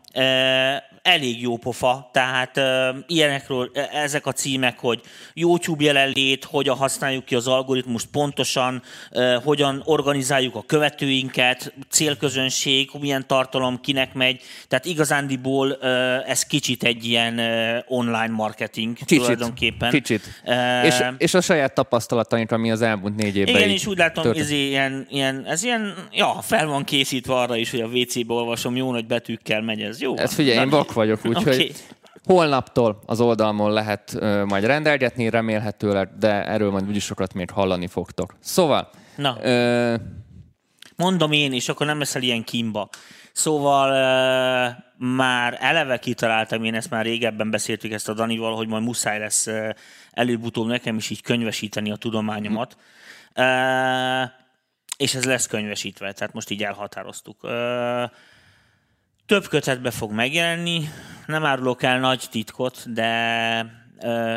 Elég 1.10 1.42
jó 1.42 1.58
pofa, 1.58 2.10
tehát 2.14 2.58
ö, 2.58 2.90
ilyenekről, 3.08 3.72
ezek 3.94 4.26
a 4.26 4.32
címek, 4.32 4.80
hogy 4.80 5.02
YouTube 5.34 5.84
jelenlét, 5.84 6.44
hogyan 6.44 6.76
használjuk 6.76 7.26
ki 7.26 7.36
az 7.36 7.48
algoritmust 7.48 8.08
pontosan, 8.12 8.82
ö, 9.12 9.38
hogyan 9.44 9.82
organizáljuk 9.86 10.56
a 10.56 10.64
követőinket, 10.68 11.74
célközönség, 11.90 12.90
milyen 13.00 13.28
tartalom 13.28 13.80
kinek 13.82 14.14
megy. 14.14 14.42
Tehát 14.68 14.86
igazándiból 14.86 15.78
ö, 15.82 16.18
ez 16.26 16.44
kicsit 16.44 16.84
egy 16.84 17.06
ilyen 17.06 17.38
ö, 17.38 17.78
online 17.88 18.32
marketing 18.32 18.96
kicsit, 18.96 19.20
tulajdonképpen. 19.20 19.90
kicsit. 19.90 20.22
Ö, 20.46 20.82
És, 20.82 21.04
és 21.18 21.34
a 21.34 21.42
saját 21.42 21.74
tapasztalataink, 21.74 22.52
ami 22.52 22.72
az 22.72 22.82
elmúlt 22.82 23.16
négy 23.16 23.36
évben 23.36 23.56
igen, 23.56 23.70
és 23.70 23.86
úgy 23.88 23.98
látom, 23.98 24.24
történt. 24.24 24.46
ez 24.46 24.52
ilyen, 24.52 25.08
ilyen, 25.10 25.46
ez 25.46 25.64
ilyen, 25.64 25.94
ja, 26.12 26.40
fel 26.42 26.66
van 26.68 26.84
készítve 26.84 27.34
arra 27.34 27.56
is, 27.56 27.72
hogy 27.72 27.82
a 27.82 27.88
WC-be 27.88 28.34
olvasom, 28.34 28.76
jó 28.76 28.92
nagy 28.92 29.06
betűkkel 29.06 29.62
megy 29.62 29.82
ez. 29.82 30.02
Jó. 30.02 30.12
Ez 30.12 30.18
van. 30.18 30.28
figyelj, 30.28 30.60
én 30.60 30.70
vak 30.70 30.98
vagyok, 31.00 31.26
úgyhogy 31.26 31.54
Oké. 31.54 31.72
holnaptól 32.24 33.00
az 33.06 33.22
oldalmon 33.22 33.72
lehet 33.72 34.14
ö, 34.20 34.46
majd 34.46 34.64
rendelgetni, 34.66 35.30
remélhetőleg, 35.30 36.10
de 36.18 36.46
erről 36.46 36.72
majd 36.72 36.88
úgyis 36.88 37.04
sokat 37.04 37.34
még 37.34 37.50
hallani 37.50 37.88
fogtok. 37.88 38.36
Szóval, 38.40 38.90
Na. 39.16 39.38
ö, 39.42 39.96
Mondom 40.96 41.32
én, 41.32 41.54
és 41.54 41.70
akkor 41.70 41.86
nem 41.86 42.00
leszel 42.00 42.22
ilyen 42.22 42.44
kimba. 42.44 42.90
Szóval 43.32 43.90
uh, 43.90 45.08
már 45.18 45.58
eleve 45.60 45.98
kitaláltam, 45.98 46.64
én 46.64 46.76
ezt 46.76 46.90
már 46.90 47.06
régebben 47.06 47.50
beszéltük 47.50 47.92
ezt 47.92 48.10
a 48.10 48.14
Danival, 48.14 48.56
hogy 48.56 48.68
majd 48.68 48.84
muszáj 48.84 49.20
lesz 49.20 49.48
uh, 49.48 49.70
előbb-utóbb 50.12 50.68
nekem 50.68 50.96
is 50.96 51.10
így 51.10 51.22
könyvesíteni 51.22 51.92
a 51.92 51.96
tudományomat. 51.96 52.78
Uh, 53.36 54.30
és 54.98 55.16
ez 55.16 55.26
lesz 55.26 55.48
könyvesítve, 55.48 56.12
tehát 56.12 56.34
most 56.34 56.50
így 56.50 56.64
elhatároztuk. 56.64 57.44
Uh, 57.44 57.52
több 59.30 59.48
kötetbe 59.48 59.92
fog 59.92 60.12
megjelenni, 60.12 60.90
nem 61.26 61.46
árulok 61.46 61.84
el 61.84 62.00
nagy 62.00 62.26
titkot, 62.32 62.94
de 62.94 63.66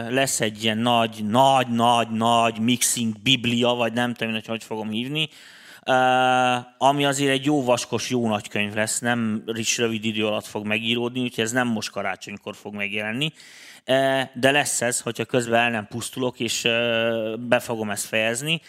lesz 0.09 0.40
egy 0.40 0.64
ilyen 0.64 0.78
nagy, 0.78 1.24
nagy, 1.28 1.68
nagy, 1.68 2.11
nagy 2.11 2.59
mixing 2.59 3.14
biblia, 3.22 3.68
vagy 3.68 3.92
nem 3.92 4.14
tudom, 4.14 4.33
hogy 4.33 4.46
hogy 4.46 4.64
fogom 4.64 4.88
hívni, 4.88 5.28
ami 6.78 7.05
azért 7.05 7.31
egy 7.31 7.44
jó 7.44 7.64
vaskos, 7.64 8.11
jó 8.11 8.28
nagy 8.28 8.48
könyv 8.48 8.74
lesz, 8.74 8.98
nem 8.98 9.42
is 9.46 9.78
rövid 9.78 10.05
idő 10.05 10.26
alatt 10.26 10.46
fog 10.46 10.66
megíródni, 10.66 11.20
úgyhogy 11.20 11.44
ez 11.44 11.52
nem 11.52 11.68
most 11.68 11.90
karácsonykor 11.90 12.57
fog 12.57 12.74
megjelenni. 12.74 13.33
De 14.35 14.50
lesz 14.50 14.83
ez, 14.83 15.00
hogyha 15.00 15.24
közben 15.24 15.61
el 15.61 15.70
nem 15.70 15.87
pusztulok, 15.87 16.40
és 16.40 16.62
be 17.38 17.59
fogom 17.61 17.90
ezt 17.90 18.07
fejezni. 18.07 18.61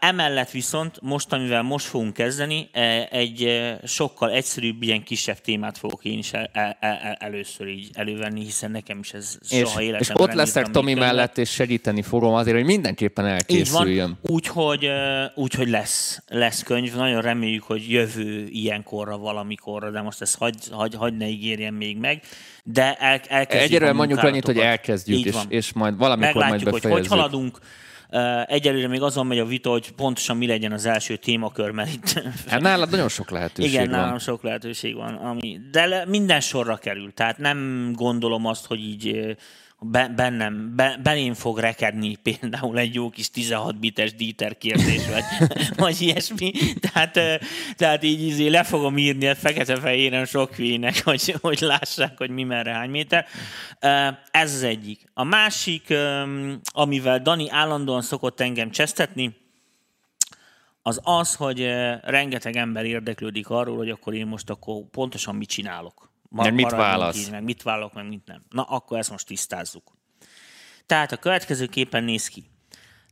Emellett 0.00 0.50
viszont 0.50 0.98
most, 1.02 1.32
amivel 1.32 1.62
most 1.62 1.86
fogunk 1.86 2.12
kezdeni, 2.12 2.68
egy 3.10 3.66
sokkal 3.84 4.30
egyszerűbb, 4.30 4.82
ilyen 4.82 5.02
kisebb 5.02 5.40
témát 5.40 5.78
fogok 5.78 6.04
én 6.04 6.18
is 6.18 6.32
el, 6.32 6.50
el, 6.52 6.76
el, 6.80 7.16
először 7.18 7.68
így 7.68 7.88
elővenni, 7.92 8.44
hiszen 8.44 8.70
nekem 8.70 8.98
is 8.98 9.12
ez 9.12 9.38
és, 9.48 9.58
soha 9.58 9.82
életemben 9.82 10.16
és 10.16 10.22
ott 10.22 10.32
leszek 10.32 10.70
Tomi 10.70 10.92
könyvet. 10.92 11.08
mellett, 11.08 11.38
és 11.38 11.50
segíteni 11.50 12.02
fogom 12.02 12.34
azért, 12.34 12.56
hogy 12.56 12.64
mindenképpen 12.64 13.26
elkészüljön. 13.26 14.18
úgyhogy, 14.22 14.84
eh, 14.84 15.26
úgyhogy 15.34 15.68
lesz, 15.68 16.22
lesz 16.26 16.62
könyv. 16.62 16.94
Nagyon 16.94 17.22
reméljük, 17.22 17.62
hogy 17.62 17.90
jövő 17.90 18.46
ilyenkorra, 18.48 19.18
valamikorra, 19.18 19.90
de 19.90 20.00
most 20.00 20.20
ezt 20.20 20.36
hagy, 20.38 20.56
hagy, 20.70 20.94
hagy 20.94 21.16
ne 21.16 21.28
ígérjen 21.28 21.74
még 21.74 21.96
meg. 21.96 22.22
De 22.64 22.94
el, 22.94 23.20
elkezdjük 23.28 23.70
Egyelőre 23.70 23.92
mondjuk 23.92 24.22
annyit, 24.22 24.44
hogy 24.44 24.58
elkezdjük, 24.58 25.24
és, 25.24 25.36
és 25.48 25.72
majd 25.72 25.96
valamikor 25.96 26.34
majd 26.34 26.44
Meglátjuk, 26.44 26.70
hogy 26.70 26.82
befejezzük. 26.82 27.10
hogy 27.10 27.18
haladunk. 27.18 27.58
Egyelőre 28.46 28.88
még 28.88 29.02
azon 29.02 29.26
megy 29.26 29.38
a 29.38 29.46
vita, 29.46 29.70
hogy 29.70 29.90
pontosan 29.92 30.36
mi 30.36 30.46
legyen 30.46 30.72
az 30.72 30.86
első 30.86 31.16
témakör, 31.16 31.70
mert 31.70 31.92
itt 31.92 32.22
Hát 32.46 32.60
nálad 32.60 32.90
nagyon 32.90 33.08
sok 33.08 33.30
lehetőség 33.30 33.72
igen, 33.72 33.90
van. 33.90 34.00
nálam 34.00 34.18
sok 34.18 34.42
lehetőség 34.42 34.94
van, 34.94 35.14
ami, 35.14 35.60
de 35.70 36.04
minden 36.08 36.40
sorra 36.40 36.76
kerül. 36.76 37.14
Tehát 37.14 37.38
nem 37.38 37.90
gondolom 37.94 38.46
azt, 38.46 38.66
hogy 38.66 38.80
így 38.80 39.36
bennem, 39.80 40.76
be, 40.76 41.00
belém 41.02 41.34
fog 41.34 41.58
rekedni 41.58 42.16
például 42.16 42.78
egy 42.78 42.94
jó 42.94 43.10
kis 43.10 43.30
16 43.30 43.78
bites 43.78 44.14
díter 44.14 44.58
kérdés, 44.58 45.08
vagy, 45.08 45.48
vagy 45.76 46.00
ilyesmi. 46.00 46.52
Tehát, 46.80 47.18
tehát 47.76 48.02
így 48.02 48.22
izé 48.22 48.48
le 48.48 48.62
fogom 48.62 48.98
írni 48.98 49.26
a 49.26 49.34
fekete-fehéren 49.34 50.24
sok 50.24 50.54
hülyének, 50.54 51.04
hogy, 51.04 51.34
hogy 51.40 51.60
lássák, 51.60 52.18
hogy 52.18 52.30
mi 52.30 52.42
merre 52.42 52.72
hány 52.72 52.90
méter. 52.90 53.26
Ez 54.30 54.54
az 54.54 54.62
egyik. 54.62 55.10
A 55.14 55.24
másik, 55.24 55.94
amivel 56.72 57.18
Dani 57.18 57.50
állandóan 57.50 58.02
szokott 58.02 58.40
engem 58.40 58.70
csesztetni, 58.70 59.36
az 60.82 61.00
az, 61.02 61.34
hogy 61.34 61.60
rengeteg 62.02 62.56
ember 62.56 62.84
érdeklődik 62.84 63.48
arról, 63.48 63.76
hogy 63.76 63.90
akkor 63.90 64.14
én 64.14 64.26
most 64.26 64.50
akkor 64.50 64.82
pontosan 64.90 65.34
mit 65.34 65.48
csinálok. 65.48 66.05
Ma, 66.28 66.50
mit 66.50 66.70
válasz? 66.70 67.16
Így, 67.16 67.30
meg 67.30 67.42
mit 67.42 67.62
vállalok, 67.62 67.92
meg 67.92 68.08
mit 68.08 68.26
nem. 68.26 68.42
Na, 68.50 68.62
akkor 68.62 68.98
ezt 68.98 69.10
most 69.10 69.26
tisztázzuk. 69.26 69.92
Tehát 70.86 71.12
a 71.12 71.16
következőképpen 71.16 72.04
néz 72.04 72.28
ki. 72.28 72.44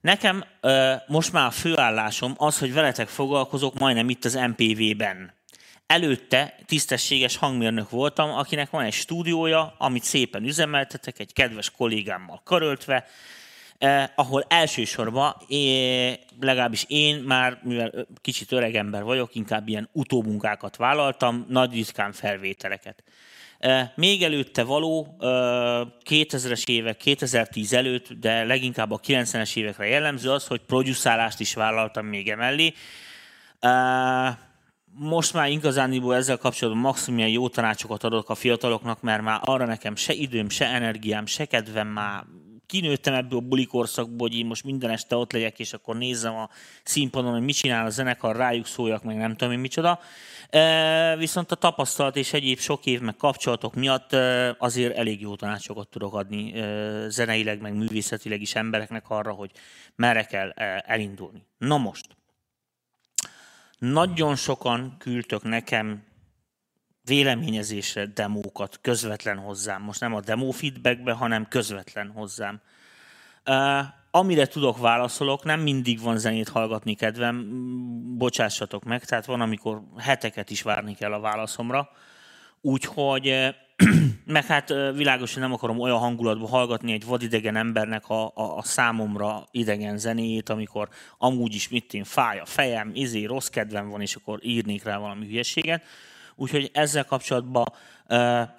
Nekem 0.00 0.44
ö, 0.60 0.94
most 1.06 1.32
már 1.32 1.46
a 1.46 1.50
főállásom 1.50 2.34
az, 2.36 2.58
hogy 2.58 2.72
veletek 2.72 3.08
foglalkozok 3.08 3.78
majdnem 3.78 4.08
itt 4.08 4.24
az 4.24 4.34
MPV-ben. 4.34 5.34
Előtte 5.86 6.58
tisztességes 6.66 7.36
hangmérnök 7.36 7.90
voltam, 7.90 8.30
akinek 8.30 8.70
van 8.70 8.84
egy 8.84 8.92
stúdiója, 8.92 9.74
amit 9.78 10.04
szépen 10.04 10.44
üzemeltetek, 10.44 11.18
egy 11.18 11.32
kedves 11.32 11.70
kollégámmal 11.70 12.40
karöltve, 12.44 13.06
eh, 13.79 14.09
ahol 14.14 14.45
elsősorban, 14.49 15.35
eh, 15.49 16.14
legalábbis 16.41 16.85
én 16.89 17.16
már, 17.16 17.61
mivel 17.62 18.07
kicsit 18.20 18.53
öreg 18.53 18.75
ember 18.75 19.03
vagyok, 19.03 19.35
inkább 19.35 19.68
ilyen 19.68 19.89
utómunkákat 19.93 20.77
vállaltam, 20.77 21.47
nagy 21.49 21.72
ritkán 21.72 22.12
felvételeket. 22.12 23.03
Még 23.95 24.22
előtte 24.22 24.62
való, 24.62 25.16
2000-es 26.05 26.68
évek, 26.68 26.97
2010 26.97 27.72
előtt, 27.72 28.12
de 28.12 28.45
leginkább 28.45 28.91
a 28.91 29.01
90-es 29.01 29.57
évekre 29.57 29.87
jellemző 29.87 30.31
az, 30.31 30.47
hogy 30.47 30.61
produszálást 30.61 31.41
is 31.41 31.55
vállaltam 31.55 32.07
még 32.07 32.29
emellé. 32.29 32.72
Most 34.97 35.33
már 35.33 35.49
igazániból 35.49 36.14
ezzel 36.14 36.37
kapcsolatban 36.37 36.83
maximum 36.83 37.18
ilyen 37.18 37.31
jó 37.31 37.49
tanácsokat 37.49 38.05
adok 38.05 38.31
a 38.31 38.35
fiataloknak, 38.35 39.03
mert 39.03 39.22
már 39.22 39.41
arra 39.45 39.64
nekem 39.64 39.97
se 39.97 40.12
időm, 40.12 40.49
se 40.49 40.66
energiám, 40.66 41.27
se 41.27 41.45
kedvem 41.45 41.89
már 41.89 42.25
kinőttem 42.66 43.14
ebből 43.14 43.38
a 43.38 43.42
bulikorszakból, 43.42 44.28
hogy 44.28 44.38
én 44.38 44.46
most 44.46 44.64
minden 44.64 44.90
este 44.90 45.16
ott 45.16 45.32
legyek, 45.32 45.58
és 45.58 45.72
akkor 45.72 45.96
nézzem 45.96 46.34
a 46.34 46.48
színpadon, 46.82 47.32
hogy 47.32 47.42
mit 47.42 47.54
csinál 47.54 47.86
a 47.86 47.90
zenekar, 47.90 48.36
rájuk 48.36 48.66
szóljak, 48.66 49.02
meg 49.02 49.16
nem 49.16 49.36
tudom 49.36 49.52
én 49.52 49.58
micsoda. 49.58 50.00
Viszont 51.18 51.50
a 51.50 51.54
tapasztalat 51.54 52.16
és 52.16 52.32
egyéb 52.32 52.58
sok 52.58 52.86
év 52.86 53.00
meg 53.00 53.16
kapcsolatok 53.16 53.74
miatt 53.74 54.12
azért 54.58 54.96
elég 54.96 55.20
jó 55.20 55.36
tanácsokat 55.36 55.88
tudok 55.88 56.14
adni 56.14 56.54
zeneileg, 57.08 57.60
meg 57.60 57.74
művészetileg 57.74 58.40
is 58.40 58.54
embereknek 58.54 59.10
arra, 59.10 59.32
hogy 59.32 59.50
merre 59.96 60.24
kell 60.24 60.50
elindulni. 60.80 61.46
Na 61.58 61.78
most, 61.78 62.06
nagyon 63.78 64.36
sokan 64.36 64.96
küldtök 64.98 65.42
nekem 65.42 66.02
véleményezésre 67.05 68.07
demókat 68.07 68.78
közvetlen 68.80 69.38
hozzám. 69.38 69.82
Most 69.82 70.00
nem 70.00 70.14
a 70.14 70.20
demo 70.20 70.50
feedbackbe, 70.50 71.12
hanem 71.12 71.48
közvetlen 71.48 72.11
hozzám. 72.14 72.61
Uh, 73.46 73.84
amire 74.11 74.46
tudok, 74.46 74.78
válaszolok, 74.78 75.44
nem 75.44 75.61
mindig 75.61 76.00
van 76.00 76.18
zenét 76.18 76.48
hallgatni 76.48 76.94
kedvem, 76.94 77.46
bocsássatok 78.18 78.84
meg, 78.84 79.05
tehát 79.05 79.26
van, 79.26 79.40
amikor 79.40 79.82
heteket 79.98 80.50
is 80.50 80.62
várni 80.62 80.94
kell 80.94 81.12
a 81.12 81.20
válaszomra. 81.20 81.88
Úgyhogy, 82.61 83.55
meg 84.24 84.44
hát 84.44 84.68
világosan 84.94 85.42
nem 85.42 85.52
akarom 85.52 85.80
olyan 85.80 85.98
hangulatban 85.98 86.48
hallgatni 86.48 86.92
egy 86.92 87.05
vadidegen 87.05 87.57
embernek 87.57 88.09
a, 88.09 88.24
a, 88.24 88.57
a 88.57 88.62
számomra 88.62 89.46
idegen 89.50 89.98
zenéjét, 89.98 90.48
amikor 90.48 90.88
amúgy 91.18 91.55
is 91.55 91.68
mit 91.68 91.94
én 91.94 92.05
fáj 92.05 92.38
a 92.38 92.44
fejem, 92.44 92.90
izé, 92.94 93.24
rossz 93.24 93.48
kedvem 93.48 93.88
van, 93.88 94.00
és 94.00 94.14
akkor 94.14 94.38
írnék 94.42 94.84
rá 94.84 94.98
valami 94.98 95.26
hülyeséget 95.26 95.84
Úgyhogy 96.37 96.70
ezzel 96.72 97.05
kapcsolatban 97.05 97.64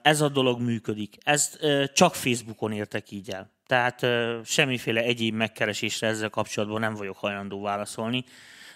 ez 0.02 0.22
a 0.22 0.30
dolog 0.30 0.62
működik. 0.62 1.18
Ezt 1.24 1.60
csak 1.94 2.16
Facebookon 2.16 2.72
értek 2.72 3.12
így 3.12 3.30
el. 3.30 3.54
Tehát 3.68 4.06
semmiféle 4.46 5.02
egyéb 5.02 5.34
megkeresésre 5.34 6.08
ezzel 6.08 6.30
kapcsolatban 6.30 6.80
nem 6.80 6.96
vagyok 6.96 7.18
hajlandó 7.18 7.62
válaszolni. 7.62 8.24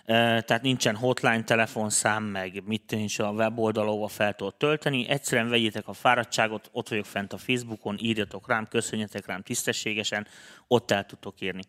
Tehát 0.06 0.62
nincsen 0.62 0.96
hotline 0.96 1.44
telefonszám, 1.44 2.24
meg 2.24 2.64
mit 2.66 2.92
nincs 2.92 3.20
a 3.20 3.32
weboldalóval 3.32 4.08
fel 4.08 4.34
tudod 4.34 4.56
tölteni. 4.56 5.08
Egyszerűen 5.08 5.50
vegyétek 5.50 5.88
a 5.88 5.94
fáradtságot, 5.94 6.70
ott 6.72 6.90
vagyok 6.90 7.06
fent 7.06 7.34
a 7.34 7.38
Facebookon, 7.38 7.98
írjatok 8.00 8.48
rám, 8.48 8.68
köszönjetek 8.68 9.26
rám 9.26 9.42
tisztességesen, 9.42 10.28
ott 10.68 10.92
el 10.92 11.06
tudtok 11.06 11.42
írni. 11.42 11.62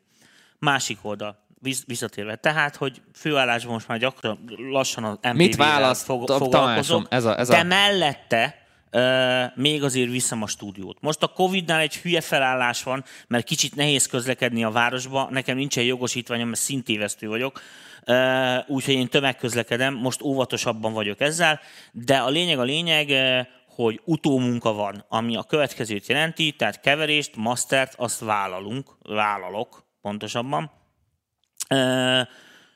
Másik 0.59 0.99
oldal 1.03 1.47
visszatérve. 1.86 2.36
Tehát, 2.36 2.76
hogy 2.76 3.02
főállásban 3.14 3.72
most 3.72 3.88
már 3.88 3.98
gyakran 3.98 4.38
lassan 4.70 5.04
az 5.04 5.14
MPV-vel 5.14 5.34
Mit 5.34 5.56
választ, 5.56 6.04
fog, 6.04 6.28
foglalkozok, 6.28 7.06
ez 7.11 7.24
a, 7.24 7.38
ez 7.38 7.48
a... 7.48 7.52
de 7.52 7.62
mellette 7.62 8.58
Uh, 8.92 9.56
még 9.56 9.82
azért 9.82 10.11
viszem 10.11 10.42
a 10.42 10.46
stúdiót. 10.46 11.00
Most 11.00 11.22
a 11.22 11.26
Covid-nál 11.26 11.80
egy 11.80 11.96
hülye 11.96 12.20
felállás 12.20 12.82
van, 12.82 13.04
mert 13.28 13.44
kicsit 13.44 13.74
nehéz 13.74 14.06
közlekedni 14.06 14.64
a 14.64 14.70
városba, 14.70 15.28
nekem 15.30 15.56
nincsen 15.56 15.84
jogosítványom, 15.84 16.48
mert 16.48 16.61
szintévesztő 16.61 17.28
vagyok, 17.28 17.61
uh, 18.06 18.56
úgyhogy 18.66 18.94
én 18.94 19.08
tömegközlekedem, 19.08 19.94
most 19.94 20.22
óvatosabban 20.22 20.92
vagyok 20.92 21.20
ezzel, 21.20 21.61
de 21.92 22.16
a 22.16 22.28
lényeg 22.28 22.58
a 22.58 22.62
lényeg, 22.62 23.08
uh, 23.08 23.46
hogy 23.74 24.00
utómunka 24.04 24.72
van, 24.72 25.04
ami 25.08 25.36
a 25.36 25.42
következőt 25.42 26.06
jelenti, 26.06 26.52
tehát 26.52 26.80
keverést, 26.80 27.36
mastert, 27.36 27.94
azt 27.96 28.20
vállalunk, 28.20 28.96
vállalok 29.02 29.84
pontosabban, 30.00 30.80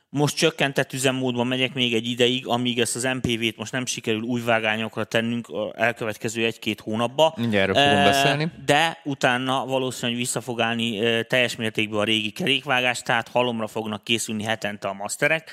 most 0.08 0.36
csökkentett 0.36 0.92
üzemmódban 0.92 1.46
megyek 1.46 1.74
még 1.74 1.94
egy 1.94 2.06
ideig, 2.06 2.46
amíg 2.46 2.80
ezt 2.80 2.96
az 2.96 3.02
MPV-t 3.02 3.56
most 3.56 3.72
nem 3.72 3.86
sikerül 3.86 4.22
új 4.22 4.40
vágányokra 4.40 5.04
tennünk 5.04 5.48
elkövetkező 5.76 6.44
egy-két 6.44 6.80
hónapba. 6.80 7.34
Mindjárt 7.36 7.76
erről 7.76 7.88
fogunk 7.88 8.04
beszélni. 8.04 8.50
De 8.66 9.00
utána 9.04 9.66
valószínűleg 9.66 10.20
vissza 10.20 10.40
fog 10.40 10.60
állni 10.60 11.00
teljes 11.26 11.56
mértékben 11.56 12.00
a 12.00 12.04
régi 12.04 12.30
kerékvágás, 12.30 13.02
tehát 13.02 13.28
halomra 13.28 13.66
fognak 13.66 14.04
készülni 14.04 14.42
hetente 14.42 14.88
a 14.88 14.92
masterek, 14.92 15.50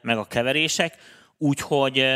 meg 0.00 0.16
a 0.16 0.24
keverések. 0.24 0.94
Úgyhogy 1.38 2.06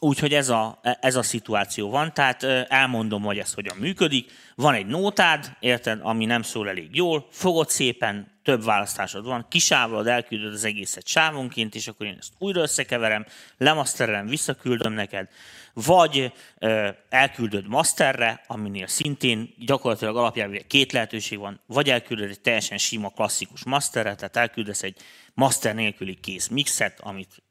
Úgyhogy 0.00 0.34
ez 0.34 0.48
a, 0.48 0.80
ez 1.00 1.16
a 1.16 1.22
szituáció 1.22 1.90
van, 1.90 2.14
tehát 2.14 2.42
elmondom, 2.68 3.22
hogy 3.22 3.38
ez 3.38 3.54
hogyan 3.54 3.76
működik. 3.76 4.30
Van 4.54 4.74
egy 4.74 4.86
nótád, 4.86 5.56
érted, 5.60 5.98
ami 6.02 6.24
nem 6.24 6.42
szól 6.42 6.68
elég 6.68 6.88
jól, 6.92 7.26
fogod 7.30 7.68
szépen, 7.68 8.37
több 8.48 8.64
választásod 8.64 9.24
van, 9.24 9.46
kisávlod, 9.48 10.06
elküldöd 10.06 10.52
az 10.52 10.64
egészet 10.64 11.06
sávonként, 11.06 11.74
és 11.74 11.88
akkor 11.88 12.06
én 12.06 12.16
ezt 12.18 12.32
újra 12.38 12.60
összekeverem, 12.60 13.26
lemaszterelem, 13.58 14.26
visszaküldöm 14.26 14.92
neked, 14.92 15.28
vagy 15.72 16.32
ö, 16.58 16.88
elküldöd 17.08 17.66
masterre, 17.66 18.44
aminél 18.46 18.86
szintén 18.86 19.54
gyakorlatilag 19.58 20.16
alapjában 20.16 20.58
két 20.66 20.92
lehetőség 20.92 21.38
van, 21.38 21.60
vagy 21.66 21.90
elküldöd 21.90 22.30
egy 22.30 22.40
teljesen 22.40 22.78
sima, 22.78 23.08
klasszikus 23.08 23.64
masterre, 23.64 24.14
tehát 24.14 24.36
elküldesz 24.36 24.82
egy 24.82 24.96
master 25.34 25.74
nélküli 25.74 26.14
kész 26.14 26.48
mixet, 26.48 27.00
amit 27.00 27.42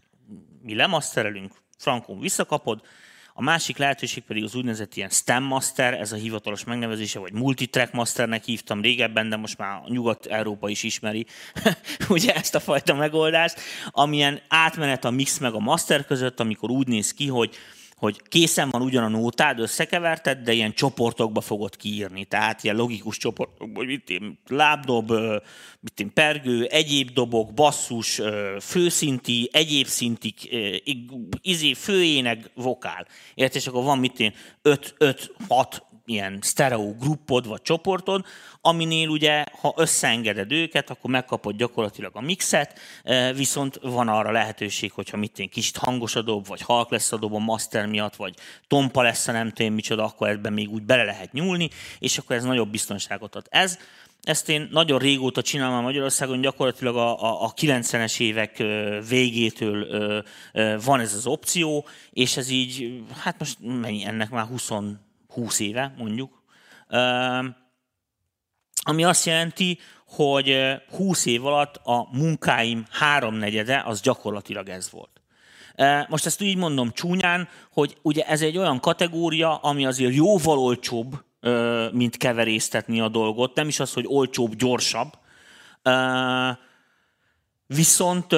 mi 0.61 0.75
lemasterelünk, 0.75 1.53
frankon 1.77 2.19
visszakapod, 2.19 2.81
a 3.39 3.43
másik 3.43 3.77
lehetőség 3.77 4.23
pedig 4.23 4.43
az 4.43 4.55
úgynevezett 4.55 4.95
ilyen 4.95 5.09
STEM 5.09 5.43
Master, 5.43 5.93
ez 5.93 6.11
a 6.11 6.15
hivatalos 6.15 6.63
megnevezése, 6.63 7.19
vagy 7.19 7.33
Multitrack 7.33 7.93
Masternek 7.93 8.43
hívtam 8.43 8.81
régebben, 8.81 9.29
de 9.29 9.35
most 9.35 9.57
már 9.57 9.81
Nyugat-Európa 9.87 10.69
is 10.69 10.83
ismeri 10.83 11.25
ugye 12.09 12.33
ezt 12.35 12.55
a 12.55 12.59
fajta 12.59 12.95
megoldást, 12.95 13.59
amilyen 13.89 14.41
átmenet 14.47 15.05
a 15.05 15.09
mix 15.09 15.37
meg 15.37 15.53
a 15.53 15.59
master 15.59 16.05
között, 16.05 16.39
amikor 16.39 16.69
úgy 16.69 16.87
néz 16.87 17.13
ki, 17.13 17.27
hogy 17.27 17.55
hogy 17.97 18.21
készen 18.29 18.69
van 18.69 18.81
ugyan 18.81 19.03
a 19.03 19.07
nótád, 19.07 19.59
összekeverted, 19.59 20.37
de 20.37 20.53
ilyen 20.53 20.73
csoportokba 20.73 21.41
fogod 21.41 21.75
kiírni. 21.75 22.25
Tehát 22.25 22.63
ilyen 22.63 22.75
logikus 22.75 23.17
csoportokba, 23.17 23.79
hogy 23.79 23.87
mit 23.87 24.09
én, 24.09 24.39
lábdob, 24.47 25.11
mit 25.79 25.99
én, 25.99 26.13
pergő, 26.13 26.65
egyéb 26.65 27.09
dobok, 27.09 27.53
basszus, 27.53 28.21
főszinti, 28.59 29.49
egyéb 29.51 29.85
szintik, 29.85 30.49
izé, 31.41 31.73
főének, 31.73 32.49
vokál. 32.53 33.07
Érted? 33.33 33.55
És 33.55 33.67
akkor 33.67 33.83
van 33.83 33.99
mit 33.99 34.19
én, 34.19 34.33
5-6 34.63 35.17
ilyen 36.05 36.39
stereo 36.41 36.93
gruppod 36.93 37.47
vagy 37.47 37.61
csoportod, 37.61 38.25
aminél 38.67 39.07
ugye, 39.07 39.43
ha 39.61 39.73
összeengeded 39.77 40.51
őket, 40.51 40.89
akkor 40.89 41.11
megkapod 41.11 41.55
gyakorlatilag 41.55 42.11
a 42.15 42.21
mixet, 42.21 42.79
e, 43.03 43.33
viszont 43.33 43.79
van 43.81 44.07
arra 44.07 44.31
lehetőség, 44.31 44.91
hogyha 44.91 45.17
mit 45.17 45.39
én 45.39 45.49
kicsit 45.49 45.77
hangos 45.77 46.15
a 46.15 46.23
vagy 46.23 46.61
halk 46.61 46.91
lesz 46.91 47.11
a 47.11 47.17
dob 47.17 47.33
master 47.33 47.85
miatt, 47.85 48.15
vagy 48.15 48.33
tompa 48.67 49.01
lesz 49.01 49.27
a 49.27 49.31
nem 49.31 49.51
tudom 49.51 49.73
micsoda, 49.73 50.03
akkor 50.03 50.29
ebben 50.29 50.53
még 50.53 50.69
úgy 50.69 50.83
bele 50.83 51.03
lehet 51.03 51.31
nyúlni, 51.31 51.69
és 51.99 52.17
akkor 52.17 52.35
ez 52.35 52.43
nagyobb 52.43 52.69
biztonságot 52.69 53.35
ad. 53.35 53.45
Ez 53.49 53.77
ezt 54.21 54.49
én 54.49 54.67
nagyon 54.71 54.99
régóta 54.99 55.41
csinálom 55.41 55.83
Magyarországon, 55.83 56.41
gyakorlatilag 56.41 56.95
a, 56.95 57.23
a, 57.23 57.43
a 57.43 57.53
90-es 57.53 58.19
évek 58.19 58.63
végétől 59.09 60.23
van 60.83 60.99
ez 60.99 61.13
az 61.13 61.25
opció, 61.25 61.85
és 62.11 62.37
ez 62.37 62.49
így, 62.49 63.03
hát 63.21 63.39
most 63.39 63.57
mennyi 63.61 64.05
ennek 64.05 64.29
már 64.29 64.45
20 64.45 64.69
20 65.27 65.59
éve 65.59 65.93
mondjuk, 65.97 66.43
ami 68.87 69.03
azt 69.03 69.25
jelenti, 69.25 69.79
hogy 70.07 70.57
20 70.95 71.25
év 71.25 71.45
alatt 71.45 71.75
a 71.83 72.07
munkáim 72.11 72.85
háromnegyede 72.91 73.83
az 73.85 74.01
gyakorlatilag 74.01 74.69
ez 74.69 74.91
volt. 74.91 75.21
Most 76.09 76.25
ezt 76.25 76.41
így 76.41 76.57
mondom 76.57 76.91
csúnyán, 76.91 77.47
hogy 77.71 77.97
ugye 78.01 78.23
ez 78.23 78.41
egy 78.41 78.57
olyan 78.57 78.79
kategória, 78.79 79.55
ami 79.55 79.85
azért 79.85 80.13
jóval 80.13 80.57
olcsóbb, 80.57 81.23
mint 81.91 82.17
keverésztetni 82.17 82.99
a 82.99 83.07
dolgot. 83.07 83.55
Nem 83.55 83.67
is 83.67 83.79
az, 83.79 83.93
hogy 83.93 84.05
olcsóbb, 84.07 84.55
gyorsabb. 84.55 85.09
Viszont 87.65 88.35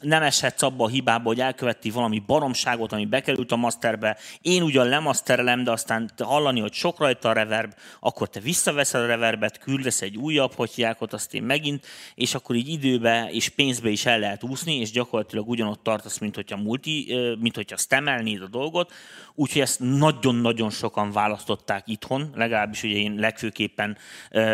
nem 0.00 0.22
eshetsz 0.22 0.62
abba 0.62 0.84
a 0.84 0.88
hibába, 0.88 1.28
hogy 1.28 1.40
elkövetti 1.40 1.90
valami 1.90 2.22
baromságot, 2.26 2.92
ami 2.92 3.06
bekerült 3.06 3.52
a 3.52 3.56
masterbe. 3.56 4.16
Én 4.42 4.62
ugyan 4.62 4.88
lemasterelem, 4.88 5.64
de 5.64 5.70
aztán 5.70 6.10
hallani, 6.18 6.60
hogy 6.60 6.72
sok 6.72 6.98
rajta 6.98 7.28
a 7.28 7.32
reverb, 7.32 7.72
akkor 8.00 8.28
te 8.28 8.40
visszaveszed 8.40 9.00
a 9.00 9.06
reverbet, 9.06 9.58
küldesz 9.58 10.02
egy 10.02 10.16
újabb 10.16 10.52
hotyjákot, 10.54 11.12
azt 11.12 11.34
én 11.34 11.42
megint, 11.42 11.86
és 12.14 12.34
akkor 12.34 12.56
így 12.56 12.68
időbe 12.68 13.28
és 13.30 13.48
pénzbe 13.48 13.88
is 13.88 14.06
el 14.06 14.18
lehet 14.18 14.42
úszni, 14.42 14.74
és 14.74 14.90
gyakorlatilag 14.90 15.48
ugyanott 15.48 15.82
tartasz, 15.82 16.18
mint 16.18 16.34
hogyha 16.34 16.56
multi, 16.56 17.16
mint 17.40 17.54
hogyha 17.54 17.76
stemelnéd 17.76 18.42
a 18.42 18.48
dolgot. 18.48 18.92
Úgyhogy 19.34 19.60
ezt 19.60 19.80
nagyon-nagyon 19.80 20.70
sokan 20.70 21.12
választották 21.12 21.82
itthon, 21.86 22.30
legalábbis 22.34 22.82
ugye 22.82 22.96
én 22.96 23.14
legfőképpen 23.14 23.96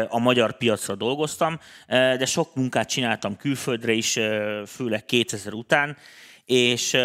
a 0.09 0.19
magyar 0.19 0.57
piacra 0.57 0.95
dolgoztam, 0.95 1.59
de 1.89 2.27
sok 2.27 2.55
munkát 2.55 2.89
csináltam 2.89 3.37
külföldre 3.37 3.93
is, 3.93 4.19
főleg 4.67 5.05
2000 5.05 5.53
után, 5.53 5.97
és 6.45 6.97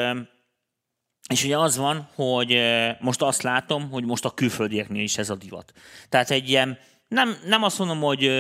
és 1.30 1.44
ugye 1.44 1.58
az 1.58 1.78
van, 1.78 2.10
hogy 2.16 2.62
most 3.00 3.22
azt 3.22 3.42
látom, 3.42 3.90
hogy 3.90 4.06
most 4.06 4.26
a 4.26 4.30
külföldieknél 4.30 5.04
is 5.04 5.18
ez 5.18 5.30
a 5.30 5.36
divat. 5.36 5.74
Tehát 6.10 6.32
egy 6.32 6.50
ilyen, 6.50 6.78
nem, 7.08 7.38
nem 7.46 7.64
azt 7.64 7.78
mondom, 7.78 8.00
hogy, 8.00 8.32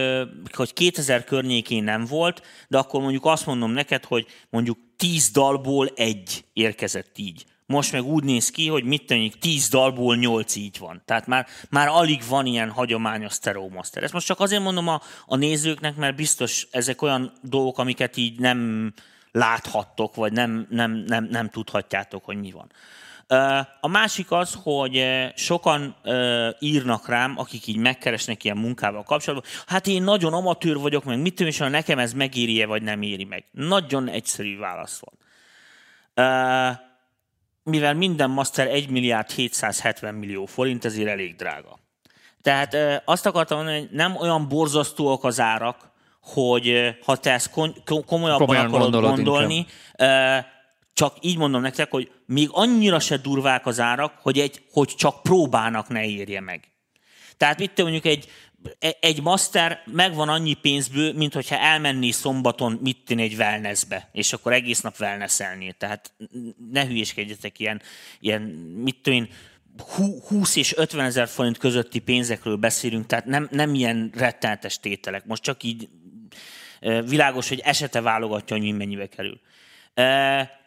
hogy 0.51 0.73
2000 0.73 1.23
környékén 1.23 1.83
nem 1.83 2.05
volt, 2.05 2.41
de 2.67 2.77
akkor 2.77 3.01
mondjuk 3.01 3.25
azt 3.25 3.45
mondom 3.45 3.71
neked, 3.71 4.05
hogy 4.05 4.27
mondjuk 4.49 4.77
10 4.97 5.31
dalból 5.31 5.87
egy 5.95 6.45
érkezett 6.53 7.17
így. 7.17 7.45
Most 7.69 7.91
meg 7.91 8.03
úgy 8.03 8.23
néz 8.23 8.49
ki, 8.49 8.67
hogy 8.67 8.83
mit 8.83 9.05
tennék, 9.05 9.37
10 9.37 9.69
dalból 9.69 10.15
8 10.15 10.55
így 10.55 10.77
van. 10.79 11.01
Tehát 11.05 11.27
már, 11.27 11.47
már 11.69 11.87
alig 11.87 12.21
van 12.29 12.45
ilyen 12.45 12.69
hagyományos 12.69 13.33
stereo 13.33 13.67
master. 13.67 14.03
Ezt 14.03 14.13
most 14.13 14.25
csak 14.25 14.39
azért 14.39 14.61
mondom 14.61 14.87
a, 14.87 15.01
a 15.25 15.35
nézőknek, 15.35 15.95
mert 15.95 16.15
biztos 16.15 16.67
ezek 16.71 17.01
olyan 17.01 17.31
dolgok, 17.41 17.77
amiket 17.77 18.17
így 18.17 18.39
nem 18.39 18.93
láthattok, 19.31 20.15
vagy 20.15 20.31
nem, 20.31 20.67
nem, 20.69 20.91
nem, 20.91 21.27
nem 21.31 21.49
tudhatjátok, 21.49 22.25
hogy 22.25 22.37
mi 22.37 22.51
van. 22.51 22.71
A 23.81 23.87
másik 23.87 24.31
az, 24.31 24.57
hogy 24.63 25.05
sokan 25.35 25.95
írnak 26.59 27.07
rám, 27.07 27.37
akik 27.37 27.67
így 27.67 27.77
megkeresnek 27.77 28.43
ilyen 28.43 28.57
munkával 28.57 29.03
kapcsolatban, 29.03 29.49
hát 29.67 29.87
én 29.87 30.03
nagyon 30.03 30.33
amatőr 30.33 30.77
vagyok, 30.77 31.03
meg 31.03 31.21
mit 31.21 31.35
tudom, 31.35 31.51
és 31.51 31.57
nekem 31.57 31.99
ez 31.99 32.13
megéri-e, 32.13 32.65
vagy 32.65 32.81
nem 32.81 33.01
éri 33.01 33.23
meg. 33.23 33.45
Nagyon 33.51 34.07
egyszerű 34.07 34.57
válasz 34.57 34.99
van 34.99 35.17
mivel 37.63 37.93
minden 37.93 38.29
master 38.29 38.67
1 38.67 38.89
milliárd 38.89 39.29
770 39.31 40.13
millió 40.13 40.45
forint, 40.45 40.85
ezért 40.85 41.09
elég 41.09 41.35
drága. 41.35 41.79
Tehát 42.41 43.01
azt 43.05 43.25
akartam 43.25 43.57
mondani, 43.57 43.79
hogy 43.79 43.89
nem 43.91 44.15
olyan 44.15 44.47
borzasztóak 44.47 45.23
az 45.23 45.39
árak, 45.39 45.91
hogy 46.21 46.95
ha 47.05 47.15
te 47.15 47.31
ezt 47.31 47.49
komolyabban 47.49 48.37
Komolyan 48.37 48.65
akarod 48.65 49.01
gondolni, 49.01 49.55
inkább. 49.55 50.45
csak 50.93 51.15
így 51.21 51.37
mondom 51.37 51.61
nektek, 51.61 51.91
hogy 51.91 52.11
még 52.25 52.49
annyira 52.51 52.99
se 52.99 53.17
durvák 53.17 53.65
az 53.65 53.79
árak, 53.79 54.13
hogy, 54.21 54.39
egy, 54.39 54.61
hogy 54.71 54.87
csak 54.87 55.21
próbának 55.21 55.87
ne 55.87 56.05
érje 56.05 56.41
meg. 56.41 56.63
Tehát 57.37 57.59
itt 57.59 57.81
mondjuk 57.81 58.05
egy 58.05 58.29
egy 58.99 59.21
master 59.21 59.83
megvan 59.85 60.29
annyi 60.29 60.53
pénzből, 60.53 61.13
mint 61.13 61.33
hogyha 61.33 61.57
elmenni 61.57 62.11
szombaton 62.11 62.79
mit 62.81 63.11
egy 63.11 63.33
wellnessbe, 63.33 64.09
és 64.11 64.33
akkor 64.33 64.53
egész 64.53 64.81
nap 64.81 64.95
wellnesselni. 64.99 65.75
Tehát 65.77 66.13
ne 66.71 66.85
hülyéskedjetek 66.85 67.59
ilyen, 67.59 67.81
ilyen 68.19 68.41
mit 68.83 69.01
tudom 69.01 69.27
20 70.27 70.55
és 70.55 70.77
50 70.77 71.05
ezer 71.05 71.27
forint 71.27 71.57
közötti 71.57 71.99
pénzekről 71.99 72.55
beszélünk, 72.55 73.05
tehát 73.05 73.25
nem, 73.25 73.47
nem 73.51 73.73
ilyen 73.73 74.11
rettenetes 74.15 74.79
tételek. 74.79 75.25
Most 75.25 75.43
csak 75.43 75.63
így 75.63 75.89
e, 76.79 77.01
világos, 77.01 77.49
hogy 77.49 77.59
esete 77.59 78.01
válogatja, 78.01 78.57
hogy 78.57 78.77
mennyibe 78.77 79.07
kerül. 79.07 79.39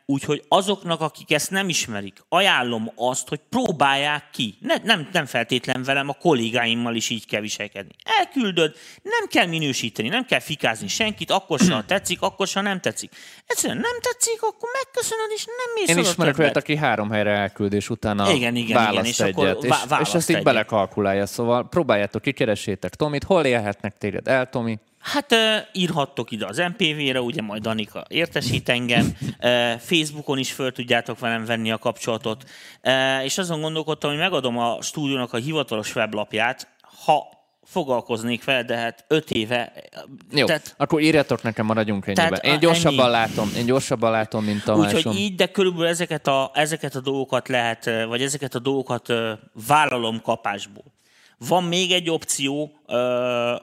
Úgyhogy 0.07 0.45
azoknak, 0.49 1.01
akik 1.01 1.33
ezt 1.33 1.51
nem 1.51 1.69
ismerik, 1.69 2.19
ajánlom 2.29 2.93
azt, 2.97 3.29
hogy 3.29 3.41
próbálják 3.49 4.25
ki. 4.33 4.55
Ne, 4.61 4.75
nem, 4.85 5.09
nem 5.13 5.27
feltétlen 5.27 5.83
velem, 5.83 6.09
a 6.09 6.13
kollégáimmal 6.13 6.95
is 6.95 7.11
így 7.11 7.27
kell 7.27 7.41
viselkedni. 7.41 7.95
Elküldöd, 8.19 8.77
nem 9.03 9.29
kell 9.29 9.47
minősíteni, 9.47 10.09
nem 10.09 10.25
kell 10.25 10.41
fikázni 10.41 10.89
senkit, 10.89 11.31
akkor 11.31 11.59
sem 11.59 11.85
tetszik, 11.87 12.23
akkor 12.23 12.47
sem 12.47 12.63
nem 12.63 12.81
tetszik. 12.81 13.11
Egyszerűen 13.47 13.81
nem 13.81 14.01
tetszik, 14.01 14.43
akkor 14.43 14.69
megköszönöd, 14.73 15.31
és 15.35 15.45
nem 15.45 15.73
mész 15.75 15.97
Én 15.97 16.11
ismerek 16.11 16.39
olyat, 16.39 16.57
aki 16.57 16.77
három 16.77 17.11
helyre 17.11 17.31
elküldés 17.31 17.91
utána 17.91 18.33
igen, 18.33 18.57
igen, 18.57 18.77
választ 18.77 18.93
igen, 18.93 19.05
és 19.05 19.19
egyet, 19.19 19.57
akkor 19.57 19.67
és, 20.01 20.09
és 20.09 20.15
ezt 20.15 20.31
így 20.31 20.43
belekalkulálja. 20.43 21.27
Szóval 21.27 21.69
próbáljátok, 21.69 22.23
kikeresétek 22.23 22.95
Tomit, 22.95 23.25
hol 23.25 23.45
élhetnek 23.45 23.99
téged 23.99 24.29
el, 24.29 24.49
Tomi? 24.49 24.79
Hát 25.03 25.35
írhattok 25.73 26.31
ide 26.31 26.47
az 26.47 26.57
MPV-re, 26.57 27.21
ugye 27.21 27.43
majd 27.43 27.63
Danika 27.63 28.05
értesít 28.09 28.69
engem. 28.69 29.17
Facebookon 29.79 30.39
is 30.39 30.53
föl 30.53 30.73
tudjátok 30.73 31.19
velem 31.19 31.45
venni 31.45 31.71
a 31.71 31.79
kapcsolatot. 31.79 32.45
És 33.25 33.39
azon 33.39 33.61
gondolkodtam, 33.61 34.11
hogy 34.11 34.19
megadom 34.19 34.59
a 34.59 34.83
stúdiónak 34.83 35.33
a 35.33 35.37
hivatalos 35.37 35.95
weblapját, 35.95 36.69
ha 37.05 37.41
foglalkoznék 37.65 38.45
vele, 38.45 38.63
de 38.63 38.77
hát 38.77 39.05
öt 39.09 39.31
éve... 39.31 39.73
Jó, 40.31 40.47
tehát, 40.47 40.75
akkor 40.79 41.01
írjatok 41.01 41.43
nekem, 41.43 41.67
maradjunk 41.67 42.07
ennyiben. 42.07 42.41
Én 42.43 42.59
gyorsabban 42.59 43.05
ennyi. 43.05 43.13
látom, 43.13 43.51
én 43.57 43.67
gyorsabban 43.67 44.11
látom, 44.11 44.45
mint 44.45 44.65
Tamásom. 44.65 44.97
Úgyhogy 44.97 45.17
így, 45.17 45.35
de 45.35 45.47
körülbelül 45.47 45.87
ezeket 45.87 46.27
a, 46.27 46.51
ezeket 46.55 46.95
a 46.95 47.01
dolgokat 47.01 47.49
lehet, 47.49 47.91
vagy 48.09 48.23
ezeket 48.23 48.55
a 48.55 48.59
dolgokat 48.59 49.13
vállalom 49.67 50.21
kapásból. 50.21 50.85
Van 51.49 51.65
még 51.65 51.93
egy 51.93 52.11
opció, 52.11 52.81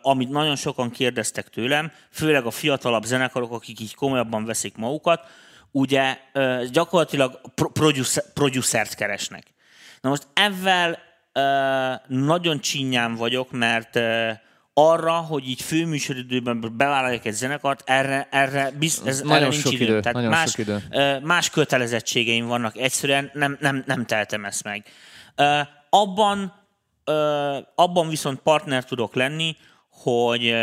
amit 0.01 0.29
nagyon 0.29 0.55
sokan 0.55 0.91
kérdeztek 0.91 1.49
tőlem, 1.49 1.91
főleg 2.11 2.45
a 2.45 2.51
fiatalabb 2.51 3.03
zenekarok, 3.03 3.51
akik 3.51 3.79
így 3.79 3.95
komolyabban 3.95 4.45
veszik 4.45 4.75
magukat, 4.75 5.21
ugye 5.71 6.17
gyakorlatilag 6.71 7.41
producert 8.33 8.95
keresnek. 8.95 9.43
Na 10.01 10.09
most 10.09 10.27
ezzel 10.33 10.99
nagyon 12.07 12.59
csinyán 12.59 13.15
vagyok, 13.15 13.51
mert 13.51 13.99
arra, 14.73 15.13
hogy 15.13 15.49
így 15.49 15.61
főműsoridőben 15.61 16.73
bevállaljak 16.77 17.25
egy 17.25 17.33
zenekart, 17.33 17.83
erre, 17.85 18.27
erre, 18.31 18.71
biz, 18.79 19.01
ez, 19.05 19.21
nagyon 19.21 19.35
erre 19.35 19.47
nincs 19.47 19.61
sok 19.61 19.73
idő. 19.73 19.83
idő. 19.83 19.99
Tehát 19.99 20.13
nagyon 20.13 20.29
más, 20.29 20.49
sok 20.49 20.57
idő. 20.57 21.19
más 21.23 21.49
kötelezettségeim 21.49 22.47
vannak, 22.47 22.77
egyszerűen 22.77 23.31
nem, 23.33 23.57
nem, 23.59 23.83
nem 23.85 24.05
teltem 24.05 24.45
ezt 24.45 24.63
meg. 24.63 24.85
Abban 25.89 26.58
abban 27.75 28.09
viszont 28.09 28.39
partner 28.39 28.85
tudok 28.85 29.15
lenni, 29.15 29.55
hogy 29.89 30.55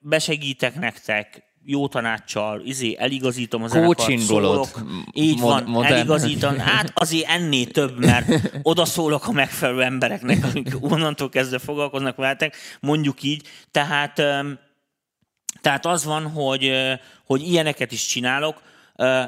besegítek 0.00 0.78
nektek, 0.78 1.42
jó 1.70 1.88
tanácssal, 1.88 2.60
izé, 2.60 2.96
eligazítom 2.98 3.62
az 3.62 3.70
zenekart, 3.70 4.18
szólok, 4.18 4.68
így 5.12 5.38
mod, 5.38 5.50
van, 5.50 5.64
modern. 5.64 5.94
eligazítom, 5.94 6.58
hát 6.58 6.90
azért 6.94 7.28
ennél 7.28 7.66
több, 7.66 7.98
mert 7.98 8.28
oda 8.62 8.84
szólok 8.84 9.26
a 9.28 9.32
megfelelő 9.32 9.82
embereknek, 9.82 10.44
akik 10.44 10.68
onnantól 10.80 11.28
kezdve 11.28 11.58
foglalkoznak 11.58 12.16
veletek, 12.16 12.56
mondjuk 12.80 13.22
így, 13.22 13.48
tehát, 13.70 14.14
tehát 15.60 15.86
az 15.86 16.04
van, 16.04 16.30
hogy, 16.30 16.72
hogy 17.26 17.42
ilyeneket 17.42 17.92
is 17.92 18.06
csinálok, 18.06 18.62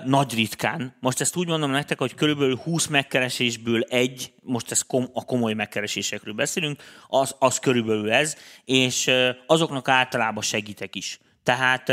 nagy 0.05 0.35
ritkán. 0.35 0.97
Most 1.01 1.21
ezt 1.21 1.37
úgy 1.37 1.49
mondom 1.49 1.71
nektek, 1.71 1.99
hogy 1.99 2.15
körülbelül 2.15 2.57
20 2.57 2.87
megkeresésből 2.87 3.83
egy, 3.83 4.33
most 4.43 4.71
ez 4.71 4.83
kom, 4.83 5.09
a 5.13 5.25
komoly 5.25 5.53
megkeresésekről 5.53 6.35
beszélünk, 6.35 6.83
az, 7.09 7.35
az 7.39 7.59
körülbelül 7.59 8.13
ez, 8.13 8.37
és 8.65 9.11
azoknak 9.47 9.89
általában 9.89 10.43
segítek 10.43 10.95
is. 10.95 11.21
Tehát 11.43 11.89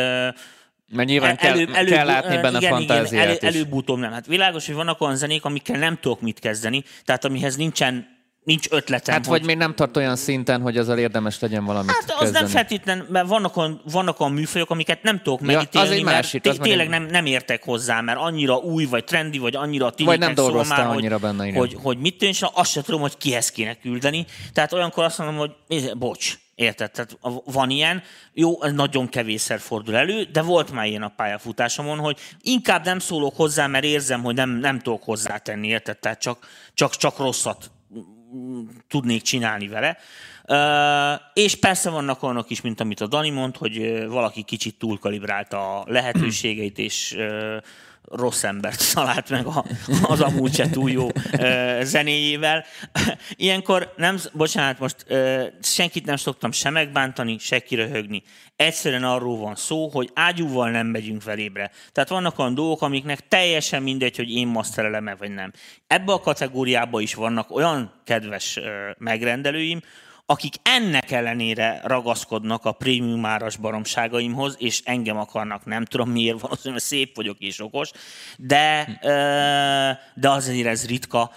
mert 0.91 1.07
nyilván 1.07 1.37
kell, 1.37 1.51
előbb, 1.51 1.69
előbb, 1.73 1.93
kell 1.93 2.05
látni 2.05 2.37
benne 2.37 2.57
igen, 2.57 2.71
fantáziát 2.71 3.11
igen, 3.11 3.27
elő, 3.27 3.55
előbb-utóbb 3.55 3.97
nem. 3.97 4.11
Hát 4.11 4.25
világos, 4.25 4.65
hogy 4.65 4.75
vannak 4.75 5.01
olyan 5.01 5.15
zenék, 5.15 5.45
amikkel 5.45 5.79
nem 5.79 5.97
tudok 5.99 6.21
mit 6.21 6.39
kezdeni, 6.39 6.83
tehát 7.03 7.25
amihez 7.25 7.55
nincsen 7.55 8.16
nincs 8.47 8.67
ötletem. 8.69 9.13
Hát 9.15 9.25
hogy... 9.25 9.37
vagy 9.37 9.47
még 9.47 9.57
nem 9.57 9.75
tart 9.75 9.97
olyan 9.97 10.15
szinten, 10.15 10.61
hogy 10.61 10.77
azzal 10.77 10.97
érdemes 10.97 11.39
legyen 11.39 11.65
valamit 11.65 11.91
Hát 11.91 12.11
az 12.11 12.17
kezdeni. 12.19 12.43
nem 12.43 12.53
feltétlen, 12.53 13.05
mert 13.09 13.27
vannak 13.27 13.57
olyan, 13.57 13.81
vannak 13.91 14.19
olyan 14.19 14.33
műfajok, 14.33 14.69
amiket 14.69 15.03
nem 15.03 15.21
tudok 15.21 15.39
megítélni, 15.39 15.69
ja, 15.71 15.81
az 15.81 15.91
egy 15.91 16.03
másik, 16.03 16.43
mert 16.45 16.61
tényleg 16.61 16.89
nem, 16.89 17.03
nem 17.03 17.25
értek 17.25 17.63
hozzá, 17.63 18.01
mert 18.01 18.19
annyira 18.19 18.55
új, 18.55 18.85
vagy 18.85 19.03
trendi, 19.03 19.37
vagy 19.37 19.55
annyira 19.55 19.93
Vagy 19.97 20.19
nem 20.19 20.33
dolgoztál 20.33 20.85
már, 20.85 20.95
annyira 20.95 21.13
hogy, 21.13 21.21
benne, 21.21 21.47
igen. 21.47 21.59
Hogy, 21.59 21.75
hogy 21.81 21.97
mit 21.97 22.17
tűn, 22.17 22.29
és 22.29 22.43
azt 22.53 22.71
sem 22.71 22.83
tudom, 22.83 23.01
hogy 23.01 23.17
kihez 23.17 23.51
kéne 23.51 23.75
küldeni. 23.75 24.25
Tehát 24.53 24.73
olyankor 24.73 25.03
azt 25.03 25.17
mondom, 25.17 25.37
hogy 25.37 25.51
bocs, 25.97 26.37
Érted? 26.55 26.91
Tehát 26.91 27.17
van 27.45 27.69
ilyen, 27.69 28.03
jó, 28.33 28.63
ez 28.63 28.71
nagyon 28.73 29.09
kevésszer 29.09 29.59
fordul 29.59 29.95
elő, 29.95 30.23
de 30.23 30.41
volt 30.41 30.71
már 30.71 30.85
ilyen 30.85 31.01
a 31.01 31.13
pályafutásomon, 31.15 31.97
hogy 31.97 32.17
inkább 32.41 32.85
nem 32.85 32.99
szólok 32.99 33.35
hozzá, 33.35 33.67
mert 33.67 33.85
érzem, 33.85 34.23
hogy 34.23 34.35
nem, 34.35 34.49
nem 34.49 34.79
tudok 34.79 35.03
hozzátenni, 35.03 35.67
érted? 35.67 35.97
Tehát 35.97 36.19
csak, 36.19 36.47
csak, 36.73 36.95
csak 36.95 37.17
rosszat 37.17 37.71
tudnék 38.87 39.21
csinálni 39.21 39.67
vele. 39.67 39.97
És 41.33 41.55
persze 41.55 41.89
vannak 41.89 42.23
olyanok 42.23 42.49
is, 42.49 42.61
mint 42.61 42.79
amit 42.79 43.01
a 43.01 43.07
Dani 43.07 43.29
mond, 43.29 43.57
hogy 43.57 44.07
valaki 44.07 44.43
kicsit 44.43 44.77
túlkalibrálta 44.77 45.79
a 45.79 45.83
lehetőségeit, 45.87 46.77
és 46.77 47.17
rossz 48.11 48.43
embert 48.43 48.93
talált 48.93 49.29
meg 49.29 49.45
a, 49.45 49.65
az 50.01 50.21
amúgy 50.21 50.53
se 50.53 50.69
túl 50.69 50.91
jó 50.91 51.07
ö, 51.31 51.79
zenéjével. 51.83 52.65
Ilyenkor 53.35 53.93
nem, 53.97 54.17
bocsánat, 54.33 54.79
most 54.79 54.95
ö, 55.07 55.45
senkit 55.61 56.05
nem 56.05 56.15
szoktam 56.15 56.51
se 56.51 56.69
megbántani, 56.69 57.37
se 57.37 57.59
kiröhögni. 57.59 58.23
Egyszerűen 58.55 59.03
arról 59.03 59.37
van 59.37 59.55
szó, 59.55 59.87
hogy 59.87 60.09
ágyúval 60.13 60.71
nem 60.71 60.87
megyünk 60.87 61.21
felébre. 61.21 61.71
Tehát 61.91 62.09
vannak 62.09 62.39
olyan 62.39 62.55
dolgok, 62.55 62.81
amiknek 62.81 63.27
teljesen 63.27 63.83
mindegy, 63.83 64.15
hogy 64.15 64.29
én 64.29 64.47
maszterelem-e 64.47 65.15
vagy 65.15 65.31
nem. 65.31 65.51
Ebbe 65.87 66.11
a 66.11 66.19
kategóriába 66.19 67.01
is 67.01 67.13
vannak 67.13 67.51
olyan 67.51 67.91
kedves 68.03 68.57
ö, 68.57 68.89
megrendelőim, 68.97 69.81
akik 70.29 70.55
ennek 70.61 71.11
ellenére 71.11 71.81
ragaszkodnak 71.83 72.65
a 72.65 72.71
prémium 72.71 73.25
áras 73.25 73.55
baromságaimhoz, 73.55 74.55
és 74.59 74.81
engem 74.85 75.17
akarnak, 75.17 75.65
nem 75.65 75.85
tudom 75.85 76.09
miért, 76.09 76.39
valószínűleg 76.39 76.81
szép 76.81 77.15
vagyok 77.15 77.39
és 77.39 77.61
okos, 77.61 77.91
de, 78.37 78.97
de 80.13 80.29
azért 80.29 80.67
ez 80.67 80.87
ritka. 80.87 81.31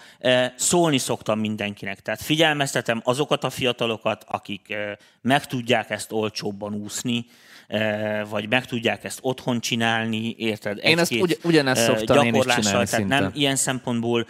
Szólni 0.56 0.98
szoktam 0.98 1.38
mindenkinek. 1.38 2.00
Tehát 2.00 2.22
figyelmeztetem 2.22 3.00
azokat 3.04 3.44
a 3.44 3.50
fiatalokat, 3.50 4.24
akik 4.28 4.76
meg 5.20 5.46
tudják 5.46 5.90
ezt 5.90 6.12
olcsóbban 6.12 6.74
úszni, 6.74 7.26
vagy 8.30 8.48
meg 8.48 8.66
tudják 8.66 9.04
ezt 9.04 9.18
otthon 9.22 9.60
csinálni, 9.60 10.34
érted? 10.38 10.78
Egy, 10.78 10.90
én 10.90 10.98
ezt 10.98 11.12
ugy, 11.12 11.38
ugyanezt 11.44 11.84
szoktam 11.84 12.26
én 12.26 12.34
is 12.34 12.40
csinálni 12.40 12.62
tehát 12.70 12.86
szinten. 12.86 13.22
nem 13.22 13.30
ilyen 13.34 13.56
szempontból 13.56 14.26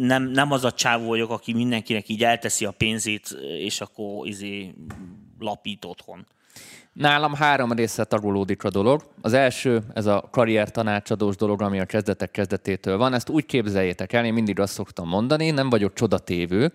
nem, 0.00 0.22
nem 0.22 0.52
az 0.52 0.64
a 0.64 0.72
csávó 0.72 1.06
vagyok, 1.06 1.30
aki 1.30 1.52
mindenkinek 1.52 2.08
így 2.08 2.24
elteszi 2.24 2.64
a 2.64 2.70
pénzét, 2.70 3.36
és 3.58 3.80
akkor 3.80 4.26
izé 4.26 4.74
lapít 5.38 5.84
otthon. 5.84 6.26
Nálam 6.92 7.34
három 7.34 7.72
része 7.72 8.04
tagolódik 8.04 8.64
a 8.64 8.70
dolog. 8.70 9.02
Az 9.20 9.32
első, 9.32 9.82
ez 9.94 10.06
a 10.06 10.28
karrier 10.30 10.70
tanácsadós 10.70 11.36
dolog, 11.36 11.62
ami 11.62 11.80
a 11.80 11.84
kezdetek 11.84 12.30
kezdetétől 12.30 12.96
van. 12.96 13.14
Ezt 13.14 13.28
úgy 13.28 13.46
képzeljétek 13.46 14.12
el, 14.12 14.24
én 14.24 14.32
mindig 14.32 14.60
azt 14.60 14.72
szoktam 14.72 15.08
mondani, 15.08 15.50
nem 15.50 15.70
vagyok 15.70 15.92
csodatévő, 15.92 16.72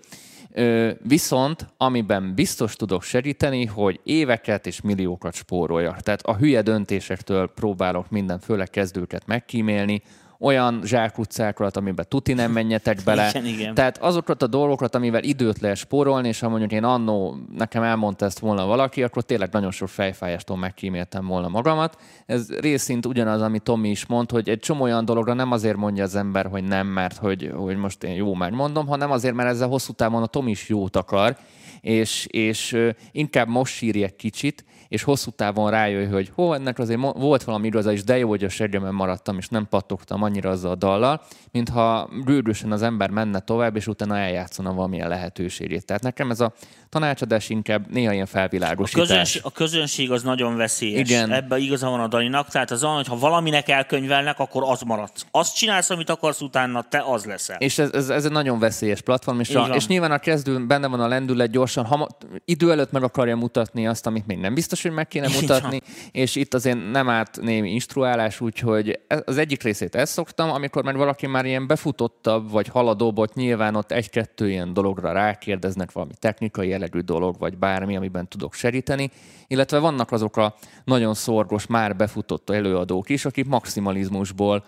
Viszont, 1.03 1.67
amiben 1.77 2.33
biztos 2.35 2.75
tudok 2.75 3.03
segíteni, 3.03 3.65
hogy 3.65 3.99
éveket 4.03 4.67
és 4.67 4.81
milliókat 4.81 5.33
spóroljak. 5.33 6.01
Tehát 6.01 6.21
a 6.21 6.35
hülye 6.35 6.61
döntésektől 6.61 7.47
próbálok 7.47 8.09
minden, 8.09 8.39
főleg 8.39 8.69
kezdőket 8.69 9.25
megkímélni, 9.25 10.01
olyan 10.39 10.81
zsákutcákat, 10.83 11.77
amiben 11.77 12.05
tuti 12.09 12.33
nem 12.33 12.51
menjetek 12.51 13.01
bele. 13.05 13.29
Igen, 13.29 13.45
igen. 13.45 13.73
Tehát 13.73 13.97
azokat 13.97 14.41
a 14.41 14.47
dolgokat, 14.47 14.95
amivel 14.95 15.23
időt 15.23 15.59
lehet 15.59 15.77
spórolni, 15.77 16.27
és 16.27 16.39
ha 16.39 16.49
mondjuk 16.49 16.71
én 16.71 16.83
annó 16.83 17.37
nekem 17.55 17.83
elmondta 17.83 18.25
ezt 18.25 18.39
volna 18.39 18.65
valaki, 18.65 19.03
akkor 19.03 19.23
tényleg 19.23 19.51
nagyon 19.51 19.71
sok 19.71 19.89
fejfájástól 19.89 20.57
megkíméltem 20.57 21.25
volna 21.25 21.47
magamat. 21.47 21.97
Ez 22.25 22.49
részint 22.59 23.05
ugyanaz, 23.05 23.41
amit 23.41 23.63
Tomi 23.63 23.89
is 23.89 24.05
mond, 24.05 24.31
hogy 24.31 24.49
egy 24.49 24.59
csomó 24.59 24.83
olyan 24.83 25.05
dologra 25.05 25.33
nem 25.33 25.51
azért 25.51 25.77
mondja 25.77 26.03
az 26.03 26.15
ember, 26.15 26.45
hogy 26.45 26.63
nem, 26.63 26.87
mert 26.87 27.17
hogy, 27.17 27.51
hogy 27.55 27.77
most 27.77 28.03
én 28.03 28.13
jó 28.13 28.33
megmondom, 28.33 28.87
hanem 28.87 29.11
azért, 29.11 29.35
mert 29.35 29.49
ezzel 29.49 29.67
hosszú 29.67 29.93
távon 29.93 30.21
a 30.21 30.27
Tomi 30.27 30.51
is 30.51 30.69
jót 30.69 30.95
akar, 30.95 31.37
és, 31.81 32.25
és 32.29 32.77
inkább 33.11 33.47
most 33.47 33.73
sírj 33.73 34.03
egy 34.03 34.15
kicsit, 34.15 34.65
és 34.89 35.03
hosszú 35.03 35.31
távon 35.31 35.71
rájöjj, 35.71 36.05
hogy 36.05 36.31
hó, 36.35 36.53
ennek 36.53 36.79
azért 36.79 36.99
volt 36.99 37.43
valami 37.43 37.67
igaza, 37.67 37.91
és 37.91 38.03
de 38.03 38.17
jó, 38.17 38.29
hogy 38.29 38.43
a 38.43 38.49
seggemen 38.49 38.93
maradtam, 38.93 39.37
és 39.37 39.47
nem 39.47 39.67
pattogtam 39.69 40.23
annyira 40.23 40.49
azzal 40.49 40.71
a 40.71 40.75
dallal, 40.75 41.21
mintha 41.51 42.09
rűrűsen 42.25 42.71
az 42.71 42.81
ember 42.81 43.09
menne 43.09 43.39
tovább, 43.39 43.75
és 43.75 43.87
utána 43.87 44.17
eljátszana 44.17 44.73
valamilyen 44.73 45.07
lehetőségét. 45.07 45.85
Tehát 45.85 46.01
nekem 46.01 46.31
ez 46.31 46.39
a 46.39 46.53
tanácsadás 46.89 47.49
inkább 47.49 47.91
néha 47.91 48.13
ilyen 48.13 48.25
felvilágosítás. 48.25 49.03
A 49.03 49.07
közönség, 49.07 49.41
a 49.45 49.51
közönség 49.51 50.11
az 50.11 50.23
nagyon 50.23 50.55
veszélyes. 50.55 51.09
Igen. 51.09 51.31
Ebben 51.31 51.59
igaza 51.59 51.89
van 51.89 51.99
a 51.99 52.07
Daninak. 52.07 52.47
Tehát 52.47 52.71
az 52.71 52.81
hogy 52.81 53.07
ha 53.07 53.17
valaminek 53.17 53.69
elkönyvelnek, 53.69 54.39
akkor 54.39 54.63
az 54.65 54.81
maradsz. 54.81 55.25
Azt 55.31 55.55
csinálsz, 55.55 55.89
amit 55.89 56.09
akarsz 56.09 56.41
utána, 56.41 56.81
te 56.89 57.03
az 57.07 57.25
leszel. 57.25 57.57
És 57.59 57.77
ez, 57.77 57.91
ez, 57.91 58.09
ez 58.09 58.25
egy 58.25 58.31
nagyon 58.31 58.59
veszélyes 58.59 59.01
platform, 59.01 59.39
és, 59.39 59.55
a, 59.55 59.69
és 59.75 59.87
nyilván 59.87 60.11
a 60.11 60.19
kezdő 60.19 60.65
benne 60.65 60.87
van 60.87 60.99
a 60.99 61.07
lendület 61.07 61.51
gyorsan, 61.51 61.85
ha 61.85 62.07
idő 62.45 62.71
előtt 62.71 62.91
meg 62.91 63.03
akarja 63.03 63.35
mutatni 63.35 63.87
azt, 63.87 64.05
amit 64.05 64.27
még 64.27 64.37
nem 64.37 64.53
biztos, 64.53 64.78
hogy 64.82 64.91
meg 64.91 65.07
kéne 65.07 65.27
mutatni, 65.41 65.82
és 66.11 66.36
itt 66.36 66.53
azért 66.53 66.91
nem 66.91 67.09
árt 67.09 67.41
némi 67.41 67.71
instruálás, 67.71 68.41
úgyhogy 68.41 68.99
az 69.25 69.38
egyik 69.38 69.63
részét 69.63 69.95
ezt 69.95 70.13
szoktam, 70.13 70.49
amikor 70.49 70.84
már 70.84 70.95
valaki 70.95 71.27
már 71.27 71.45
ilyen 71.45 71.67
befutottabb, 71.67 72.51
vagy 72.51 72.67
haladóbb, 72.67 73.17
ott 73.17 73.34
nyilván 73.34 73.75
ott 73.75 73.91
egy-kettő 73.91 74.49
ilyen 74.49 74.73
dologra 74.73 75.11
rákérdeznek 75.11 75.91
valami 75.91 76.13
technikai 76.19 76.67
jellegű 76.67 76.99
dolog, 76.99 77.39
vagy 77.39 77.57
bármi, 77.57 77.95
amiben 77.95 78.27
tudok 78.27 78.53
segíteni, 78.53 79.11
illetve 79.47 79.80
vannak 79.80 80.11
azok 80.11 80.38
a 80.38 80.55
nagyon 80.84 81.13
szorgos, 81.13 81.67
már 81.67 81.95
befutott 81.95 82.49
előadók 82.49 83.09
is, 83.09 83.25
akik 83.25 83.45
maximalizmusból 83.45 84.65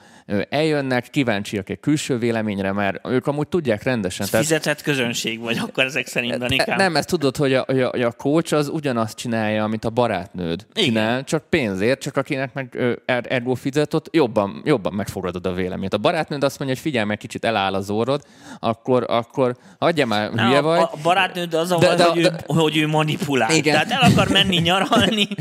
eljönnek, 0.49 1.09
kíváncsiak 1.09 1.69
egy 1.69 1.79
külső 1.79 2.17
véleményre, 2.17 2.71
mert 2.71 3.07
ők 3.07 3.27
amúgy 3.27 3.47
tudják 3.47 3.83
rendesen. 3.83 4.27
Tehát... 4.29 4.45
Fizetett 4.45 4.81
közönség 4.81 5.39
vagy 5.39 5.57
akkor 5.57 5.83
ezek 5.83 6.07
szerint, 6.07 6.37
Danikám? 6.37 6.77
Nem, 6.77 6.95
ezt 6.95 7.07
tudod, 7.07 7.37
hogy 7.37 7.53
a, 7.53 7.63
hogy, 7.67 7.81
a, 7.81 7.87
hogy 7.87 8.01
a 8.01 8.11
coach 8.11 8.53
az 8.53 8.67
ugyanazt 8.67 9.17
csinálja, 9.17 9.63
amit 9.63 9.85
a 9.85 9.89
barátnőd 10.01 10.65
Igen. 10.73 10.87
csinál, 10.87 11.23
csak 11.23 11.43
pénzért, 11.49 11.99
csak 11.99 12.17
akinek 12.17 12.53
meg 12.53 12.77
er, 13.05 13.25
ergo 13.29 13.53
fizet, 13.53 13.93
ott 13.93 14.07
jobban, 14.11 14.61
jobban 14.65 14.93
megfogadod 14.93 15.45
a 15.45 15.53
véleményt. 15.53 15.93
A 15.93 15.97
barátnőd 15.97 16.43
azt 16.43 16.59
mondja, 16.59 16.77
hogy 16.77 16.85
figyelj 16.85 17.05
meg, 17.05 17.17
kicsit 17.17 17.45
eláll 17.45 17.73
az 17.73 17.89
orrod, 17.89 18.21
akkor, 18.59 19.05
akkor 19.07 19.55
adja 19.77 20.05
már, 20.05 20.29
hülye 20.29 20.57
a, 20.57 20.61
vagy. 20.61 20.79
A 20.79 20.97
barátnőd 21.03 21.53
az 21.53 21.71
a 21.71 21.77
de, 21.77 21.95
de, 21.95 22.03
hogy, 22.03 22.21
de, 22.21 22.31
ő, 22.31 22.53
hogy 22.53 22.77
ő 22.77 22.87
manipulál. 22.87 23.51
Igen. 23.51 23.73
Tehát 23.73 24.03
el 24.03 24.11
akar 24.11 24.29
menni 24.29 24.57
nyaralni. 24.57 25.27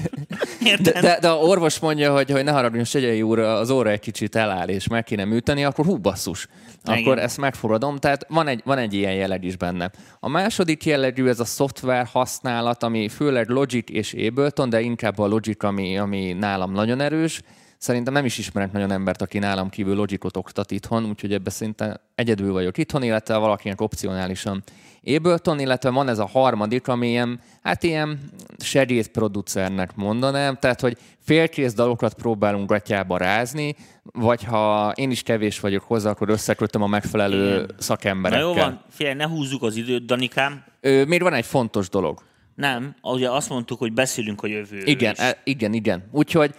De, 0.83 1.01
de, 1.01 1.19
de, 1.21 1.29
a 1.29 1.37
orvos 1.37 1.79
mondja, 1.79 2.13
hogy, 2.13 2.31
hogy 2.31 2.45
ne 2.45 2.51
haragudjon, 2.51 2.85
Segyei 2.85 3.23
úr, 3.23 3.39
az 3.39 3.71
óra 3.71 3.91
egy 3.91 4.01
kicsit 4.01 4.37
eláll, 4.37 4.69
és 4.69 4.89
meg 4.89 5.05
kéne 5.05 5.25
műteni, 5.25 5.65
akkor 5.65 5.85
hú, 5.85 5.97
basszus. 5.97 6.49
Akkor 6.85 6.99
Igen. 6.99 7.19
ezt 7.19 7.39
megfogadom. 7.39 7.97
Tehát 7.97 8.27
van 8.29 8.49
egy, 8.49 8.61
van 8.65 8.79
egy 8.79 8.95
ilyen 8.95 9.13
jelleg 9.13 9.45
is 9.45 9.57
benne. 9.57 9.91
A 10.21 10.29
második 10.29 10.85
jellegű 10.85 11.29
ez 11.29 11.41
a 11.41 11.45
szoftver 11.45 12.07
használat, 12.13 12.83
ami 12.83 13.09
főleg 13.09 13.49
Logic 13.49 13.91
és 13.91 14.13
Ableton, 14.13 14.50
de 14.69 14.81
inkább 14.81 15.19
a 15.19 15.27
Logic, 15.27 15.63
ami, 15.63 15.99
ami 15.99 16.33
nálam 16.33 16.73
nagyon 16.73 17.01
erős. 17.01 17.41
Szerintem 17.79 18.13
nem 18.13 18.25
is 18.25 18.39
ismerek 18.39 18.73
nagyon 18.73 18.91
embert, 18.91 19.23
aki 19.23 19.39
nálam 19.39 19.69
kívül 19.69 19.95
Logicot 19.95 20.37
oktat 20.37 20.71
itthon, 20.71 21.05
úgyhogy 21.05 21.33
ebbe 21.33 21.51
szinte 21.51 22.01
egyedül 22.15 22.53
vagyok 22.53 22.79
itthon, 22.79 23.03
illetve 23.03 23.37
valakinek 23.37 23.81
opcionálisan 23.81 24.63
Ableton, 25.05 25.61
illetve 25.61 25.91
van 25.91 26.09
ez 26.09 26.19
a 26.19 26.27
harmadik, 26.27 26.89
ami 26.89 27.09
ilyen, 27.09 27.41
hát 27.63 27.83
ilyen 27.83 28.19
segédproducernek 28.59 29.97
mondanám, 29.97 30.57
tehát 30.57 30.81
hogy 30.81 30.97
félkész 31.19 31.75
dalokat 31.75 32.15
próbálunk 32.15 32.69
gatyába 32.69 33.17
rázni, 33.17 33.77
vagy 34.03 34.45
ha 34.45 34.93
én 34.95 35.11
is 35.11 35.23
kevés 35.23 35.61
vagyok 35.61 35.83
hozzá, 35.83 36.11
akkor 36.11 36.29
összekötöm 36.29 36.83
a 36.83 36.87
megfelelő 36.87 37.55
Igen. 37.55 37.71
szakemberekkel. 37.79 38.47
Na 38.47 38.55
jó 38.55 38.61
van, 38.61 38.81
figyelj, 38.91 39.15
ne 39.15 39.27
húzzuk 39.27 39.63
az 39.63 39.77
időt, 39.77 40.05
Danikám. 40.05 40.65
Ö, 40.81 41.05
még 41.05 41.23
van 41.23 41.33
egy 41.35 41.47
fontos 41.47 41.89
dolog. 41.89 42.23
Nem, 42.61 42.95
ugye 43.03 43.31
azt 43.31 43.49
mondtuk, 43.49 43.79
hogy 43.79 43.93
beszélünk 43.93 44.43
a 44.43 44.47
jövőről 44.47 44.87
Igen, 44.87 45.13
is. 45.13 45.19
E, 45.19 45.41
igen, 45.45 45.73
igen. 45.73 46.09
Úgyhogy 46.13 46.55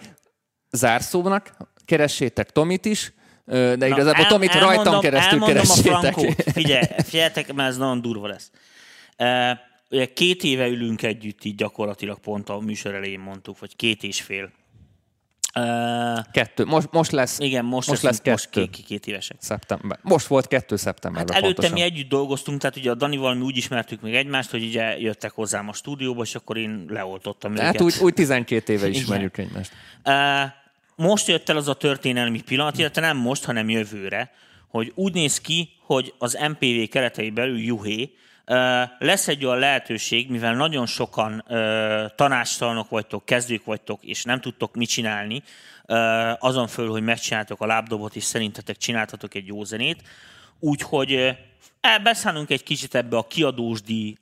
zárszónak 0.70 1.56
keressétek 1.84 2.50
Tomit 2.50 2.84
is, 2.84 3.12
de 3.44 3.86
igazából 3.86 4.24
el, 4.24 4.26
Tomit 4.26 4.50
elmondom, 4.50 4.76
rajtam 4.76 5.00
keresztül 5.00 5.40
keressétek. 5.40 5.92
a 5.92 6.00
frankót. 6.00 6.42
Figyelj, 6.52 6.84
figyeljetek, 7.04 7.52
mert 7.52 7.68
ez 7.68 7.76
nagyon 7.76 8.00
durva 8.00 8.26
lesz. 8.26 8.50
Uh, 9.18 9.58
ugye 9.90 10.12
két 10.12 10.42
éve 10.42 10.66
ülünk 10.66 11.02
együtt, 11.02 11.44
így 11.44 11.54
gyakorlatilag 11.54 12.18
pont 12.18 12.48
a 12.48 12.58
műsor 12.58 12.94
elején 12.94 13.20
mondtuk, 13.20 13.58
vagy 13.58 13.76
két 13.76 14.02
és 14.02 14.20
fél. 14.20 14.52
Uh, 15.54 16.24
kettő. 16.32 16.64
Most, 16.64 16.88
most 16.90 17.10
lesz, 17.10 17.38
igen, 17.38 17.64
most, 17.64 17.88
most 17.88 18.02
lesz 18.02 18.16
kettő. 18.16 18.30
Most 18.30 18.50
két, 18.50 18.84
két 18.86 19.06
évesek. 19.06 19.36
Szeptember. 19.40 19.98
Most 20.02 20.26
volt 20.26 20.46
kettő 20.46 20.76
szeptemberben 20.76 21.34
hát 21.34 21.42
előtte 21.42 21.62
pontosan. 21.62 21.86
mi 21.86 21.92
együtt 21.92 22.08
dolgoztunk, 22.08 22.60
tehát 22.60 22.76
ugye 22.76 22.90
a 22.90 22.94
Danival 22.94 23.34
mi 23.34 23.42
úgy 23.42 23.56
ismertük 23.56 24.00
meg 24.00 24.14
egymást, 24.14 24.50
hogy 24.50 24.64
ugye 24.64 24.98
jöttek 24.98 25.32
hozzám 25.32 25.68
a 25.68 25.72
stúdióba, 25.72 26.22
és 26.22 26.34
akkor 26.34 26.56
én 26.56 26.84
leoltottam 26.88 27.56
hát 27.56 27.68
őket. 27.68 27.80
úgy, 27.80 27.94
úgy 28.00 28.14
12 28.14 28.72
éve 28.72 28.88
ismerjük 28.88 29.38
egymást. 29.38 29.72
Uh, 30.04 30.50
most 30.96 31.26
jött 31.26 31.48
el 31.48 31.56
az 31.56 31.68
a 31.68 31.74
történelmi 31.74 32.40
pillanat, 32.40 32.78
illetve 32.78 33.00
nem 33.00 33.16
most, 33.16 33.44
hanem 33.44 33.68
jövőre, 33.68 34.30
hogy 34.68 34.92
úgy 34.94 35.14
néz 35.14 35.40
ki, 35.40 35.70
hogy 35.80 36.14
az 36.18 36.38
MPV 36.48 36.90
keretei 36.90 37.30
belül 37.30 37.58
Juhé 37.58 38.12
lesz 38.98 39.28
egy 39.28 39.44
olyan 39.44 39.58
lehetőség, 39.58 40.30
mivel 40.30 40.54
nagyon 40.54 40.86
sokan 40.86 41.44
tanástalanok 42.16 42.88
vagytok, 42.88 43.24
kezdők 43.24 43.64
vagytok, 43.64 44.04
és 44.04 44.24
nem 44.24 44.40
tudtok 44.40 44.74
mit 44.74 44.88
csinálni, 44.88 45.42
azon 46.38 46.66
föl, 46.66 46.88
hogy 46.90 47.02
megcsináltok 47.02 47.60
a 47.60 47.66
lábdobot, 47.66 48.16
és 48.16 48.24
szerintetek 48.24 48.76
csináltatok 48.76 49.34
egy 49.34 49.46
jó 49.46 49.64
zenét, 49.64 50.02
úgyhogy 50.58 51.36
beszállunk 52.02 52.50
egy 52.50 52.62
kicsit 52.62 52.94
ebbe 52.94 53.16
a 53.16 53.26
kiadósdi, 53.26 54.18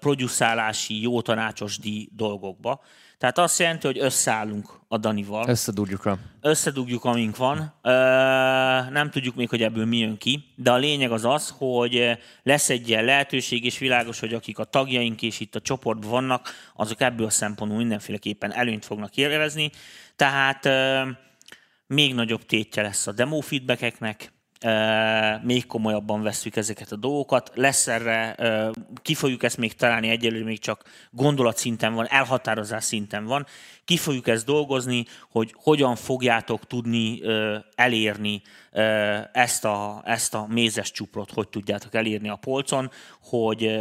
produszálási, 0.00 1.00
jó 1.00 1.22
tanácsosdi 1.22 2.08
dolgokba, 2.16 2.80
tehát 3.22 3.38
azt 3.38 3.58
jelenti, 3.58 3.86
hogy 3.86 3.98
összeállunk 3.98 4.80
a 4.88 4.98
Danival. 4.98 5.48
Összedugjuk 5.48 6.06
a... 6.06 6.18
Összedugjuk, 6.40 7.04
amink 7.04 7.36
van. 7.36 7.74
Nem 8.92 9.10
tudjuk 9.10 9.34
még, 9.34 9.48
hogy 9.48 9.62
ebből 9.62 9.84
mi 9.84 9.96
jön 9.96 10.18
ki, 10.18 10.44
de 10.56 10.70
a 10.70 10.76
lényeg 10.76 11.10
az 11.10 11.24
az, 11.24 11.54
hogy 11.58 12.18
lesz 12.42 12.70
egy 12.70 12.88
ilyen 12.88 13.04
lehetőség, 13.04 13.64
és 13.64 13.78
világos, 13.78 14.20
hogy 14.20 14.34
akik 14.34 14.58
a 14.58 14.64
tagjaink 14.64 15.22
és 15.22 15.40
itt 15.40 15.54
a 15.54 15.60
csoportban 15.60 16.10
vannak, 16.10 16.48
azok 16.74 17.00
ebből 17.00 17.26
a 17.26 17.30
szempontból 17.30 17.78
mindenféleképpen 17.80 18.52
előnyt 18.52 18.84
fognak 18.84 19.16
élvezni. 19.16 19.70
Tehát 20.16 20.68
még 21.86 22.14
nagyobb 22.14 22.46
tétje 22.46 22.82
lesz 22.82 23.06
a 23.06 23.12
demo 23.12 23.40
feedbackeknek, 23.40 24.32
még 25.42 25.66
komolyabban 25.66 26.22
vesszük 26.22 26.56
ezeket 26.56 26.92
a 26.92 26.96
dolgokat. 26.96 27.50
Lesz 27.54 27.86
erre, 27.86 28.36
ki 29.02 29.14
fogjuk 29.14 29.42
ezt 29.42 29.56
még 29.56 29.74
találni, 29.74 30.08
egyelőre 30.08 30.44
még 30.44 30.58
csak 30.58 30.82
gondolatszinten 31.10 31.94
van, 31.94 32.06
elhatározás 32.08 32.84
szinten 32.84 33.24
van. 33.24 33.46
Ki 33.84 33.96
fogjuk 33.96 34.28
ezt 34.28 34.46
dolgozni, 34.46 35.04
hogy 35.30 35.54
hogyan 35.56 35.96
fogjátok 35.96 36.66
tudni 36.66 37.20
elérni 37.74 38.42
ezt 39.32 39.64
a, 39.64 40.02
ezt 40.04 40.34
a 40.34 40.46
mézes 40.48 40.90
csuprot, 40.90 41.30
hogy 41.30 41.48
tudjátok 41.48 41.94
elérni 41.94 42.28
a 42.28 42.36
polcon, 42.36 42.90
hogy, 43.22 43.78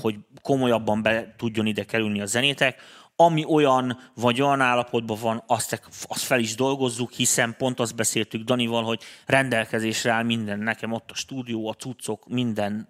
hogy 0.00 0.14
komolyabban 0.42 1.02
be 1.02 1.34
tudjon 1.36 1.66
ide 1.66 1.84
kerülni 1.84 2.20
a 2.20 2.26
zenétek, 2.26 2.80
ami 3.20 3.44
olyan 3.48 3.98
vagy 4.14 4.42
olyan 4.42 4.60
állapotban 4.60 5.18
van, 5.20 5.42
azt, 5.46 5.82
azt 6.08 6.22
fel 6.22 6.38
is 6.38 6.54
dolgozzuk, 6.54 7.12
hiszen 7.12 7.54
pont 7.58 7.80
azt 7.80 7.96
beszéltük 7.96 8.42
Danival, 8.42 8.82
hogy 8.82 9.02
rendelkezésre 9.26 10.10
áll 10.10 10.22
minden, 10.22 10.58
nekem 10.58 10.92
ott 10.92 11.10
a 11.10 11.14
stúdió, 11.14 11.68
a 11.68 11.72
cuccok, 11.72 12.28
minden 12.28 12.88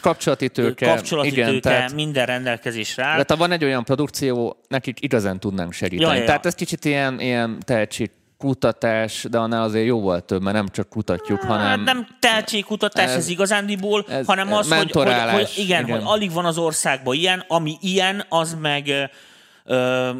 kapcsolati 0.00 0.48
tőke, 0.48 0.86
kapcsolati 0.86 1.28
igen, 1.28 1.48
tőke 1.48 1.60
tehát, 1.70 1.92
minden 1.92 2.26
rendelkezésre 2.26 3.04
áll. 3.04 3.10
Tehát 3.10 3.30
ha 3.30 3.36
van 3.36 3.52
egy 3.52 3.64
olyan 3.64 3.84
produkció, 3.84 4.56
nekik 4.68 5.02
igazán 5.02 5.40
tudnánk 5.40 5.72
segíteni. 5.72 6.10
Ja, 6.10 6.18
ja. 6.18 6.24
Tehát 6.24 6.46
ez 6.46 6.54
kicsit 6.54 6.84
ilyen, 6.84 7.20
ilyen 7.20 7.58
tehetség 7.64 8.10
kutatás, 8.38 9.26
de 9.30 9.38
annál 9.38 9.62
azért 9.62 9.86
jóval 9.86 10.20
több, 10.20 10.42
mert 10.42 10.56
nem 10.56 10.68
csak 10.68 10.88
kutatjuk, 10.88 11.40
hanem... 11.40 11.82
Nem 11.82 12.06
tehetségkutatás 12.18 13.08
ez, 13.08 13.16
ez 13.16 13.28
igazándiból, 13.28 14.04
ez, 14.08 14.26
hanem 14.26 14.52
az, 14.52 14.72
hogy, 14.72 14.90
hogy, 14.90 15.12
hogy, 15.32 15.52
igen, 15.56 15.84
igen, 15.84 15.98
hogy 15.98 16.02
alig 16.04 16.32
van 16.32 16.44
az 16.44 16.58
országban 16.58 17.14
ilyen, 17.14 17.44
ami 17.48 17.76
ilyen, 17.80 18.24
az 18.28 18.56
meg 18.60 19.10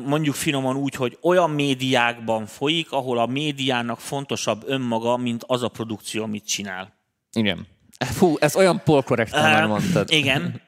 mondjuk 0.05 0.35
finoman 0.35 0.77
úgy, 0.77 0.95
hogy 0.95 1.19
olyan 1.23 1.51
médiákban 1.51 2.47
folyik, 2.47 2.93
ahol 2.93 3.19
a 3.19 3.27
médiának 3.27 4.01
fontosabb 4.01 4.63
önmaga, 4.67 5.17
mint 5.17 5.45
az 5.47 5.63
a 5.63 5.69
produkció, 5.69 6.23
amit 6.23 6.47
csinál. 6.47 6.93
Igen. 7.33 7.67
Fú, 7.99 8.37
ez 8.39 8.57
olyan 8.57 8.81
polkorrekt, 8.85 9.33
már 9.33 9.67
mondtad. 9.67 10.11
Igen. 10.11 10.63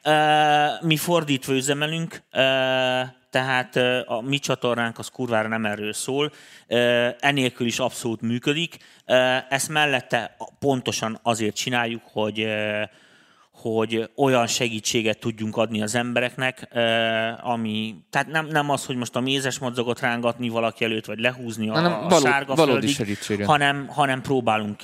Mi 0.80 0.96
fordítva 0.96 1.52
üzemelünk, 1.52 2.22
tehát 3.30 3.76
a 4.06 4.20
mi 4.20 4.38
csatornánk 4.38 4.98
az 4.98 5.08
kurvára 5.08 5.48
nem 5.48 5.64
erről 5.64 5.92
szól, 5.92 6.32
enélkül 7.18 7.66
is 7.66 7.78
abszolút 7.78 8.20
működik. 8.20 8.76
Ezt 9.48 9.68
mellette 9.68 10.36
pontosan 10.58 11.18
azért 11.22 11.56
csináljuk, 11.56 12.02
hogy 12.12 12.46
hogy 13.62 14.10
olyan 14.16 14.46
segítséget 14.46 15.18
tudjunk 15.18 15.56
adni 15.56 15.82
az 15.82 15.94
embereknek, 15.94 16.68
ami, 17.42 17.94
tehát 18.10 18.26
nem, 18.28 18.46
nem 18.46 18.70
az, 18.70 18.86
hogy 18.86 18.96
most 18.96 19.16
a 19.16 19.20
mézes 19.20 19.58
madzagot 19.58 20.00
rángatni 20.00 20.48
valaki 20.48 20.84
előtt, 20.84 21.04
vagy 21.04 21.18
lehúzni 21.18 21.68
a, 21.68 21.72
hanem 21.72 21.92
való, 21.92 22.26
a 22.26 22.28
sárga 22.28 22.54
valódi 22.54 22.86
földig, 22.86 23.44
hanem, 23.44 23.86
hanem 23.88 24.20
próbálunk 24.20 24.80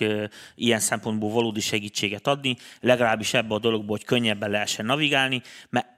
ilyen 0.54 0.80
szempontból 0.80 1.30
valódi 1.30 1.60
segítséget 1.60 2.26
adni, 2.26 2.56
legalábbis 2.80 3.34
ebbe 3.34 3.54
a 3.54 3.58
dologból, 3.58 3.96
hogy 3.96 4.04
könnyebben 4.06 4.50
lehessen 4.50 4.86
navigálni, 4.86 5.42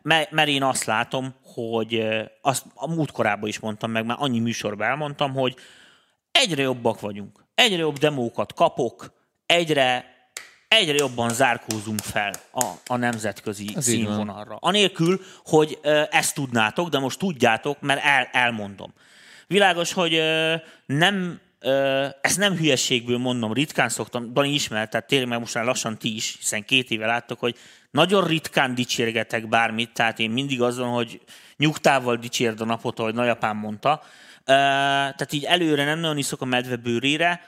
mert, 0.03 0.31
mert 0.31 0.49
én 0.49 0.62
azt 0.62 0.85
látom, 0.85 1.35
hogy 1.43 2.07
azt 2.43 2.64
a 2.74 2.95
múlt 2.95 3.11
korábban 3.11 3.49
is 3.49 3.59
mondtam 3.59 3.91
meg, 3.91 4.07
már 4.07 4.16
annyi 4.20 4.39
műsorban 4.39 4.89
elmondtam, 4.89 5.33
hogy 5.33 5.57
egyre 6.33 6.62
jobbak 6.62 7.01
vagyunk, 7.01 7.45
egyre 7.55 7.78
jobb 7.78 7.99
demókat 7.99 8.55
kapok, 8.55 9.12
egyre 9.47 10.18
egyre 10.78 10.94
jobban 10.96 11.28
zárkózunk 11.28 12.00
fel 12.00 12.32
a, 12.52 12.64
a 12.86 12.96
nemzetközi 12.96 13.70
Ez 13.76 13.84
színvonalra. 13.84 14.56
Anélkül, 14.60 15.20
hogy 15.44 15.78
ezt 16.10 16.34
tudnátok, 16.34 16.88
de 16.88 16.98
most 16.98 17.18
tudjátok, 17.18 17.80
mert 17.80 18.04
el, 18.04 18.28
elmondom. 18.32 18.92
Világos, 19.46 19.92
hogy 19.92 20.22
nem 20.86 21.40
ezt 22.20 22.38
nem 22.38 22.56
hülyeségből 22.56 23.18
mondom, 23.18 23.52
ritkán 23.52 23.88
szoktam, 23.88 24.32
Dani 24.32 24.52
ismert, 24.52 24.90
tehát 24.90 25.06
tényleg 25.06 25.28
meg 25.28 25.38
most 25.38 25.54
már 25.54 25.64
lassan 25.64 25.98
ti 25.98 26.14
is, 26.14 26.36
hiszen 26.38 26.64
két 26.64 26.90
éve 26.90 27.06
láttok, 27.06 27.38
hogy 27.38 27.56
nagyon 27.90 28.26
ritkán 28.26 28.74
dicsérgetek 28.74 29.48
bármit, 29.48 29.92
tehát 29.92 30.18
én 30.18 30.30
mindig 30.30 30.62
azon, 30.62 30.88
hogy 30.88 31.20
nyugtával 31.56 32.16
dicsérd 32.16 32.60
a 32.60 32.64
napot, 32.64 32.98
ahogy 32.98 33.14
nagyapám 33.14 33.56
mondta. 33.56 34.02
Tehát 34.44 35.32
így 35.32 35.44
előre 35.44 35.84
nem 35.84 35.98
nagyon 35.98 36.18
iszok 36.18 36.40
a 36.40 36.44
medve 36.44 36.76
bőrére, 36.76 37.40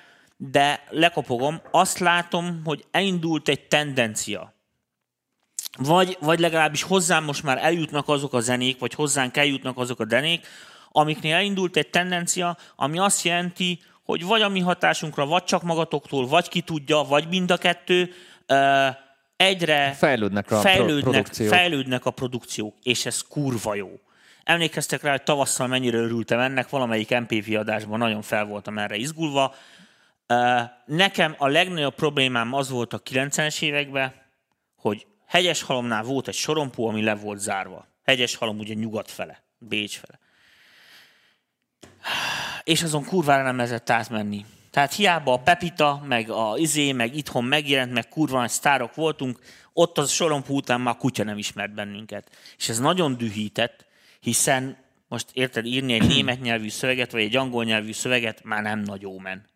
de 0.51 0.84
lekopogom, 0.90 1.61
azt 1.70 1.99
látom, 1.99 2.61
hogy 2.64 2.84
elindult 2.90 3.49
egy 3.49 3.61
tendencia. 3.61 4.55
Vagy, 5.78 6.16
vagy 6.20 6.38
legalábbis 6.38 6.82
hozzám 6.82 7.24
most 7.24 7.43
már 7.43 7.59
eljutnak 7.59 8.09
azok 8.09 8.34
a 8.34 8.40
zenék, 8.40 8.78
vagy 8.78 8.95
hozzánk 8.95 9.36
eljutnak 9.36 9.78
azok 9.78 10.01
a 10.01 10.05
denék, 10.05 10.47
amiknél 10.88 11.34
elindult 11.34 11.76
egy 11.76 11.90
tendencia, 11.90 12.57
ami 12.76 12.99
azt 12.99 13.24
jelenti, 13.24 13.80
hogy 14.05 14.24
vagy 14.24 14.43
a 14.43 14.49
mi 14.49 14.61
hatásunkra, 14.61 15.26
vagy 15.26 15.45
csak 15.45 15.62
magatoktól, 15.62 16.26
vagy 16.26 16.49
ki 16.49 16.61
tudja, 16.61 17.03
vagy 17.03 17.28
mind 17.28 17.51
a 17.51 17.57
kettő, 17.57 18.12
egyre 19.36 19.93
fejlődnek 19.93 20.51
a, 20.51 20.61
fejlődnek, 20.61 21.03
produkciók. 21.03 21.49
fejlődnek 21.49 22.05
a 22.05 22.11
produkciók, 22.11 22.74
és 22.82 23.07
ez 23.07 23.20
kurva 23.28 23.74
jó. 23.74 23.90
Emlékeztek 24.45 25.03
rá, 25.03 25.11
hogy 25.11 25.22
tavasszal 25.22 25.66
mennyire 25.66 25.99
örültem 25.99 26.38
ennek, 26.38 26.68
valamelyik 26.68 27.20
MPV 27.20 27.57
adásban 27.57 27.99
nagyon 27.99 28.22
fel 28.22 28.45
voltam 28.45 28.78
erre 28.78 28.97
izgulva, 28.97 29.55
Nekem 30.87 31.35
a 31.39 31.47
legnagyobb 31.47 31.95
problémám 31.95 32.53
az 32.53 32.70
volt 32.70 32.93
a 32.93 33.03
90-es 33.03 33.62
években, 33.62 34.14
hogy 34.76 35.07
hegyes 35.26 35.62
halomnál 35.62 36.03
volt 36.03 36.28
egy 36.28 36.35
sorompó, 36.35 36.89
ami 36.89 37.03
le 37.03 37.14
volt 37.14 37.39
zárva. 37.39 37.87
Hegyes 38.05 38.35
halom 38.35 38.59
ugye 38.59 38.74
nyugat 38.74 39.11
fele, 39.11 39.43
Bécs 39.59 39.99
fele. 39.99 40.18
És 42.62 42.83
azon 42.83 43.05
kurvára 43.05 43.43
nem 43.43 43.57
lehetett 43.57 43.91
átmenni. 43.91 44.45
Tehát 44.70 44.95
hiába 44.95 45.33
a 45.33 45.39
Pepita, 45.39 46.03
meg 46.07 46.30
a 46.30 46.55
Izé, 46.57 46.93
meg 46.93 47.16
itthon 47.16 47.45
megjelent, 47.45 47.93
meg 47.93 48.09
kurva 48.09 48.39
nagy 48.39 48.51
sztárok 48.51 48.95
voltunk, 48.95 49.39
ott 49.72 49.99
az 49.99 50.11
sorompó 50.11 50.55
után 50.55 50.80
már 50.80 50.97
kutya 50.97 51.24
nem 51.24 51.39
ismert 51.39 51.74
bennünket. 51.74 52.30
És 52.57 52.68
ez 52.68 52.78
nagyon 52.78 53.16
dühített, 53.16 53.87
hiszen 54.20 54.76
most 55.09 55.26
érted, 55.33 55.66
írni 55.66 55.93
egy 55.93 56.07
német 56.07 56.41
nyelvű 56.41 56.68
szöveget, 56.68 57.12
vagy 57.12 57.22
egy 57.22 57.37
angol 57.37 57.64
nyelvű 57.64 57.93
szöveget 57.93 58.45
már 58.45 58.62
nem 58.62 58.78
nagyon 58.78 59.20
men 59.20 59.51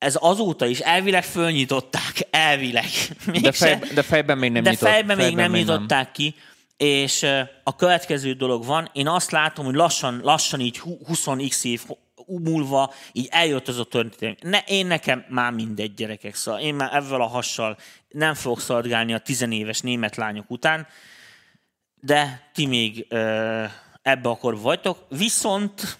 ez 0.00 0.16
azóta 0.20 0.66
is 0.66 0.78
elvileg 0.78 1.24
fölnyitották, 1.24 2.26
elvileg. 2.30 2.84
de, 3.42 3.52
fej, 3.52 3.78
de 3.94 4.02
fejben 4.02 4.38
még 4.38 4.52
nem 4.52 4.62
De 4.62 4.70
nyitott, 4.70 4.88
fejben, 4.88 5.16
fejben 5.16 5.26
még 5.26 5.36
nem 5.36 5.50
még 5.50 5.60
nyitották 5.60 6.04
nem. 6.04 6.12
ki, 6.12 6.34
és 6.76 7.26
a 7.62 7.76
következő 7.76 8.32
dolog 8.32 8.64
van, 8.64 8.90
én 8.92 9.08
azt 9.08 9.30
látom, 9.30 9.64
hogy 9.64 9.74
lassan, 9.74 10.20
lassan 10.22 10.60
így 10.60 10.80
20x 10.84 11.64
év 11.64 11.82
múlva 12.26 12.94
így 13.12 13.28
eljött 13.30 13.68
az 13.68 13.78
a 13.78 13.84
történet. 13.84 14.42
Ne, 14.42 14.58
én 14.58 14.86
nekem 14.86 15.24
már 15.28 15.52
mindegy 15.52 15.94
gyerekek, 15.94 16.34
szóval 16.34 16.60
én 16.60 16.74
már 16.74 16.94
ezzel 16.94 17.20
a 17.20 17.26
hassal 17.26 17.76
nem 18.08 18.34
fogok 18.34 18.60
szargálni 18.60 19.14
a 19.14 19.18
tizenéves 19.18 19.80
német 19.80 20.16
lányok 20.16 20.50
után, 20.50 20.86
de 22.00 22.50
ti 22.54 22.66
még 22.66 23.06
ebbe 24.02 24.28
akkor 24.28 24.60
vagytok. 24.60 24.98
Viszont 25.08 25.98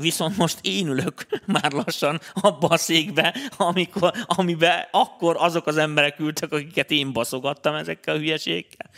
Viszont 0.00 0.36
most 0.36 0.58
én 0.62 0.86
ülök 0.86 1.26
már 1.46 1.72
lassan 1.72 2.20
abba 2.34 2.68
a 2.68 2.76
székbe, 2.76 3.34
amikor, 3.56 4.12
amiben 4.26 4.88
akkor 4.90 5.36
azok 5.38 5.66
az 5.66 5.76
emberek 5.76 6.18
ültek, 6.18 6.52
akiket 6.52 6.90
én 6.90 7.12
baszogattam 7.12 7.74
ezekkel 7.74 8.14
a 8.14 8.18
hülyeségekkel. 8.18 8.90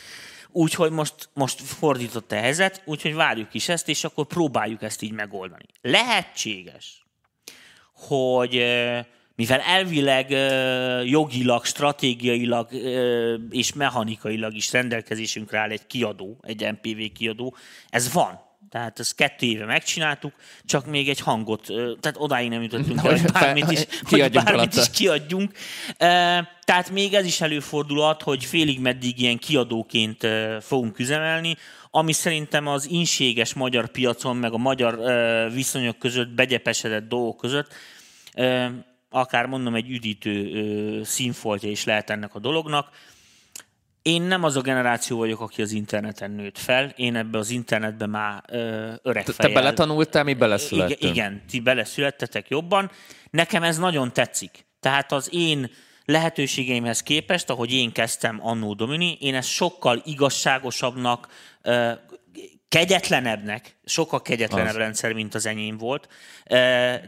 Úgyhogy 0.50 0.90
most, 0.90 1.28
most 1.34 1.60
fordított 1.60 2.32
a 2.32 2.36
helyzet, 2.36 2.82
úgyhogy 2.84 3.14
várjuk 3.14 3.54
is 3.54 3.68
ezt, 3.68 3.88
és 3.88 4.04
akkor 4.04 4.26
próbáljuk 4.26 4.82
ezt 4.82 5.02
így 5.02 5.12
megoldani. 5.12 5.64
Lehetséges, 5.80 7.04
hogy 7.92 8.50
mivel 9.34 9.60
elvileg 9.60 10.30
jogilag, 11.08 11.64
stratégiailag 11.64 12.72
és 13.50 13.72
mechanikailag 13.72 14.54
is 14.54 14.72
rendelkezésünkre 14.72 15.58
áll 15.58 15.70
egy 15.70 15.86
kiadó, 15.86 16.38
egy 16.42 16.72
MPV 16.72 17.12
kiadó, 17.14 17.56
ez 17.88 18.12
van. 18.12 18.50
Tehát 18.72 18.98
ezt 18.98 19.14
kettő 19.14 19.46
éve 19.46 19.64
megcsináltuk, 19.64 20.32
csak 20.64 20.86
még 20.86 21.08
egy 21.08 21.20
hangot, 21.20 21.66
tehát 22.00 22.16
odáig 22.16 22.48
nem 22.48 22.62
jutottunk, 22.62 23.00
hogy 23.00 23.22
bármit 23.32 23.70
is, 23.70 23.86
hogy 24.10 24.30
bármit 24.30 24.74
is 24.74 24.90
kiadjunk. 24.90 25.52
Tehát 26.64 26.90
még 26.90 27.14
ez 27.14 27.24
is 27.24 27.40
előfordulhat, 27.40 28.22
hogy 28.22 28.44
félig 28.44 28.80
meddig 28.80 29.20
ilyen 29.20 29.38
kiadóként 29.38 30.26
fogunk 30.60 30.98
üzemelni, 30.98 31.56
ami 31.90 32.12
szerintem 32.12 32.66
az 32.66 32.90
inséges 32.90 33.54
magyar 33.54 33.88
piacon, 33.88 34.36
meg 34.36 34.52
a 34.52 34.58
magyar 34.58 34.98
viszonyok 35.52 35.98
között, 35.98 36.28
begyepesedett 36.28 37.08
dolgok 37.08 37.36
között, 37.36 37.74
akár 39.10 39.46
mondom 39.46 39.74
egy 39.74 39.90
üdítő 39.90 41.02
színfoltja 41.04 41.70
is 41.70 41.84
lehet 41.84 42.10
ennek 42.10 42.34
a 42.34 42.38
dolognak 42.38 42.88
én 44.02 44.22
nem 44.22 44.44
az 44.44 44.56
a 44.56 44.60
generáció 44.60 45.18
vagyok, 45.18 45.40
aki 45.40 45.62
az 45.62 45.72
interneten 45.72 46.30
nőtt 46.30 46.58
fel. 46.58 46.92
Én 46.96 47.16
ebbe 47.16 47.38
az 47.38 47.50
internetbe 47.50 48.06
már 48.06 48.42
ö, 48.48 48.92
öreg 49.02 49.24
Te 49.24 49.32
fejjel... 49.32 49.62
beletanultál, 49.62 50.24
mi 50.24 50.34
beleszülettünk. 50.34 51.00
Igen, 51.00 51.12
igen, 51.12 51.42
ti 51.50 51.60
beleszülettetek 51.60 52.48
jobban. 52.48 52.90
Nekem 53.30 53.62
ez 53.62 53.78
nagyon 53.78 54.12
tetszik. 54.12 54.66
Tehát 54.80 55.12
az 55.12 55.28
én 55.32 55.70
lehetőségeimhez 56.04 57.02
képest, 57.02 57.50
ahogy 57.50 57.72
én 57.72 57.92
kezdtem 57.92 58.38
annó 58.42 58.74
Domini, 58.74 59.16
én 59.20 59.34
ezt 59.34 59.48
sokkal 59.48 60.02
igazságosabbnak, 60.04 61.28
kegyetlenebbnek, 62.72 63.76
sokkal 63.84 64.22
kegyetlenebb 64.22 64.68
Az. 64.68 64.76
rendszer, 64.76 65.12
mint 65.12 65.34
az 65.34 65.46
enyém 65.46 65.76
volt, 65.76 66.08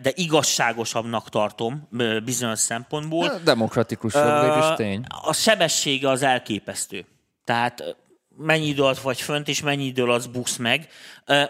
de 0.03 0.13
igazságosabbnak 0.15 1.29
tartom 1.29 1.89
bizonyos 2.25 2.59
szempontból. 2.59 3.41
Demokratikus 3.45 4.15
jog, 4.15 4.41
végül 4.41 4.71
is 4.71 4.77
tény. 4.77 5.05
A 5.23 5.33
sebessége 5.33 6.09
az 6.09 6.23
elképesztő. 6.23 7.07
Tehát 7.45 7.97
mennyi 8.37 8.67
idő 8.67 8.83
alatt 8.83 9.01
vagy 9.01 9.21
fönt, 9.21 9.49
és 9.49 9.63
mennyi 9.63 9.85
idő 9.85 10.03
alatt 10.03 10.31
buksz 10.31 10.57
meg. 10.57 10.89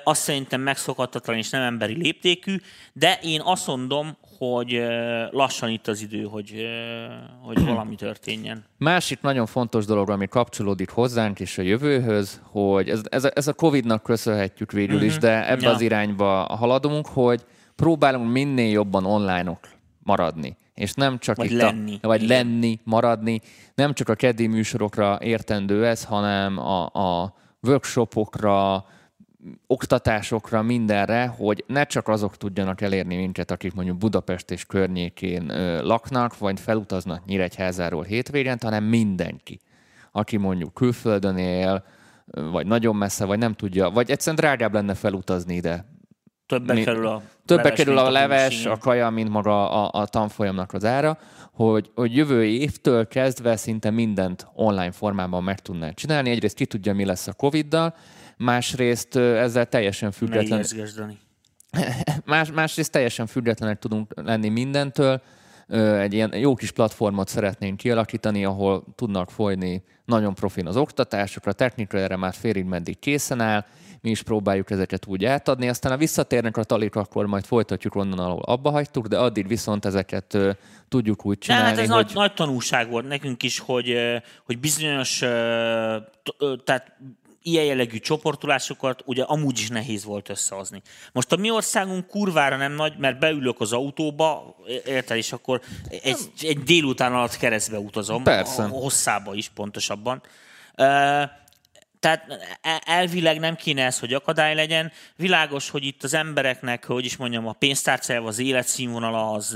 Azt 0.05 0.23
szerintem 0.23 0.61
megszokhatatlan 0.61 1.37
és 1.37 1.51
nem 1.51 1.63
emberi 1.63 1.95
léptékű, 1.95 2.57
de 2.93 3.19
én 3.23 3.41
azt 3.41 3.67
mondom, 3.67 4.17
hogy 4.39 4.83
lassan 5.31 5.71
itt 5.71 5.87
az 5.87 6.03
idő, 6.03 6.23
hogy, 6.23 6.67
hogy 7.43 7.65
valami 7.75 7.95
történjen. 7.95 8.65
Másik 8.79 9.21
nagyon 9.21 9.47
fontos 9.47 9.85
dolog, 9.87 10.11
ami 10.11 10.29
kapcsolódik 10.29 10.91
hozzánk 10.91 11.41
és 11.41 11.59
a 11.59 11.63
jövőhöz, 11.63 12.41
hogy 12.45 12.89
ez, 12.89 13.01
ez, 13.09 13.25
a, 13.25 13.31
ez 13.35 13.49
a 13.49 13.53
Covid-nak 13.53 14.03
köszönhetjük 14.03 14.73
végül 14.73 15.03
is, 15.03 15.19
de 15.19 15.51
ebbe 15.51 15.63
Ja. 15.63 15.71
az 15.71 15.81
irányba 15.81 16.27
haladunk, 16.43 17.07
hogy 17.07 17.45
próbálunk 17.77 18.33
minél 18.33 18.71
jobban 18.71 19.05
online-ok 19.05 19.69
maradni. 20.03 20.57
És 20.75 20.93
nem 20.95 21.19
csak 21.19 21.37
Vagy 21.37 21.51
itt 21.51 21.61
lenni. 21.61 21.99
A, 22.03 22.07
vagy 22.07 22.23
Igen. 22.23 22.37
lenni, 22.47 22.81
maradni. 22.85 23.41
Nem 23.75 23.93
csak 23.93 24.09
a 24.09 24.15
keddi 24.15 24.47
műsorokra 24.47 25.19
értendő 25.23 25.87
ez, 25.87 26.05
hanem 26.05 26.59
a, 26.59 26.85
a 26.85 27.35
workshopokra, 27.63 28.85
oktatásokra, 29.67 30.63
mindenre, 30.63 31.27
hogy 31.27 31.65
ne 31.67 31.85
csak 31.85 32.09
azok 32.09 32.37
tudjanak 32.37 32.81
elérni 32.81 33.17
minket, 33.17 33.51
akik 33.51 33.75
mondjuk 33.75 33.99
Budapest 33.99 34.51
és 34.51 34.65
környékén 34.65 35.45
laknak, 35.83 36.39
vagy 36.39 36.61
felutaznak 36.61 37.25
Nyíregyházáról 37.25 38.03
hétvégén, 38.03 38.57
hanem 38.61 38.85
mindenki, 38.85 39.61
aki 40.13 40.37
mondjuk 40.37 40.75
külföldön 40.75 41.37
él, 41.37 41.85
vagy 42.27 42.67
nagyon 42.67 42.97
messze, 42.97 43.25
vagy 43.25 43.39
nem 43.39 43.53
tudja, 43.53 43.91
vagy 43.91 44.11
egyszerűen 44.11 44.37
drágább 44.37 44.73
lenne 44.73 44.95
felutazni 44.95 45.55
ide. 45.55 45.93
Többe 46.47 46.73
Mi- 46.73 46.83
kerül 46.83 47.07
a 47.07 47.23
Többe 47.45 47.63
leves, 47.63 47.79
kerül 47.79 47.95
mint 47.95 48.07
a 48.07 48.11
leves, 48.11 48.67
a 48.67 48.77
kaja, 48.77 49.11
mint 49.11 49.29
maga 49.29 49.71
a, 49.71 50.01
a 50.01 50.07
tanfolyamnak 50.07 50.73
az 50.73 50.85
ára, 50.85 51.19
hogy, 51.53 51.91
hogy 51.95 52.17
jövő 52.17 52.45
évtől 52.45 53.09
kezdve 53.09 53.57
szinte 53.57 53.91
mindent 53.91 54.47
online 54.55 54.93
formában 54.93 55.43
meg 55.43 55.61
tudná 55.61 55.91
csinálni. 55.91 56.31
Egyrészt 56.31 56.57
ki 56.57 56.67
tudja, 56.67 56.95
mi 56.95 57.05
lesz 57.05 57.27
a 57.27 57.33
Covid-dal, 57.33 57.95
másrészt 58.37 59.17
ezzel 59.17 59.67
teljesen 59.67 60.11
független, 60.11 60.65
más, 62.25 62.53
másrészt 62.53 62.93
teljesen 62.93 63.27
függetlenek 63.27 63.79
tudunk 63.79 64.13
lenni 64.15 64.49
mindentől. 64.49 65.23
Egy 65.99 66.13
ilyen 66.13 66.37
jó 66.37 66.55
kis 66.55 66.71
platformot 66.71 67.29
szeretnénk 67.29 67.77
kialakítani, 67.77 68.45
ahol 68.45 68.85
tudnak 68.95 69.31
folyni 69.31 69.85
nagyon 70.05 70.35
profin 70.35 70.67
az 70.67 70.77
oktatásokra, 70.77 71.51
a 71.51 71.55
technika 71.55 71.99
erre 71.99 72.17
már 72.17 72.35
félig 72.35 72.65
meddig 72.65 72.99
készen 72.99 73.41
áll, 73.41 73.65
mi 74.01 74.11
is 74.11 74.23
próbáljuk 74.23 74.71
ezeket 74.71 75.07
úgy 75.07 75.25
átadni, 75.25 75.69
aztán 75.69 75.93
ha 75.93 75.99
visszatérnek 75.99 76.57
a 76.57 76.65
talik, 76.65 76.97
akkor 76.97 77.27
majd 77.27 77.45
folytatjuk 77.45 77.95
onnan, 77.95 78.19
ahol 78.19 78.43
abba 78.43 78.71
hagytuk, 78.71 79.07
de 79.07 79.19
addig 79.19 79.47
viszont 79.47 79.85
ezeket 79.85 80.35
ö, 80.35 80.51
tudjuk 80.89 81.27
úgy 81.27 81.39
De 81.39 81.45
csinálni, 81.45 81.69
hát 81.69 81.79
ez 81.79 81.89
hogy... 81.89 82.05
nagy, 82.05 82.15
nagy 82.15 82.35
tanulság 82.35 82.91
volt 82.91 83.09
nekünk 83.09 83.43
is, 83.43 83.59
hogy, 83.59 83.97
hogy 84.45 84.59
bizonyos, 84.59 85.23
ö, 85.23 85.97
tehát 86.65 86.97
ilyen 87.47 87.65
jellegű 87.65 87.99
csoportolásokat 87.99 89.03
ugye 89.05 89.23
amúgy 89.23 89.59
is 89.59 89.69
nehéz 89.69 90.05
volt 90.05 90.29
összehozni. 90.29 90.83
Most 91.13 91.33
a 91.33 91.37
mi 91.37 91.51
országunk 91.51 92.07
kurvára 92.07 92.57
nem 92.57 92.73
nagy, 92.73 92.97
mert 92.99 93.19
beülök 93.19 93.61
az 93.61 93.73
autóba, 93.73 94.57
érted, 94.85 95.17
és 95.17 95.33
akkor 95.33 95.61
egy, 95.89 96.17
egy 96.41 96.59
délután 96.59 97.15
alatt 97.15 97.37
keresztbe 97.37 97.79
utazom. 97.79 98.23
Persze. 98.23 98.63
Hosszába 98.63 99.35
is 99.35 99.49
pontosabban. 99.49 100.23
Ö, 100.75 101.23
tehát 102.05 102.25
e- 102.61 102.83
elvileg 102.85 103.39
nem 103.39 103.57
kéne 103.57 103.85
ez, 103.85 103.99
hogy 103.99 104.15
akadály 104.15 104.55
legyen. 104.55 104.93
Világos, 105.17 105.71
hogy 105.71 105.85
itt 105.85 106.03
az 106.03 106.15
embereknek, 106.15 106.85
hogy 106.85 107.05
is 107.05 107.17
mondjam, 107.17 107.47
a 107.47 107.53
pénztárcájával 107.53 108.29
az 108.29 108.39
életszínvonala 108.39 109.31
az 109.31 109.53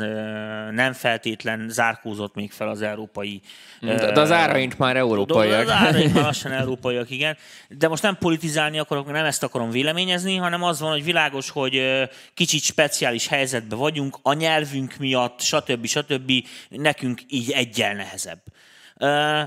nem 0.71 0.93
feltétlen 0.93 1.69
zárkózott 1.69 2.35
még 2.35 2.53
fel 2.53 2.69
az 2.69 2.83
európai... 2.83 3.41
De, 3.81 4.13
de 4.13 4.21
az 4.21 4.31
áraink 4.31 4.77
már 4.77 4.97
európaiak. 4.97 5.61
Az 5.61 5.71
áraink 5.71 6.15
már 6.15 6.25
lassan 6.33 6.53
európaiak, 6.53 7.11
igen. 7.11 7.37
De 7.69 7.89
most 7.89 8.03
nem 8.03 8.17
politizálni 8.19 8.79
akarok, 8.79 9.13
nem 9.13 9.25
ezt 9.25 9.43
akarom 9.43 9.71
véleményezni, 9.71 10.37
hanem 10.37 10.63
az 10.63 10.81
van, 10.81 10.91
hogy 10.91 11.05
világos, 11.05 11.51
hogy 11.51 11.83
kicsit 12.35 12.63
speciális 12.63 13.27
helyzetben 13.27 13.79
vagyunk, 13.79 14.19
a 14.23 14.33
nyelvünk 14.33 14.97
miatt, 14.99 15.41
stb. 15.41 15.87
stb. 15.87 16.33
nekünk 16.69 17.21
így 17.29 17.51
egyel 17.51 17.95
nehezebb. 17.95 18.41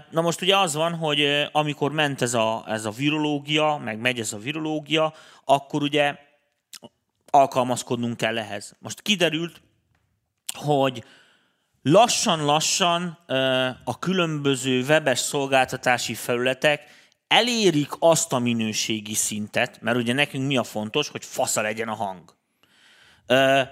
Na 0.10 0.22
most 0.22 0.42
ugye 0.42 0.58
az 0.58 0.74
van, 0.74 0.96
hogy 0.96 1.50
amikor 1.52 1.92
ment 1.92 2.22
ez 2.22 2.34
a, 2.34 2.64
ez 2.68 2.86
a 2.86 2.92
virológia, 2.92 3.78
meg 3.84 4.00
megy 4.00 4.20
ez 4.20 4.34
a 4.34 4.38
virológia, 4.38 5.14
akkor 5.46 5.82
ugye 5.82 6.16
alkalmazkodnunk 7.30 8.18
kell 8.18 8.38
ehhez. 8.38 8.76
Most 8.80 9.02
kiderült, 9.02 9.62
hogy 10.54 11.04
lassan-lassan 11.82 13.18
a 13.84 14.00
különböző 14.00 14.84
webes 14.84 15.20
szolgáltatási 15.20 16.14
felületek 16.14 17.00
elérik 17.28 17.92
azt 18.00 18.34
a 18.34 18.40
minőségi 18.40 19.14
szintet, 19.14 19.82
mert 19.82 19.98
ugye 19.98 20.14
nekünk 20.14 20.48
mi 20.48 20.58
a 20.58 20.64
fontos, 20.64 21.08
hogy 21.08 21.26
fasza 21.26 21.62
legyen 21.62 21.88
a 21.88 21.94
hang. 21.94 22.36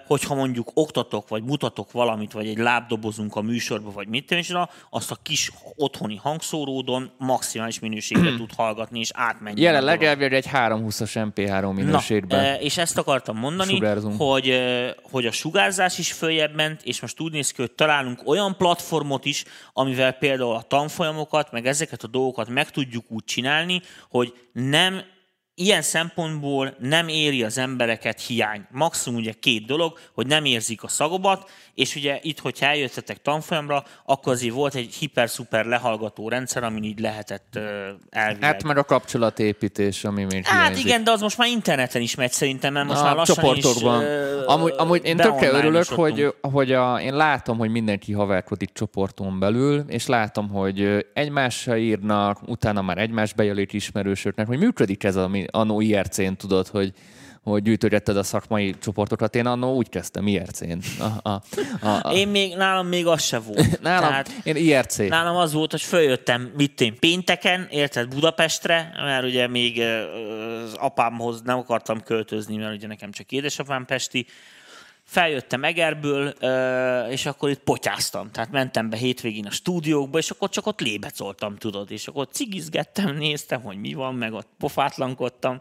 Hogyha 0.08 0.36
mondjuk 0.36 0.72
oktatok, 0.74 1.28
vagy 1.28 1.44
mutatok 1.44 1.92
valamit, 1.92 2.32
vagy 2.32 2.48
egy 2.48 2.58
lábdobozunk 2.58 3.36
a 3.36 3.42
műsorba, 3.42 3.92
vagy 3.92 4.08
mit 4.08 4.46
tudom, 4.46 4.66
azt 4.90 5.12
a 5.12 5.18
kis 5.24 5.52
otthoni 5.76 6.16
hangszóródon 6.16 7.12
maximális 7.18 7.80
minőségben 7.80 8.38
tud 8.38 8.54
hallgatni, 8.56 9.00
és 9.00 9.12
átmenni. 9.14 9.62
Jelenleg 9.62 10.04
elvileg 10.04 10.34
egy 10.34 10.46
320-as 10.54 11.32
MP3 11.36 11.74
minőségben. 11.74 12.44
Na, 12.44 12.60
és 12.60 12.78
ezt 12.78 12.98
akartam 12.98 13.38
mondani, 13.38 13.74
Sugárzunk. 13.74 14.22
hogy, 14.22 14.62
hogy 15.12 15.26
a 15.26 15.32
sugárzás 15.32 15.98
is 15.98 16.12
följebb 16.12 16.56
ment, 16.56 16.82
és 16.84 17.02
most 17.02 17.20
úgy 17.20 17.32
néz 17.32 17.52
ki, 17.52 17.62
hogy 17.62 17.72
találunk 17.72 18.22
olyan 18.26 18.58
platformot 18.58 19.26
is, 19.26 19.44
amivel 19.74 20.12
például 20.12 20.56
a 20.56 20.62
tanfolyamokat, 20.62 21.52
meg 21.52 21.66
ezeket 21.66 22.04
a 22.04 22.08
dolgokat 22.08 22.50
meg 22.50 22.72
tudjuk 22.72 23.06
úgy 23.08 23.24
csinálni, 23.24 23.82
hogy 24.10 24.34
nem 24.54 25.02
ilyen 25.60 25.82
szempontból 25.82 26.76
nem 26.80 27.08
éri 27.08 27.44
az 27.44 27.58
embereket 27.58 28.22
hiány. 28.22 28.66
Maximum 28.72 29.20
ugye 29.20 29.34
két 29.40 29.66
dolog, 29.66 29.98
hogy 30.14 30.28
nem 30.28 30.46
érzik 30.46 30.84
a 30.84 30.88
szagobat, 30.88 31.50
és 31.76 31.96
ugye 31.96 32.20
itt, 32.22 32.40
hogyha 32.40 32.66
eljöttetek 32.66 33.22
tanfolyamra, 33.22 33.84
akkor 34.06 34.34
azért 34.34 34.54
volt 34.54 34.76
egy 34.76 34.94
hiper-szuper 34.94 35.66
lehallgató 35.66 36.30
rendszer, 36.30 36.64
amin 36.64 36.84
így 36.84 37.00
lehetett 37.00 37.54
ö, 37.56 37.90
elvileg. 38.10 38.44
Hát 38.44 38.64
meg 38.64 38.78
a 38.78 38.84
kapcsolatépítés, 38.84 40.04
ami 40.04 40.24
még 40.24 40.46
Hát 40.46 40.62
hiányzik. 40.62 40.86
igen, 40.86 41.04
de 41.04 41.12
az 41.12 41.22
most 41.22 41.38
már 41.38 41.48
interneten 41.48 42.02
is 42.02 42.16
megy 42.16 42.32
szerintem, 42.32 42.74
mert 42.74 42.88
most 42.88 43.00
a 43.00 43.04
már 43.04 43.16
lassan 43.16 43.36
csoportokban. 43.36 44.02
is... 44.02 44.08
amúgy, 44.46 44.74
amúgy 44.78 45.06
én 45.06 45.18
tökre 45.18 45.52
örülök, 45.52 45.88
hogy, 45.88 46.34
hogy 46.42 46.72
a, 46.72 47.02
én 47.02 47.16
látom, 47.16 47.58
hogy 47.58 47.70
mindenki 47.70 48.14
haverkodik 48.14 48.70
csoporton 48.74 49.40
belül, 49.40 49.84
és 49.88 50.08
látom, 50.08 50.50
hogy 50.50 51.06
egymásra 51.14 51.78
írnak, 51.78 52.40
utána 52.46 52.82
már 52.82 52.98
egymás 52.98 53.34
bejelölik 53.34 53.74
ismerősöknek, 53.74 54.48
hogy 54.48 54.58
működik 54.58 55.04
ez, 55.04 55.16
ami 55.16 55.46
annó 55.52 55.82
IRC-n 55.82 56.34
tudod, 56.34 56.68
hogy 56.68 56.94
hogy 57.44 57.62
gyűjtögetted 57.64 58.18
a 58.18 58.24
szakmai 58.24 58.76
csoportokat. 58.82 59.36
Én 59.36 59.46
annó 59.46 59.76
úgy 59.76 59.90
kezdtem 59.90 60.28
IRC-n. 60.28 60.80
A, 61.00 61.30
a, 61.30 61.42
a, 61.82 62.08
a, 62.08 62.14
Én 62.14 62.28
még, 62.28 62.56
nálam 62.56 62.88
még 62.88 63.08
az 63.08 63.24
se 63.24 63.40
volt. 63.40 63.82
nálam, 63.82 64.10
Tehát 64.10 64.32
én 64.44 64.56
IRC. 64.56 64.98
nálam 64.98 65.36
az 65.36 65.54
volt, 65.54 65.72
hogy 65.72 65.82
följöttem, 65.82 66.52
mit 66.58 66.82
én, 66.82 67.00
pénteken, 67.00 67.68
érted, 67.70 68.08
Budapestre, 68.08 68.92
mert 68.96 69.24
ugye 69.24 69.48
még 69.48 69.82
az 70.64 70.74
apámhoz 70.74 71.42
nem 71.42 71.58
akartam 71.58 72.04
költözni, 72.04 72.56
mert 72.58 72.76
ugye 72.76 72.88
nekem 72.88 73.12
csak 73.12 73.32
édesapám 73.32 73.86
pesti, 73.86 74.26
feljöttem 75.10 75.64
Egerből, 75.64 76.28
és 77.10 77.26
akkor 77.26 77.50
itt 77.50 77.60
potyáztam. 77.60 78.32
Tehát 78.32 78.52
mentem 78.52 78.90
be 78.90 78.98
hétvégén 78.98 79.46
a 79.46 79.52
stúdiókba, 79.52 80.18
és 80.18 80.30
akkor 80.30 80.50
csak 80.50 80.68
ott 80.68 80.80
lébecoltam, 80.80 81.56
tudod, 81.56 81.92
és 81.92 82.08
akkor 82.08 82.28
cigizgettem, 82.32 83.16
néztem, 83.16 83.62
hogy 83.62 83.78
mi 83.78 83.94
van, 83.94 84.16
meg 84.16 84.34
ott 84.34 84.48
pofátlankodtam, 84.58 85.60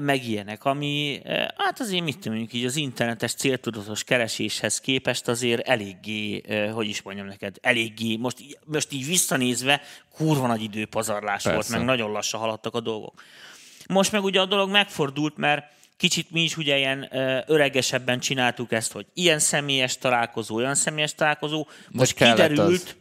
meg 0.00 0.24
ilyenek, 0.28 0.64
ami, 0.64 1.20
hát 1.56 1.80
azért 1.80 2.04
mit 2.04 2.28
mondjuk 2.28 2.52
így 2.52 2.64
az 2.64 2.76
internetes 2.76 3.34
céltudatos 3.34 4.04
kereséshez 4.04 4.80
képest 4.80 5.28
azért 5.28 5.68
eléggé, 5.68 6.42
hogy 6.72 6.88
is 6.88 7.02
mondjam 7.02 7.26
neked, 7.26 7.56
eléggé, 7.60 8.16
most, 8.16 8.36
most 8.64 8.92
így 8.92 9.06
visszanézve, 9.06 9.80
kurva 10.14 10.46
nagy 10.46 10.62
időpazarlás 10.62 11.44
volt, 11.44 11.56
Persze. 11.56 11.76
meg 11.76 11.86
nagyon 11.86 12.10
lassan 12.10 12.40
haladtak 12.40 12.74
a 12.74 12.80
dolgok. 12.80 13.22
Most 13.88 14.12
meg 14.12 14.24
ugye 14.24 14.40
a 14.40 14.46
dolog 14.46 14.70
megfordult, 14.70 15.36
mert 15.36 15.72
kicsit 15.96 16.30
mi 16.30 16.42
is 16.42 16.56
ugye 16.56 16.78
ilyen 16.78 17.08
öregesebben 17.46 18.18
csináltuk 18.18 18.72
ezt, 18.72 18.92
hogy 18.92 19.06
ilyen 19.14 19.38
személyes 19.38 19.98
találkozó, 19.98 20.54
olyan 20.54 20.74
személyes 20.74 21.14
találkozó. 21.14 21.66
Most 21.90 22.20
az. 22.20 22.28
kiderült, 22.28 22.96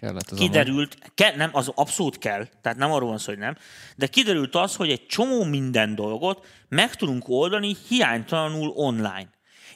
Kellett 0.00 0.30
az 0.30 0.38
kiderült, 0.38 0.96
ke, 1.14 1.36
nem, 1.36 1.50
az 1.52 1.72
abszolút 1.74 2.18
kell, 2.18 2.46
tehát 2.62 2.78
nem 2.78 2.92
arról 2.92 3.08
van 3.08 3.18
szó, 3.18 3.26
hogy 3.32 3.38
nem, 3.38 3.56
de 3.96 4.06
kiderült 4.06 4.54
az, 4.54 4.76
hogy 4.76 4.90
egy 4.90 5.06
csomó 5.06 5.44
minden 5.44 5.94
dolgot 5.94 6.46
meg 6.68 6.94
tudunk 6.94 7.28
oldani 7.28 7.76
hiánytalanul 7.88 8.68
online. 8.68 9.28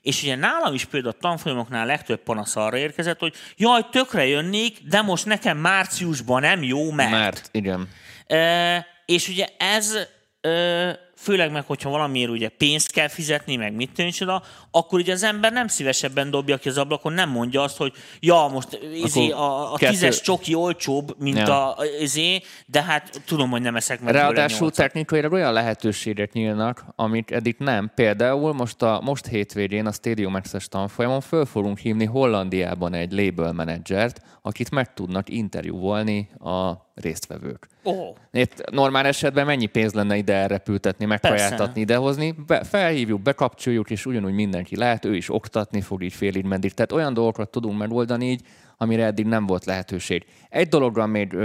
És 0.03 0.22
ugye 0.22 0.36
nálam 0.36 0.74
is 0.74 0.84
például 0.84 1.14
a 1.16 1.20
tanfolyamoknál 1.20 1.86
legtöbb 1.86 2.22
panasz 2.22 2.57
arra 2.57 2.76
érkezett, 2.76 3.18
hogy 3.18 3.34
jaj, 3.57 3.86
tökre 3.90 4.26
jönnék, 4.26 4.78
de 4.88 5.03
most 5.03 5.24
nekem 5.24 5.59
márciusban 5.59 6.40
nem 6.40 6.62
jó, 6.62 6.90
mert... 6.90 7.11
Mert, 7.11 7.49
igen. 7.53 7.88
Ö, 8.26 8.76
és 9.07 9.28
ugye 9.28 9.46
ez 9.59 9.94
ö, 10.40 10.90
főleg 11.20 11.52
meg, 11.52 11.64
hogyha 11.66 11.90
valamiért 11.90 12.30
ugye 12.30 12.48
pénzt 12.48 12.92
kell 12.92 13.08
fizetni, 13.08 13.56
meg 13.56 13.74
mit 13.74 13.90
tűncsoda, 13.92 14.42
akkor 14.70 14.98
ugye 14.98 15.12
az 15.12 15.22
ember 15.22 15.52
nem 15.52 15.68
szívesebben 15.68 16.30
dobja 16.30 16.56
ki 16.56 16.68
az 16.68 16.78
ablakon, 16.78 17.12
nem 17.12 17.30
mondja 17.30 17.62
azt, 17.62 17.76
hogy 17.76 17.92
ja, 18.20 18.48
most 18.52 18.78
izé, 19.04 19.30
a, 19.30 19.72
a 19.72 19.76
kettő- 19.76 19.92
tízes 19.92 20.20
csoki 20.20 20.54
olcsóbb, 20.54 21.14
mint 21.18 21.36
Ja. 21.38 21.74
a 21.74 21.84
izé, 22.00 22.40
de 22.66 22.82
hát 22.82 23.22
tudom, 23.26 23.50
hogy 23.50 23.60
nem 23.62 23.76
eszek 23.76 24.00
meg 24.00 24.14
Ráadásul 24.14 24.70
technikailag 24.70 25.32
olyan 25.32 25.52
lehetőségek 25.52 26.32
nyílnak, 26.32 26.84
amit 26.96 27.30
eddig 27.30 27.56
nem. 27.58 27.90
Például 27.94 28.52
most 28.52 28.82
a 28.82 29.00
most 29.04 29.26
hétvégén 29.26 29.86
a 29.86 29.92
Stadium 29.92 30.34
Access 30.34 30.68
tanfolyamon 30.68 31.20
föl 31.20 31.44
fogunk 31.44 31.78
hívni 31.78 32.04
Hollandiában 32.04 32.94
egy 32.94 33.12
label 33.12 33.52
menedzsert, 33.52 34.20
akit 34.42 34.70
meg 34.70 34.94
tudnak 34.94 35.28
interjúvolni 35.28 36.28
a 36.38 36.86
résztvevők. 37.01 37.68
Ó, 37.84 37.92
Itt 38.32 38.70
normál 38.70 39.07
esetben 39.07 39.46
mennyi 39.46 39.66
pénz 39.66 39.92
lenne 39.92 40.16
ide 40.16 40.34
elrepültetni, 40.34 41.05
megkajátatni, 41.05 41.80
idehozni, 41.80 42.34
be, 42.46 42.64
felhívjuk, 42.64 43.20
bekapcsoljuk, 43.20 43.90
és 43.90 44.07
ugyanúgy 44.07 44.34
mindenki 44.34 44.76
lehet, 44.76 45.05
ő 45.05 45.16
is 45.16 45.34
oktatni 45.34 45.80
fog 45.80 46.03
így 46.03 46.12
félig 46.12 46.44
meddig. 46.44 46.72
Tehát 46.72 46.92
olyan 46.92 47.14
dolgokat 47.14 47.51
tudunk 47.51 47.78
megoldani 47.78 48.30
így, 48.30 48.40
amire 48.76 49.05
eddig 49.05 49.26
nem 49.26 49.46
volt 49.46 49.64
lehetőség. 49.64 50.24
Egy 50.49 50.68
dologra 50.68 51.07
még 51.07 51.36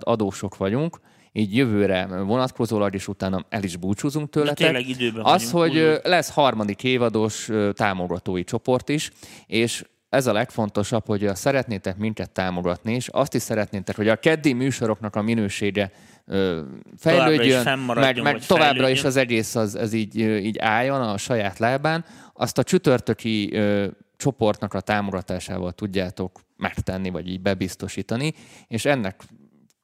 adósok 0.00 0.56
vagyunk, 0.56 1.00
így 1.32 1.56
jövőre 1.56 2.06
vonatkozólag, 2.06 2.94
és 2.94 3.08
utána 3.08 3.44
el 3.48 3.62
is 3.62 3.76
búcsúzunk 3.76 4.30
tőletek. 4.30 4.76
Az, 5.22 5.52
vagyunk, 5.52 5.72
hogy 5.72 5.78
úgy 5.78 6.00
lesz 6.02 6.30
harmadik 6.30 6.84
évados 6.84 7.50
támogatói 7.72 8.44
csoport 8.44 8.88
is, 8.88 9.10
és 9.46 9.84
ez 10.12 10.26
a 10.26 10.32
legfontosabb, 10.32 11.06
hogy 11.06 11.30
szeretnétek 11.34 11.96
minket 11.96 12.30
támogatni, 12.30 12.94
és 12.94 13.08
azt 13.08 13.34
is 13.34 13.42
szeretnétek, 13.42 13.96
hogy 13.96 14.08
a 14.08 14.16
keddi 14.16 14.52
műsoroknak 14.52 15.16
a 15.16 15.22
minősége 15.22 15.90
ö, 16.26 16.60
fejlődjön, 16.96 17.78
meg, 17.78 18.22
meg 18.22 18.46
továbbra 18.46 18.66
fejlődjön. 18.66 18.90
is 18.90 19.04
az 19.04 19.16
egész 19.16 19.54
az, 19.54 19.74
az 19.74 19.92
így, 19.92 20.18
így 20.18 20.58
álljon 20.58 21.02
a 21.02 21.16
saját 21.16 21.58
lábán, 21.58 22.04
azt 22.32 22.58
a 22.58 22.62
csütörtöki 22.62 23.54
ö, 23.54 23.86
csoportnak 24.16 24.74
a 24.74 24.80
támogatásával 24.80 25.72
tudjátok 25.72 26.40
megtenni, 26.56 27.10
vagy 27.10 27.28
így 27.28 27.40
bebiztosítani, 27.40 28.34
és 28.68 28.84
ennek 28.84 29.22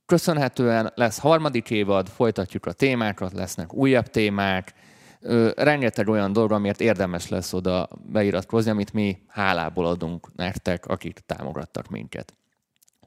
köszönhetően 0.06 0.92
lesz 0.94 1.18
harmadik 1.18 1.70
évad, 1.70 2.08
folytatjuk 2.08 2.66
a 2.66 2.72
témákat, 2.72 3.32
lesznek 3.32 3.74
újabb 3.74 4.06
témák, 4.06 4.74
rengeteg 5.56 6.08
olyan 6.08 6.32
dolog, 6.32 6.52
amiért 6.52 6.80
érdemes 6.80 7.28
lesz 7.28 7.52
oda 7.52 7.88
beiratkozni, 8.12 8.70
amit 8.70 8.92
mi 8.92 9.18
hálából 9.26 9.86
adunk 9.86 10.34
nektek, 10.36 10.86
akik 10.86 11.18
támogattak 11.26 11.88
minket. 11.88 12.32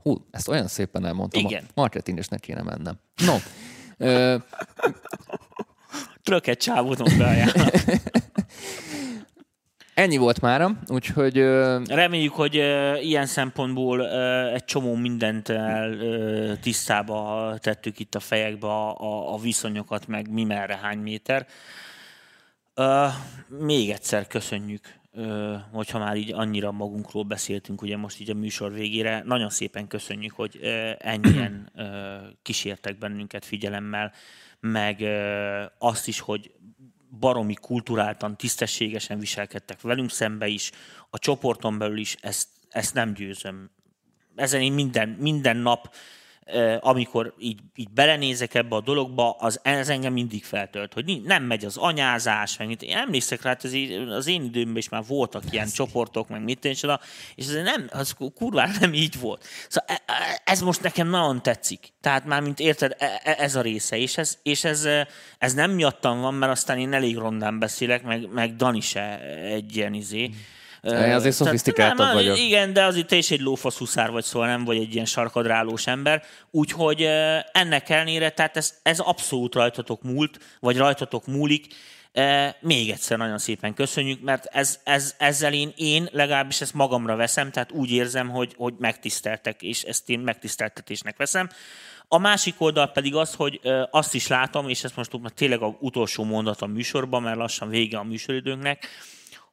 Hú, 0.02 0.28
ezt 0.32 0.48
olyan 0.48 0.68
szépen 0.68 1.06
elmondtam. 1.06 1.46
Igen. 1.46 1.64
A 1.68 1.72
marketingesnek 1.74 2.40
kéne 2.40 2.62
mennem. 2.62 3.00
No, 3.26 3.36
ö, 3.98 4.36
tröket 6.24 6.60
csávóton 6.60 7.18
beajánlom. 7.18 7.68
ennyi 9.94 10.18
volt 10.18 10.42
mára, 10.42 10.72
úgyhogy 10.88 11.38
ö, 11.38 11.82
Reméljük, 11.88 12.34
hogy 12.34 12.58
ö, 12.58 12.96
ilyen 12.98 13.26
szempontból 13.26 14.00
ö, 14.00 14.48
egy 14.54 14.66
csomó 14.66 14.96
mindent 14.96 15.50
el, 15.50 15.92
ö, 15.92 16.54
tisztába 16.62 17.54
tettük 17.60 18.00
itt 18.00 18.16
a 18.16 18.20
fejekbe 18.20 18.68
a, 18.68 18.98
a, 19.00 19.34
a 19.34 19.38
viszonyokat, 19.38 20.08
meg 20.08 20.32
mi 20.32 20.44
merre 20.44 20.80
hány 20.82 20.98
méter. 20.98 21.46
Még 23.48 23.90
egyszer 23.90 24.28
köszönjük, 24.28 25.00
ö, 25.12 25.56
hogyha 25.72 26.00
már 26.00 26.16
így 26.16 26.34
annyira 26.34 26.72
magunkról 26.72 27.24
beszéltünk, 27.24 27.82
ugye 27.82 27.98
most 27.98 28.20
így 28.20 28.30
a 28.30 28.34
műsor 28.34 28.74
végére. 28.74 29.24
Nagyon 29.26 29.50
szépen 29.50 29.88
köszönjük, 29.88 30.34
hogy 30.34 30.60
ennyien 31.00 31.72
ö, 31.76 32.18
kísértek 32.42 32.98
bennünket 32.98 33.46
figyelemmel, 33.46 34.14
meg 34.60 35.02
azt 35.78 36.08
is, 36.08 36.20
hogy 36.20 36.52
baromi 37.20 37.54
kulturáltan, 37.54 38.38
tisztességesen 38.38 39.20
viselkedtek 39.20 39.82
velünk 39.82 40.10
szembe 40.10 40.48
is, 40.48 40.72
a 41.10 41.20
csoporton 41.20 41.78
belül 41.78 41.98
is, 41.98 42.16
ezt, 42.22 42.48
ezt 42.70 42.94
nem 42.94 43.14
győzöm. 43.14 43.72
Ezen 44.36 44.62
én 44.62 44.74
minden, 44.74 45.10
minden 45.10 45.58
nap, 45.58 45.94
amikor 46.80 47.34
így, 47.40 47.60
így 47.76 47.90
belenézek 47.90 48.54
ebbe 48.54 48.76
a 48.76 48.82
dologba, 48.82 49.32
az, 49.32 49.60
ez 49.64 49.90
engem 49.90 50.14
mindig 50.14 50.44
feltölt, 50.44 50.94
hogy 50.94 51.22
nem 51.24 51.44
megy 51.44 51.66
az 51.66 51.78
anyázás, 51.78 52.58
meg 52.58 52.68
mit. 52.68 52.82
Én 52.82 52.98
emlékszek 52.98 53.42
rá, 53.42 53.50
hát 53.50 53.64
az, 53.64 53.76
az 54.10 54.28
én 54.28 54.44
időmben 54.44 54.78
is 54.78 54.90
már 54.90 55.04
voltak 55.08 55.44
ilyen 55.52 55.70
csoportok, 55.70 56.30
meg 56.30 56.44
mit 56.44 56.66
és 56.66 56.84
ez 57.48 57.64
nem, 57.64 57.88
az 57.92 58.16
kurvára 58.36 58.72
nem 58.80 58.94
így 58.94 59.20
volt. 59.20 59.46
Szóval 59.68 59.96
e- 59.96 60.14
e- 60.14 60.42
ez 60.46 60.62
most 60.62 60.82
nekem 60.82 61.10
nagyon 61.10 61.42
tetszik. 61.42 61.94
Tehát 62.02 62.26
már, 62.26 62.42
mint 62.42 62.60
érted, 62.60 62.96
e- 62.98 63.36
ez 63.38 63.56
a 63.56 63.62
része, 63.62 63.98
és 63.98 64.18
ez, 64.18 64.38
és 64.44 64.64
ez, 64.64 64.86
eh, 64.86 65.06
ez 65.38 65.54
nem 65.54 65.72
miattam 65.72 66.22
van, 66.22 66.34
mert 66.34 66.52
aztán 66.52 66.80
én 66.80 66.94
elég 66.94 67.18
rondán 67.18 67.60
beszélek, 67.60 68.04
meg, 68.04 68.32
meg 68.32 68.56
Dani 68.56 68.80
se 68.80 69.20
egy 69.44 69.76
ilyen 69.76 69.94
izé. 69.94 70.30
Én 70.82 71.14
azért 71.14 71.36
szofisztikáltabb 71.36 72.06
nem, 72.06 72.14
vagyok. 72.14 72.38
Igen, 72.38 72.74
de 72.74 72.84
azért 72.84 73.08
te 73.08 73.16
is 73.16 73.32
egy 73.32 73.42
lófasz 73.42 73.78
huszár 73.78 74.12
vagy, 74.12 74.24
szóval 74.24 74.48
nem 74.48 74.64
vagy 74.64 74.78
egy 74.78 74.94
ilyen 74.94 75.06
sarkadrálós 75.06 75.88
ember. 75.88 76.24
Úgyhogy 76.52 77.02
ennek 77.52 77.90
ellenére, 77.90 78.30
tehát 78.30 78.58
ez, 78.58 78.74
ez 78.84 79.00
abszolút 79.00 79.56
rajtatok 79.56 80.04
múlt, 80.04 80.40
vagy 80.60 80.78
rajtatok 80.78 81.26
múlik. 81.28 81.74
Még 82.60 82.90
egyszer 82.90 83.18
nagyon 83.18 83.38
szépen 83.38 83.74
köszönjük, 83.74 84.22
mert 84.22 84.46
ez, 84.46 84.80
ez, 84.84 85.16
ezzel 85.18 85.54
én, 85.54 85.74
én 85.76 86.10
legalábbis 86.12 86.62
ezt 86.62 86.74
magamra 86.74 87.16
veszem, 87.16 87.52
tehát 87.52 87.72
úgy 87.72 87.92
érzem, 87.92 88.30
hogy, 88.30 88.54
hogy 88.58 88.74
megtiszteltek, 88.78 89.62
és 89.62 89.84
ezt 89.84 90.10
én 90.10 90.20
megtiszteltetésnek 90.20 91.18
veszem. 91.18 91.50
A 92.08 92.18
másik 92.18 92.56
oldal 92.58 92.88
pedig 92.88 93.16
az, 93.16 93.34
hogy 93.34 93.60
azt 93.92 94.14
is 94.14 94.28
látom, 94.28 94.70
és 94.70 94.84
ez 94.84 94.92
most 94.96 95.22
már 95.22 95.32
tényleg 95.32 95.62
a 95.62 95.78
utolsó 95.80 96.24
mondat 96.24 96.62
a 96.62 96.66
műsorban, 96.66 97.22
mert 97.22 97.38
lassan 97.38 97.70
vége 97.70 97.98
a 97.98 98.04
műsoridőnknek, 98.04 98.88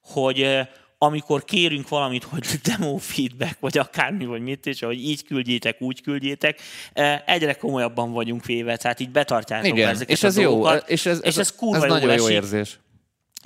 hogy 0.03 0.69
amikor 0.99 1.45
kérünk 1.45 1.89
valamit, 1.89 2.25
hogy 2.25 2.47
demo 2.69 2.97
feedback, 2.97 3.61
vagy 3.61 3.79
akármi, 3.79 4.25
vagy 4.25 4.41
mit, 4.41 4.67
és 4.67 4.81
hogy 4.81 5.01
így 5.05 5.25
küldjétek, 5.25 5.81
úgy 5.81 6.03
küldjétek, 6.03 6.61
ö, 6.95 7.15
egyre 7.27 7.55
komolyabban 7.55 8.13
vagyunk 8.13 8.45
véve, 8.45 8.77
tehát 8.77 9.01
így 9.01 9.11
betartjátok 9.11 9.67
igen, 9.67 9.89
ezeket 9.89 10.11
és 10.11 10.23
a 10.23 10.27
ez 10.27 10.37
jó, 10.37 10.51
dolgokat, 10.51 10.89
és 10.89 11.07
ez, 11.07 11.21
és 11.23 11.37
ez 11.37 11.55
kurva 11.55 11.85
ez 11.85 11.91
nagyon 11.91 12.15
jó 12.15 12.25
esik. 12.25 12.37
érzés. 12.37 12.79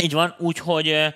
Így 0.03 0.13
van, 0.13 0.35
úgyhogy 0.39 0.89
eh, 0.89 1.13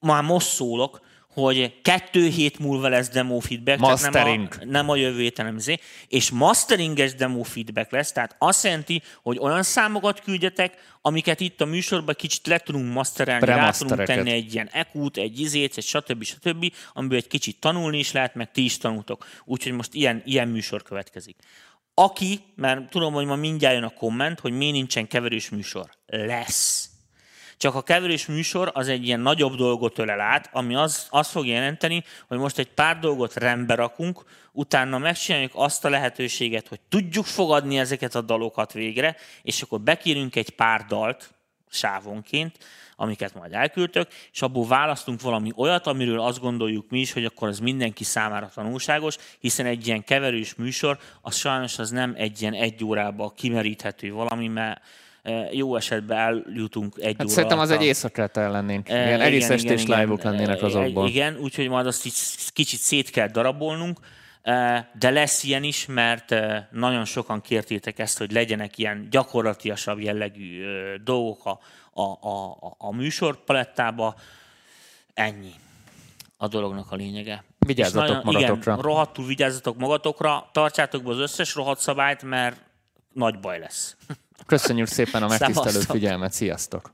már 0.00 0.22
most 0.22 0.46
szólok, 0.48 1.00
hogy 1.40 1.80
kettő 1.82 2.28
hét 2.28 2.58
múlva 2.58 2.88
lesz 2.88 3.08
demo 3.08 3.38
feedback, 3.38 3.78
Mastering. 3.78 4.48
tehát 4.48 4.58
nem 4.58 4.68
a, 4.68 4.72
nem 4.72 4.88
a 4.88 4.96
jövő 4.96 5.20
héten, 5.20 5.44
nem 5.44 5.56
izé, 5.56 5.78
és 6.08 6.30
masteringes 6.30 7.14
demo 7.14 7.42
feedback 7.42 7.90
lesz, 7.90 8.12
tehát 8.12 8.36
azt 8.38 8.64
jelenti, 8.64 9.02
hogy 9.22 9.38
olyan 9.38 9.62
számokat 9.62 10.20
küldjetek, 10.20 10.74
amiket 11.00 11.40
itt 11.40 11.60
a 11.60 11.64
műsorban 11.64 12.14
kicsit 12.18 12.46
le 12.46 12.58
tudunk 12.58 12.92
masterelni, 12.92 13.46
rá 13.46 13.70
tudunk 13.70 14.02
tenni 14.02 14.30
egy 14.30 14.54
ilyen 14.54 14.68
ekút, 14.72 15.16
egy 15.16 15.40
izét, 15.40 15.76
egy 15.76 15.84
stb. 15.84 16.22
stb., 16.22 16.72
amiből 16.92 17.18
egy 17.18 17.26
kicsit 17.26 17.60
tanulni 17.60 17.98
is 17.98 18.12
lehet, 18.12 18.34
meg 18.34 18.50
ti 18.50 18.64
is 18.64 18.78
tanultok. 18.78 19.26
Úgyhogy 19.44 19.72
most 19.72 19.94
ilyen, 19.94 20.22
ilyen 20.24 20.48
műsor 20.48 20.82
következik. 20.82 21.36
Aki, 21.94 22.40
mert 22.54 22.90
tudom, 22.90 23.12
hogy 23.12 23.26
ma 23.26 23.36
mindjárt 23.36 23.74
jön 23.74 23.84
a 23.84 23.90
komment, 23.90 24.40
hogy 24.40 24.52
miért 24.52 24.74
nincsen 24.74 25.08
keverős 25.08 25.48
műsor. 25.48 25.90
Lesz. 26.06 26.90
Csak 27.56 27.74
a 27.74 27.82
keverős 27.82 28.26
műsor 28.26 28.70
az 28.74 28.88
egy 28.88 29.06
ilyen 29.06 29.20
nagyobb 29.20 29.54
dolgot 29.54 29.98
ölel 29.98 30.20
át, 30.20 30.48
ami 30.52 30.74
az, 30.74 31.06
azt 31.10 31.30
fog 31.30 31.46
jelenteni, 31.46 32.04
hogy 32.28 32.38
most 32.38 32.58
egy 32.58 32.68
pár 32.68 32.98
dolgot 32.98 33.34
rendbe 33.34 33.74
rakunk, 33.74 34.24
utána 34.52 34.98
megcsináljuk 34.98 35.52
azt 35.54 35.84
a 35.84 35.88
lehetőséget, 35.88 36.68
hogy 36.68 36.80
tudjuk 36.88 37.24
fogadni 37.24 37.78
ezeket 37.78 38.14
a 38.14 38.20
dalokat 38.20 38.72
végre, 38.72 39.16
és 39.42 39.62
akkor 39.62 39.80
bekérünk 39.80 40.36
egy 40.36 40.50
pár 40.50 40.84
dalt 40.84 41.34
sávonként, 41.68 42.58
amiket 42.96 43.34
majd 43.34 43.52
elküldtök, 43.52 44.08
és 44.32 44.42
abból 44.42 44.66
választunk 44.66 45.20
valami 45.20 45.52
olyat, 45.56 45.86
amiről 45.86 46.20
azt 46.20 46.40
gondoljuk 46.40 46.90
mi 46.90 47.00
is, 47.00 47.12
hogy 47.12 47.24
akkor 47.24 47.48
az 47.48 47.58
mindenki 47.58 48.04
számára 48.04 48.50
tanulságos, 48.54 49.16
hiszen 49.38 49.66
egy 49.66 49.86
ilyen 49.86 50.04
keverős 50.04 50.54
műsor, 50.54 50.98
az 51.20 51.36
sajnos 51.36 51.78
az 51.78 51.90
nem 51.90 52.14
egy 52.16 52.40
ilyen 52.40 52.54
egy 52.54 52.84
órába 52.84 53.32
kimeríthető 53.36 54.12
valami, 54.12 54.48
mert 54.48 54.80
jó 55.52 55.76
esetben 55.76 56.18
eljutunk 56.18 56.94
egy 56.98 57.04
Hát 57.16 57.20
óra 57.26 57.28
szerintem 57.34 57.58
az 57.58 57.68
alatt 57.68 57.80
egy 57.80 57.86
a- 57.86 57.88
éjszakát 57.88 58.36
lennénk. 58.36 58.88
Eh, 58.88 59.06
Ilyen 59.06 59.20
egész 59.20 59.48
estés 59.48 59.82
igen, 59.82 59.98
live-ok 60.00 60.22
lennének 60.22 60.62
azokból. 60.62 61.08
Igen, 61.08 61.36
úgyhogy 61.36 61.68
majd 61.68 61.86
azt 61.86 62.06
így 62.06 62.14
kicsit 62.52 62.78
szét 62.80 63.10
kell 63.10 63.28
darabolnunk, 63.28 63.98
de 64.98 65.10
lesz 65.10 65.42
ilyen 65.42 65.62
is, 65.62 65.86
mert 65.86 66.34
nagyon 66.70 67.04
sokan 67.04 67.40
kértétek 67.40 67.98
ezt, 67.98 68.18
hogy 68.18 68.32
legyenek 68.32 68.78
ilyen 68.78 69.06
gyakorlatiasabb 69.10 69.98
jellegű 70.00 70.62
dolgok 71.04 71.44
a, 71.46 71.58
a, 72.02 72.28
a, 72.28 72.56
a- 72.78 72.92
műsorpalettába. 72.94 74.14
Ennyi 75.14 75.50
a 76.36 76.48
dolognak 76.48 76.92
a 76.92 76.96
lényege. 76.96 77.44
Vigyázzatok 77.58 78.08
nagyon- 78.08 78.22
magatokra. 78.24 78.72
Igen, 78.72 78.84
rohadtul 78.84 79.26
vigyázzatok 79.26 79.76
magatokra, 79.78 80.48
tartsátok 80.52 81.02
be 81.02 81.10
az 81.10 81.18
összes 81.18 81.54
rohadt 81.54 81.80
szabályt, 81.80 82.22
mert 82.22 82.56
nagy 83.12 83.40
baj 83.40 83.58
lesz. 83.58 83.96
Köszönjük 84.46 84.86
szépen 84.86 85.22
a 85.22 85.28
megtisztelő 85.28 85.68
Szevasztok. 85.70 85.96
figyelmet, 85.96 86.32
sziasztok! 86.32 86.82